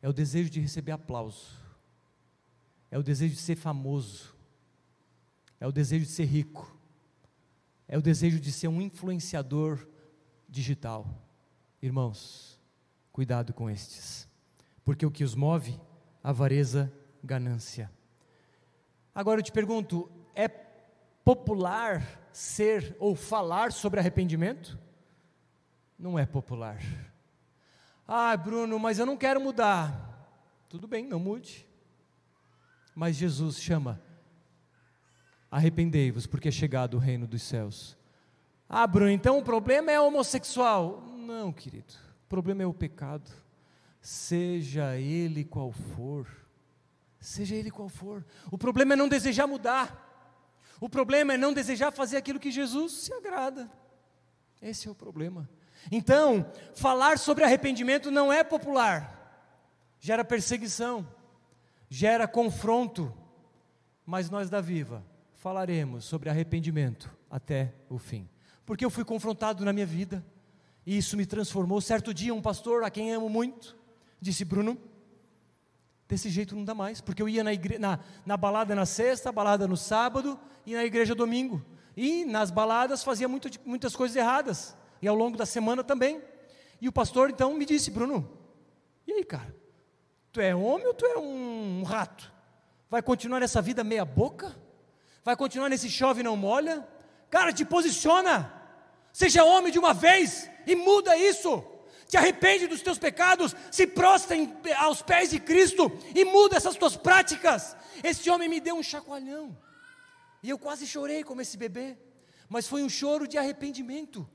é 0.00 0.08
o 0.08 0.12
desejo 0.12 0.50
de 0.50 0.60
receber 0.60 0.92
aplauso, 0.92 1.58
é 2.90 2.98
o 2.98 3.02
desejo 3.02 3.34
de 3.34 3.40
ser 3.40 3.56
famoso, 3.56 4.34
é 5.58 5.66
o 5.66 5.72
desejo 5.72 6.04
de 6.04 6.12
ser 6.12 6.24
rico, 6.24 6.76
é 7.88 7.98
o 7.98 8.02
desejo 8.02 8.38
de 8.38 8.52
ser 8.52 8.68
um 8.68 8.80
influenciador 8.80 9.86
digital. 10.48 11.21
Irmãos, 11.82 12.52
Cuidado 13.12 13.52
com 13.52 13.68
estes, 13.68 14.26
porque 14.82 15.04
o 15.04 15.10
que 15.10 15.22
os 15.22 15.34
move, 15.34 15.78
avareza, 16.24 16.90
ganância. 17.22 17.92
Agora 19.14 19.40
eu 19.40 19.44
te 19.44 19.52
pergunto: 19.52 20.10
é 20.34 20.48
popular 20.48 22.26
ser 22.32 22.96
ou 22.98 23.14
falar 23.14 23.70
sobre 23.70 24.00
arrependimento? 24.00 24.78
Não 25.98 26.18
é 26.18 26.24
popular. 26.24 26.80
Ah, 28.08 28.34
Bruno, 28.34 28.78
mas 28.78 28.98
eu 28.98 29.04
não 29.04 29.16
quero 29.16 29.42
mudar. 29.42 30.26
Tudo 30.70 30.88
bem, 30.88 31.06
não 31.06 31.18
mude. 31.18 31.68
Mas 32.94 33.16
Jesus 33.16 33.60
chama: 33.60 34.00
arrependei-vos, 35.50 36.26
porque 36.26 36.48
é 36.48 36.52
chegado 36.52 36.94
o 36.94 36.98
reino 36.98 37.26
dos 37.26 37.42
céus. 37.42 37.94
Ah, 38.66 38.86
Bruno, 38.86 39.10
então 39.10 39.38
o 39.38 39.44
problema 39.44 39.92
é 39.92 40.00
homossexual. 40.00 41.11
Não, 41.22 41.52
querido 41.52 41.94
problema 42.32 42.62
é 42.62 42.66
o 42.66 42.72
pecado, 42.72 43.30
seja 44.00 44.96
ele 44.96 45.44
qual 45.44 45.70
for, 45.70 46.26
seja 47.20 47.54
ele 47.54 47.70
qual 47.70 47.90
for. 47.90 48.24
O 48.50 48.56
problema 48.56 48.94
é 48.94 48.96
não 48.96 49.06
desejar 49.06 49.46
mudar, 49.46 50.40
o 50.80 50.88
problema 50.88 51.34
é 51.34 51.36
não 51.36 51.52
desejar 51.52 51.92
fazer 51.92 52.16
aquilo 52.16 52.40
que 52.40 52.50
Jesus 52.50 52.92
se 52.92 53.12
agrada. 53.12 53.70
Esse 54.62 54.88
é 54.88 54.90
o 54.90 54.94
problema. 54.94 55.46
Então, 55.90 56.50
falar 56.74 57.18
sobre 57.18 57.44
arrependimento 57.44 58.10
não 58.10 58.32
é 58.32 58.42
popular, 58.42 59.52
gera 60.00 60.24
perseguição, 60.24 61.06
gera 61.90 62.26
confronto, 62.26 63.12
mas 64.06 64.30
nós 64.30 64.48
da 64.48 64.62
Viva 64.62 65.04
falaremos 65.34 66.06
sobre 66.06 66.30
arrependimento 66.30 67.14
até 67.30 67.74
o 67.90 67.98
fim, 67.98 68.26
porque 68.64 68.86
eu 68.86 68.90
fui 68.90 69.04
confrontado 69.04 69.66
na 69.66 69.72
minha 69.74 69.84
vida. 69.84 70.24
E 70.84 70.96
isso 70.96 71.16
me 71.16 71.26
transformou. 71.26 71.80
Certo 71.80 72.12
dia, 72.12 72.34
um 72.34 72.42
pastor 72.42 72.84
a 72.84 72.90
quem 72.90 73.12
amo 73.12 73.28
muito 73.28 73.76
disse: 74.20 74.44
Bruno, 74.44 74.78
desse 76.08 76.30
jeito 76.30 76.54
não 76.54 76.64
dá 76.64 76.74
mais, 76.74 77.00
porque 77.00 77.22
eu 77.22 77.28
ia 77.28 77.42
na, 77.42 77.52
igre 77.52 77.78
na, 77.78 77.98
na 78.24 78.36
balada 78.36 78.74
na 78.74 78.86
sexta, 78.86 79.32
balada 79.32 79.66
no 79.66 79.76
sábado 79.76 80.38
e 80.64 80.74
na 80.74 80.84
igreja 80.84 81.14
domingo. 81.14 81.64
E 81.96 82.24
nas 82.24 82.50
baladas 82.50 83.02
fazia 83.02 83.28
muito, 83.28 83.48
muitas 83.64 83.94
coisas 83.94 84.16
erradas, 84.16 84.76
e 85.00 85.08
ao 85.08 85.14
longo 85.14 85.36
da 85.36 85.44
semana 85.44 85.84
também. 85.84 86.22
E 86.80 86.88
o 86.88 86.92
pastor 86.92 87.30
então 87.30 87.54
me 87.54 87.64
disse: 87.64 87.90
Bruno, 87.90 88.28
e 89.06 89.12
aí, 89.12 89.24
cara? 89.24 89.54
Tu 90.32 90.40
é 90.40 90.54
homem 90.54 90.86
ou 90.86 90.94
tu 90.94 91.04
é 91.04 91.18
um, 91.18 91.82
rato? 91.82 92.32
Vai 92.88 93.02
continuar 93.02 93.40
nessa 93.40 93.60
vida 93.60 93.84
meia-boca? 93.84 94.56
Vai 95.22 95.36
continuar 95.36 95.68
nesse 95.68 95.90
chove 95.90 96.22
não 96.22 96.36
molha? 96.36 96.86
Cara, 97.30 97.52
te 97.52 97.64
posiciona! 97.64 98.61
Seja 99.12 99.44
homem 99.44 99.72
de 99.72 99.78
uma 99.78 99.92
vez! 99.92 100.50
e 100.66 100.74
muda 100.74 101.16
isso. 101.16 101.64
Te 102.08 102.16
arrepende 102.16 102.66
dos 102.66 102.82
teus 102.82 102.98
pecados, 102.98 103.56
se 103.70 103.86
prostra 103.86 104.36
aos 104.78 105.00
pés 105.00 105.30
de 105.30 105.40
Cristo 105.40 105.90
e 106.14 106.24
muda 106.24 106.56
essas 106.56 106.76
tuas 106.76 106.96
práticas. 106.96 107.74
Esse 108.04 108.28
homem 108.28 108.48
me 108.48 108.60
deu 108.60 108.74
um 108.74 108.82
chacoalhão. 108.82 109.56
E 110.42 110.50
eu 110.50 110.58
quase 110.58 110.86
chorei 110.86 111.24
como 111.24 111.40
esse 111.40 111.56
bebê, 111.56 111.96
mas 112.48 112.68
foi 112.68 112.82
um 112.82 112.88
choro 112.88 113.26
de 113.26 113.38
arrependimento. 113.38 114.28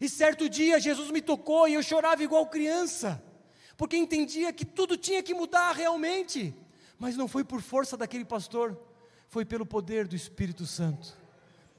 E 0.00 0.08
certo 0.08 0.48
dia 0.48 0.78
Jesus 0.78 1.10
me 1.10 1.20
tocou 1.20 1.66
e 1.66 1.74
eu 1.74 1.82
chorava 1.82 2.22
igual 2.22 2.46
criança, 2.46 3.20
porque 3.76 3.96
entendia 3.96 4.52
que 4.52 4.64
tudo 4.64 4.96
tinha 4.96 5.22
que 5.22 5.34
mudar 5.34 5.72
realmente, 5.72 6.54
mas 6.96 7.16
não 7.16 7.26
foi 7.26 7.42
por 7.42 7.60
força 7.60 7.96
daquele 7.96 8.24
pastor, 8.24 8.78
foi 9.26 9.44
pelo 9.44 9.66
poder 9.66 10.06
do 10.06 10.14
Espírito 10.14 10.64
Santo, 10.64 11.16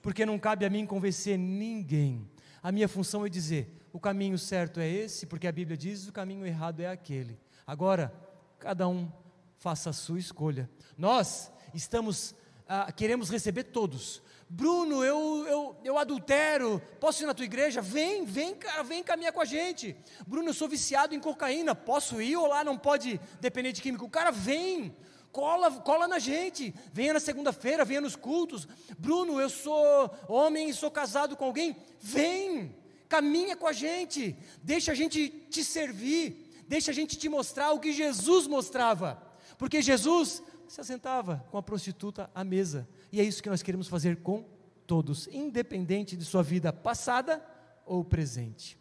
porque 0.02 0.26
não 0.26 0.40
cabe 0.40 0.66
a 0.66 0.70
mim 0.70 0.86
convencer 0.86 1.38
ninguém, 1.38 2.30
a 2.62 2.72
minha 2.72 2.88
função 2.88 3.26
é 3.26 3.30
dizer: 3.30 3.82
o 3.92 4.00
caminho 4.00 4.38
certo 4.38 4.80
é 4.80 4.88
esse, 4.88 5.26
porque 5.26 5.48
a 5.48 5.52
Bíblia 5.52 5.76
diz 5.76 6.08
o 6.08 6.14
caminho 6.14 6.46
errado 6.46 6.80
é 6.80 6.88
aquele. 6.88 7.40
Agora, 7.66 8.14
cada 8.60 8.88
um 8.88 9.12
faça 9.58 9.90
a 9.90 9.94
sua 9.94 10.20
escolha. 10.20 10.70
Nós 10.98 11.52
estamos, 11.74 12.36
ah, 12.68 12.92
queremos 12.92 13.30
receber 13.30 13.66
todos. 13.66 14.22
Bruno, 14.50 15.04
eu, 15.04 15.46
eu, 15.48 15.78
eu 15.84 15.98
adultero, 15.98 16.82
posso 17.00 17.24
ir 17.24 17.26
na 17.26 17.34
tua 17.34 17.46
igreja? 17.46 17.82
Vem, 17.82 18.26
vem, 18.26 18.54
cara, 18.54 18.84
vem 18.84 19.02
caminhar 19.02 19.32
com 19.32 19.40
a 19.40 19.46
gente. 19.46 19.96
Bruno, 20.28 20.50
eu 20.50 20.54
sou 20.54 20.68
viciado 20.68 21.16
em 21.16 21.20
cocaína, 21.20 21.74
posso 21.74 22.22
ir 22.22 22.36
ou 22.36 22.48
lá 22.48 22.64
não 22.64 22.78
pode 22.78 23.20
depender 23.40 23.72
de 23.72 23.82
químico? 23.82 24.10
Cara 24.10 24.30
vem, 24.30 24.94
cola, 25.32 25.72
cola 25.72 26.08
na 26.08 26.20
gente, 26.20 26.74
venha 26.92 27.14
na 27.14 27.20
segunda-feira, 27.20 27.86
venha 27.86 28.02
nos 28.02 28.16
cultos. 28.16 28.68
Bruno, 28.98 29.40
eu 29.40 29.50
sou 29.50 30.14
homem 30.28 30.70
e 30.70 30.74
sou 30.74 30.92
casado 30.92 31.36
com 31.36 31.46
alguém, 31.46 31.76
vem, 32.00 32.76
caminha 33.08 33.56
com 33.56 33.68
a 33.68 33.74
gente, 33.74 34.36
deixa 34.62 34.92
a 34.92 34.96
gente 34.96 35.30
te 35.50 35.64
servir, 35.64 36.64
deixa 36.68 36.92
a 36.92 36.94
gente 36.94 37.18
te 37.18 37.28
mostrar 37.28 37.72
o 37.72 37.80
que 37.80 37.92
Jesus 37.92 38.48
mostrava, 38.48 39.22
porque 39.58 39.82
Jesus 39.82 40.42
se 40.68 40.80
assentava 40.80 41.46
com 41.52 41.58
a 41.58 41.64
prostituta 41.64 42.30
à 42.34 42.44
mesa, 42.44 42.88
e 43.12 43.20
é 43.20 43.24
isso 43.24 43.44
que 43.44 43.50
nós 43.50 43.62
queremos 43.62 43.88
fazer 43.88 44.18
com 44.18 44.46
todos, 44.88 45.28
independente 45.28 46.16
de 46.16 46.24
sua 46.24 46.42
vida 46.42 46.72
passada 46.72 47.46
ou 47.86 48.04
presente. 48.04 48.78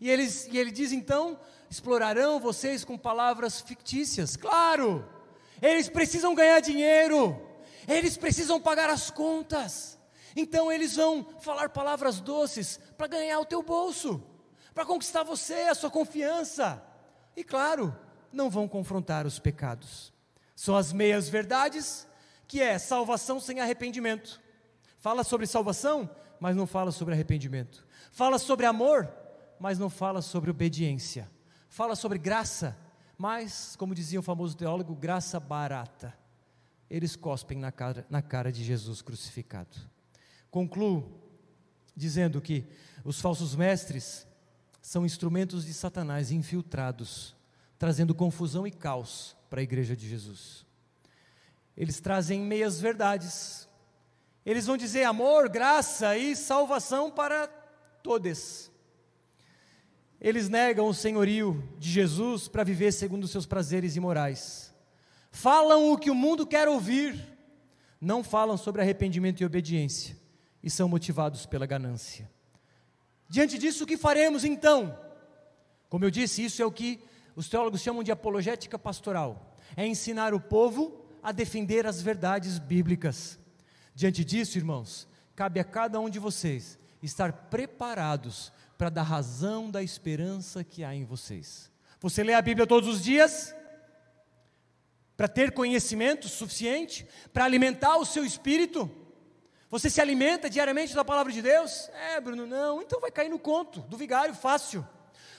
E, 0.00 0.08
eles, 0.08 0.46
e 0.50 0.58
ele 0.58 0.70
diz 0.70 0.92
então: 0.92 1.38
explorarão 1.68 2.40
vocês 2.40 2.84
com 2.84 2.96
palavras 2.96 3.60
fictícias, 3.60 4.36
claro, 4.36 5.08
eles 5.60 5.88
precisam 5.88 6.34
ganhar 6.34 6.60
dinheiro, 6.60 7.40
eles 7.88 8.16
precisam 8.16 8.60
pagar 8.60 8.88
as 8.90 9.10
contas, 9.10 9.98
Então 10.36 10.70
eles 10.70 10.96
vão 10.96 11.26
falar 11.40 11.70
palavras 11.70 12.20
doces 12.20 12.78
para 12.96 13.06
ganhar 13.06 13.40
o 13.40 13.44
teu 13.44 13.62
bolso, 13.62 14.22
para 14.74 14.86
conquistar 14.86 15.22
você, 15.22 15.62
a 15.62 15.74
sua 15.74 15.90
confiança. 15.90 16.82
E 17.36 17.42
claro, 17.42 17.96
não 18.32 18.48
vão 18.48 18.68
confrontar 18.68 19.26
os 19.26 19.38
pecados. 19.38 20.12
São 20.54 20.76
as 20.76 20.92
meias 20.92 21.28
verdades, 21.28 22.06
que 22.46 22.60
é 22.60 22.78
salvação 22.78 23.40
sem 23.40 23.60
arrependimento. 23.60 24.40
Fala 24.98 25.24
sobre 25.24 25.46
salvação, 25.46 26.08
mas 26.38 26.54
não 26.54 26.66
fala 26.66 26.92
sobre 26.92 27.14
arrependimento. 27.14 27.86
Fala 28.12 28.38
sobre 28.38 28.66
amor, 28.66 29.12
mas 29.58 29.78
não 29.78 29.90
fala 29.90 30.22
sobre 30.22 30.50
obediência. 30.50 31.30
Fala 31.68 31.96
sobre 31.96 32.18
graça, 32.18 32.76
mas, 33.20 33.76
como 33.76 33.94
dizia 33.94 34.18
o 34.18 34.22
famoso 34.22 34.56
teólogo, 34.56 34.94
graça 34.94 35.38
barata. 35.38 36.16
Eles 36.88 37.16
cospem 37.16 37.58
na 37.58 37.70
cara, 37.70 38.06
na 38.08 38.22
cara 38.22 38.50
de 38.50 38.64
Jesus 38.64 39.02
crucificado. 39.02 39.76
Concluo 40.50 41.20
dizendo 41.94 42.40
que 42.40 42.64
os 43.04 43.20
falsos 43.20 43.54
mestres 43.54 44.26
são 44.80 45.04
instrumentos 45.04 45.66
de 45.66 45.74
Satanás 45.74 46.30
infiltrados, 46.32 47.36
trazendo 47.78 48.14
confusão 48.14 48.66
e 48.66 48.70
caos 48.70 49.36
para 49.50 49.60
a 49.60 49.64
igreja 49.64 49.94
de 49.94 50.08
Jesus. 50.08 50.64
Eles 51.76 52.00
trazem 52.00 52.40
meias 52.40 52.80
verdades. 52.80 53.68
Eles 54.46 54.64
vão 54.64 54.78
dizer 54.78 55.04
amor, 55.04 55.50
graça 55.50 56.16
e 56.16 56.34
salvação 56.34 57.10
para 57.10 57.48
todos. 58.02 58.69
Eles 60.20 60.48
negam 60.48 60.86
o 60.86 60.94
senhorio 60.94 61.66
de 61.78 61.90
Jesus 61.90 62.46
para 62.46 62.64
viver 62.64 62.92
segundo 62.92 63.24
os 63.24 63.30
seus 63.30 63.46
prazeres 63.46 63.96
imorais. 63.96 64.74
Falam 65.30 65.92
o 65.92 65.96
que 65.96 66.10
o 66.10 66.14
mundo 66.14 66.46
quer 66.46 66.68
ouvir, 66.68 67.16
não 68.00 68.22
falam 68.22 68.56
sobre 68.56 68.82
arrependimento 68.82 69.40
e 69.40 69.46
obediência 69.46 70.16
e 70.62 70.68
são 70.68 70.88
motivados 70.88 71.46
pela 71.46 71.66
ganância. 71.66 72.30
Diante 73.28 73.56
disso, 73.56 73.84
o 73.84 73.86
que 73.86 73.96
faremos 73.96 74.44
então? 74.44 74.98
Como 75.88 76.04
eu 76.04 76.10
disse, 76.10 76.44
isso 76.44 76.60
é 76.60 76.66
o 76.66 76.72
que 76.72 77.00
os 77.34 77.48
teólogos 77.48 77.80
chamam 77.80 78.02
de 78.02 78.12
apologética 78.12 78.78
pastoral 78.78 79.50
é 79.76 79.86
ensinar 79.86 80.34
o 80.34 80.40
povo 80.40 81.04
a 81.22 81.32
defender 81.32 81.86
as 81.86 82.00
verdades 82.02 82.58
bíblicas. 82.58 83.38
Diante 83.94 84.24
disso, 84.24 84.58
irmãos, 84.58 85.06
cabe 85.34 85.60
a 85.60 85.64
cada 85.64 86.00
um 86.00 86.10
de 86.10 86.18
vocês 86.18 86.78
estar 87.02 87.32
preparados 87.32 88.52
para 88.80 88.88
dar 88.88 89.02
razão 89.02 89.70
da 89.70 89.82
esperança 89.82 90.64
que 90.64 90.82
há 90.82 90.94
em 90.94 91.04
vocês. 91.04 91.70
Você 92.00 92.24
lê 92.24 92.32
a 92.32 92.40
Bíblia 92.40 92.66
todos 92.66 92.88
os 92.88 93.04
dias? 93.04 93.54
Para 95.18 95.28
ter 95.28 95.52
conhecimento 95.52 96.30
suficiente? 96.30 97.06
Para 97.30 97.44
alimentar 97.44 97.98
o 97.98 98.06
seu 98.06 98.24
espírito? 98.24 98.90
Você 99.68 99.90
se 99.90 100.00
alimenta 100.00 100.48
diariamente 100.48 100.94
da 100.94 101.04
palavra 101.04 101.30
de 101.30 101.42
Deus? 101.42 101.90
É, 101.90 102.18
Bruno, 102.22 102.46
não. 102.46 102.80
Então 102.80 102.98
vai 103.02 103.10
cair 103.10 103.28
no 103.28 103.38
conto 103.38 103.80
do 103.80 103.98
vigário 103.98 104.34
fácil. 104.34 104.88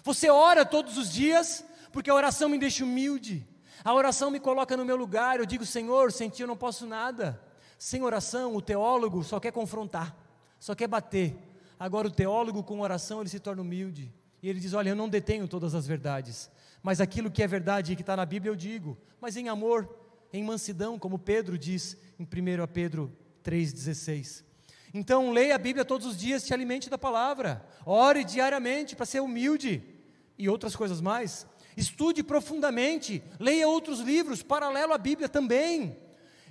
Você 0.04 0.30
ora 0.30 0.64
todos 0.64 0.96
os 0.96 1.12
dias, 1.12 1.66
porque 1.92 2.12
a 2.12 2.14
oração 2.14 2.48
me 2.48 2.60
deixa 2.60 2.84
humilde. 2.84 3.44
A 3.84 3.92
oração 3.92 4.30
me 4.30 4.40
coloca 4.40 4.78
no 4.78 4.86
meu 4.86 4.96
lugar. 4.96 5.40
Eu 5.40 5.48
digo, 5.48 5.66
Senhor, 5.66 6.12
sem 6.12 6.30
ti 6.30 6.44
eu 6.44 6.48
não 6.48 6.56
posso 6.56 6.86
nada. 6.86 7.42
Sem 7.76 8.04
oração, 8.04 8.56
o 8.56 8.62
teólogo 8.62 9.24
só 9.24 9.40
quer 9.40 9.52
confrontar, 9.52 10.16
só 10.60 10.76
quer 10.76 10.88
bater. 10.88 11.51
Agora, 11.82 12.08
o 12.08 12.12
teólogo 12.12 12.62
com 12.62 12.80
oração, 12.80 13.22
ele 13.22 13.30
se 13.30 13.40
torna 13.40 13.64
humilde. 13.64 14.14
E 14.44 14.48
ele 14.48 14.60
diz: 14.60 14.72
Olha, 14.74 14.90
eu 14.90 14.96
não 14.96 15.10
detenho 15.10 15.48
todas 15.48 15.74
as 15.74 15.88
verdades, 15.88 16.48
mas 16.84 17.02
aquilo 17.02 17.32
que 17.32 17.42
é 17.42 17.48
verdade 17.48 17.92
e 17.92 17.96
que 17.96 18.04
está 18.04 18.16
na 18.16 18.24
Bíblia 18.24 18.52
eu 18.52 18.56
digo, 18.56 18.96
mas 19.20 19.36
em 19.36 19.50
amor, 19.50 19.90
em 20.32 20.44
mansidão, 20.44 21.00
como 21.00 21.18
Pedro 21.18 21.58
diz 21.58 21.98
em 22.20 22.24
1 22.24 22.68
Pedro 22.72 23.12
3,16. 23.44 24.44
Então, 24.94 25.32
leia 25.32 25.56
a 25.56 25.58
Bíblia 25.58 25.84
todos 25.84 26.06
os 26.06 26.16
dias, 26.16 26.44
se 26.44 26.54
alimente 26.54 26.88
da 26.88 27.00
palavra, 27.00 27.66
ore 27.84 28.24
diariamente 28.24 28.96
para 28.96 29.08
ser 29.08 29.22
humilde 29.22 29.84
e 30.38 30.48
outras 30.48 30.76
coisas 30.76 31.02
mais. 31.02 31.48
Estude 31.76 32.22
profundamente, 32.22 33.24
leia 33.40 33.68
outros 33.68 34.02
livros, 34.02 34.44
paralelo 34.44 34.94
à 34.94 35.00
Bíblia 35.00 35.28
também. 35.28 35.98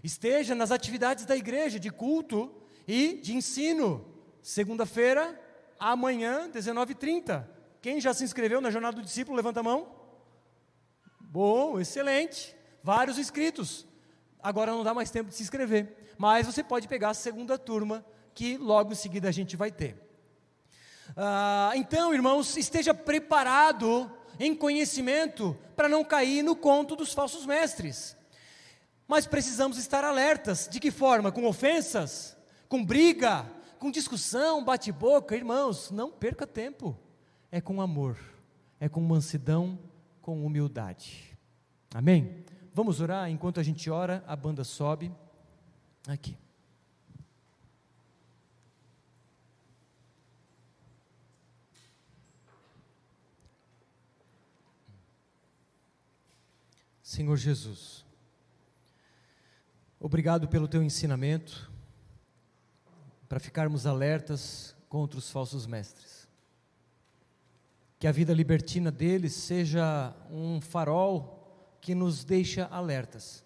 Esteja 0.03 0.57
nas 0.57 0.73
atividades 0.73 1.25
da 1.25 1.37
igreja, 1.37 1.79
de 1.79 1.89
culto 1.89 2.53
e 2.85 3.21
de 3.23 3.37
ensino. 3.37 4.10
Segunda-feira, 4.43 5.39
amanhã, 5.79 6.51
19h30. 6.51 7.47
Quem 7.81 8.01
já 8.01 8.13
se 8.13 8.25
inscreveu 8.25 8.61
na 8.61 8.71
Jornada 8.71 8.97
do 8.97 9.03
Discípulo, 9.03 9.37
levanta 9.37 9.61
a 9.61 9.63
mão. 9.63 9.95
Bom, 11.21 11.79
excelente. 11.81 12.57
Vários 12.83 13.19
inscritos. 13.19 13.87
Agora 14.43 14.73
não 14.73 14.85
dá 14.85 14.95
mais 14.95 15.11
tempo 15.11 15.31
de 15.31 15.37
se 15.37 15.43
inscrever 15.43 16.01
mas 16.21 16.45
você 16.45 16.63
pode 16.63 16.87
pegar 16.87 17.09
a 17.09 17.15
segunda 17.15 17.57
turma, 17.57 18.05
que 18.35 18.59
logo 18.59 18.93
em 18.93 18.95
seguida 18.95 19.27
a 19.27 19.33
gente 19.33 19.57
vai 19.57 19.71
ter. 19.71 19.97
Ah, 21.17 21.73
então, 21.77 22.13
irmãos, 22.13 22.59
esteja 22.59 22.93
preparado 22.93 24.13
em 24.39 24.55
conhecimento 24.55 25.59
para 25.75 25.89
não 25.89 26.05
cair 26.05 26.43
no 26.43 26.55
conto 26.55 26.95
dos 26.95 27.15
falsos 27.15 27.47
mestres. 27.47 28.19
Mas 29.09 29.27
precisamos 29.27 29.79
estar 29.79 30.05
alertas. 30.05 30.69
De 30.71 30.79
que 30.79 30.91
forma? 30.91 31.33
Com 31.33 31.47
ofensas? 31.47 32.37
Com 32.69 32.85
briga? 32.85 33.51
Com 33.81 33.91
discussão, 33.91 34.63
bate-boca? 34.63 35.35
Irmãos, 35.35 35.91
não 35.91 36.13
perca 36.13 36.47
tempo. 36.47 36.95
É 37.51 37.63
com 37.63 37.81
amor, 37.81 38.19
é 38.79 38.91
com 38.91 39.01
mansidão, 39.01 39.79
com 40.21 40.45
humildade. 40.45 41.35
Amém? 41.95 42.45
Vamos 42.75 43.01
orar? 43.01 43.31
Enquanto 43.31 43.59
a 43.59 43.63
gente 43.63 43.89
ora, 43.89 44.23
a 44.27 44.37
banda 44.37 44.65
sobe. 44.65 45.11
Aqui. 46.07 46.37
Senhor 57.03 57.37
Jesus, 57.39 58.05
obrigado 59.99 60.47
pelo 60.49 60.69
teu 60.69 60.83
ensinamento, 60.83 61.71
para 63.31 63.41
ficarmos 63.41 63.87
alertas 63.87 64.77
contra 64.91 65.19
os 65.19 65.31
falsos 65.31 65.67
mestres. 65.67 66.29
Que 67.99 68.07
a 68.07 68.13
vida 68.13 68.35
libertina 68.35 68.91
deles 68.91 69.33
seja 69.33 70.15
um 70.31 70.61
farol 70.61 71.79
que 71.81 71.95
nos 71.95 72.25
deixa 72.25 72.67
alertas 72.67 73.43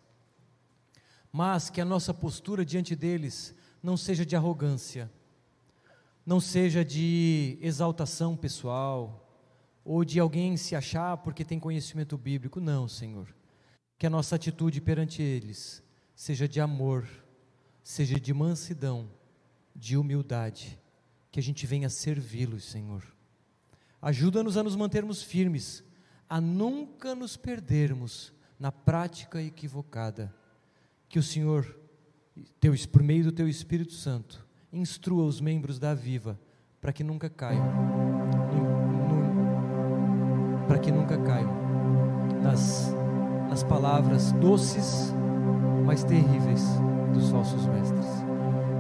mas 1.37 1.69
que 1.69 1.81
a 1.81 1.85
nossa 1.85 2.15
postura 2.15 2.65
diante 2.65 2.95
deles 2.95 3.57
não 3.83 3.97
seja 3.97 4.25
de 4.25 4.37
arrogância, 4.37 5.11
não 6.25 6.39
seja 6.39 6.85
de 6.85 7.59
exaltação 7.61 8.37
pessoal, 8.37 9.37
ou 9.85 10.05
de 10.05 10.21
alguém 10.21 10.57
se 10.57 10.77
achar 10.77 11.17
porque 11.17 11.45
tem 11.45 11.59
conhecimento 11.59 12.17
bíblico. 12.17 12.61
Não, 12.61 12.87
Senhor. 12.87 13.35
Que 13.99 14.07
a 14.07 14.11
nossa 14.11 14.37
atitude 14.37 14.81
perante 14.81 15.23
eles 15.23 15.83
seja 16.15 16.47
de 16.47 16.61
amor, 16.61 17.05
seja 17.83 18.21
de 18.21 18.33
mansidão, 18.33 19.11
de 19.75 19.97
humildade, 19.97 20.79
que 21.31 21.41
a 21.41 21.43
gente 21.43 21.67
venha 21.67 21.91
servi-los, 21.91 22.65
Senhor. 22.65 23.03
Ajuda-nos 24.01 24.57
a 24.57 24.63
nos 24.63 24.77
mantermos 24.77 25.23
firmes, 25.23 25.83
a 26.29 26.41
nunca 26.41 27.15
nos 27.15 27.37
perdermos 27.37 28.33
na 28.59 28.71
prática 28.71 29.43
equivocada 29.43 30.35
que 31.09 31.19
o 31.19 31.23
Senhor, 31.23 31.79
teu, 32.61 32.75
por 32.91 33.03
meio 33.03 33.25
do 33.25 33.33
teu 33.33 33.49
Espírito 33.49 33.93
Santo, 33.93 34.47
instrua 34.73 35.25
os 35.25 35.41
membros 35.41 35.79
da 35.79 35.95
Viva 35.95 36.39
para 36.81 36.93
que 36.93 37.03
nunca 37.03 37.31
caiam, 37.31 37.65
para 40.69 40.79
que 40.79 40.93
nunca 40.93 41.17
caiam 41.19 41.51
nas, 42.43 42.93
nas 43.49 43.63
palavras 43.63 44.33
doces, 44.33 45.15
mas 45.87 46.05
terríveis 46.05 46.63
dos 47.15 47.31
falsos 47.31 47.67
mestres. 47.67 48.34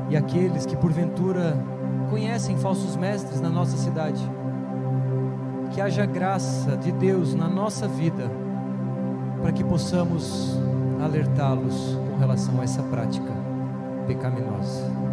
E 0.08 0.16
aqueles 0.16 0.66
que 0.66 0.76
porventura 0.76 1.56
conhecem 2.10 2.56
falsos 2.56 2.96
mestres 2.96 3.40
na 3.40 3.50
nossa 3.50 3.76
cidade, 3.76 4.22
que 5.72 5.80
haja 5.80 6.06
graça 6.06 6.76
de 6.76 6.92
Deus 6.92 7.34
na 7.34 7.48
nossa 7.48 7.88
vida, 7.88 8.30
para 9.40 9.52
que 9.52 9.64
possamos 9.64 10.58
alertá-los 11.02 11.98
com 12.10 12.18
relação 12.18 12.60
a 12.60 12.64
essa 12.64 12.82
prática 12.82 13.32
pecaminosa. 14.06 15.03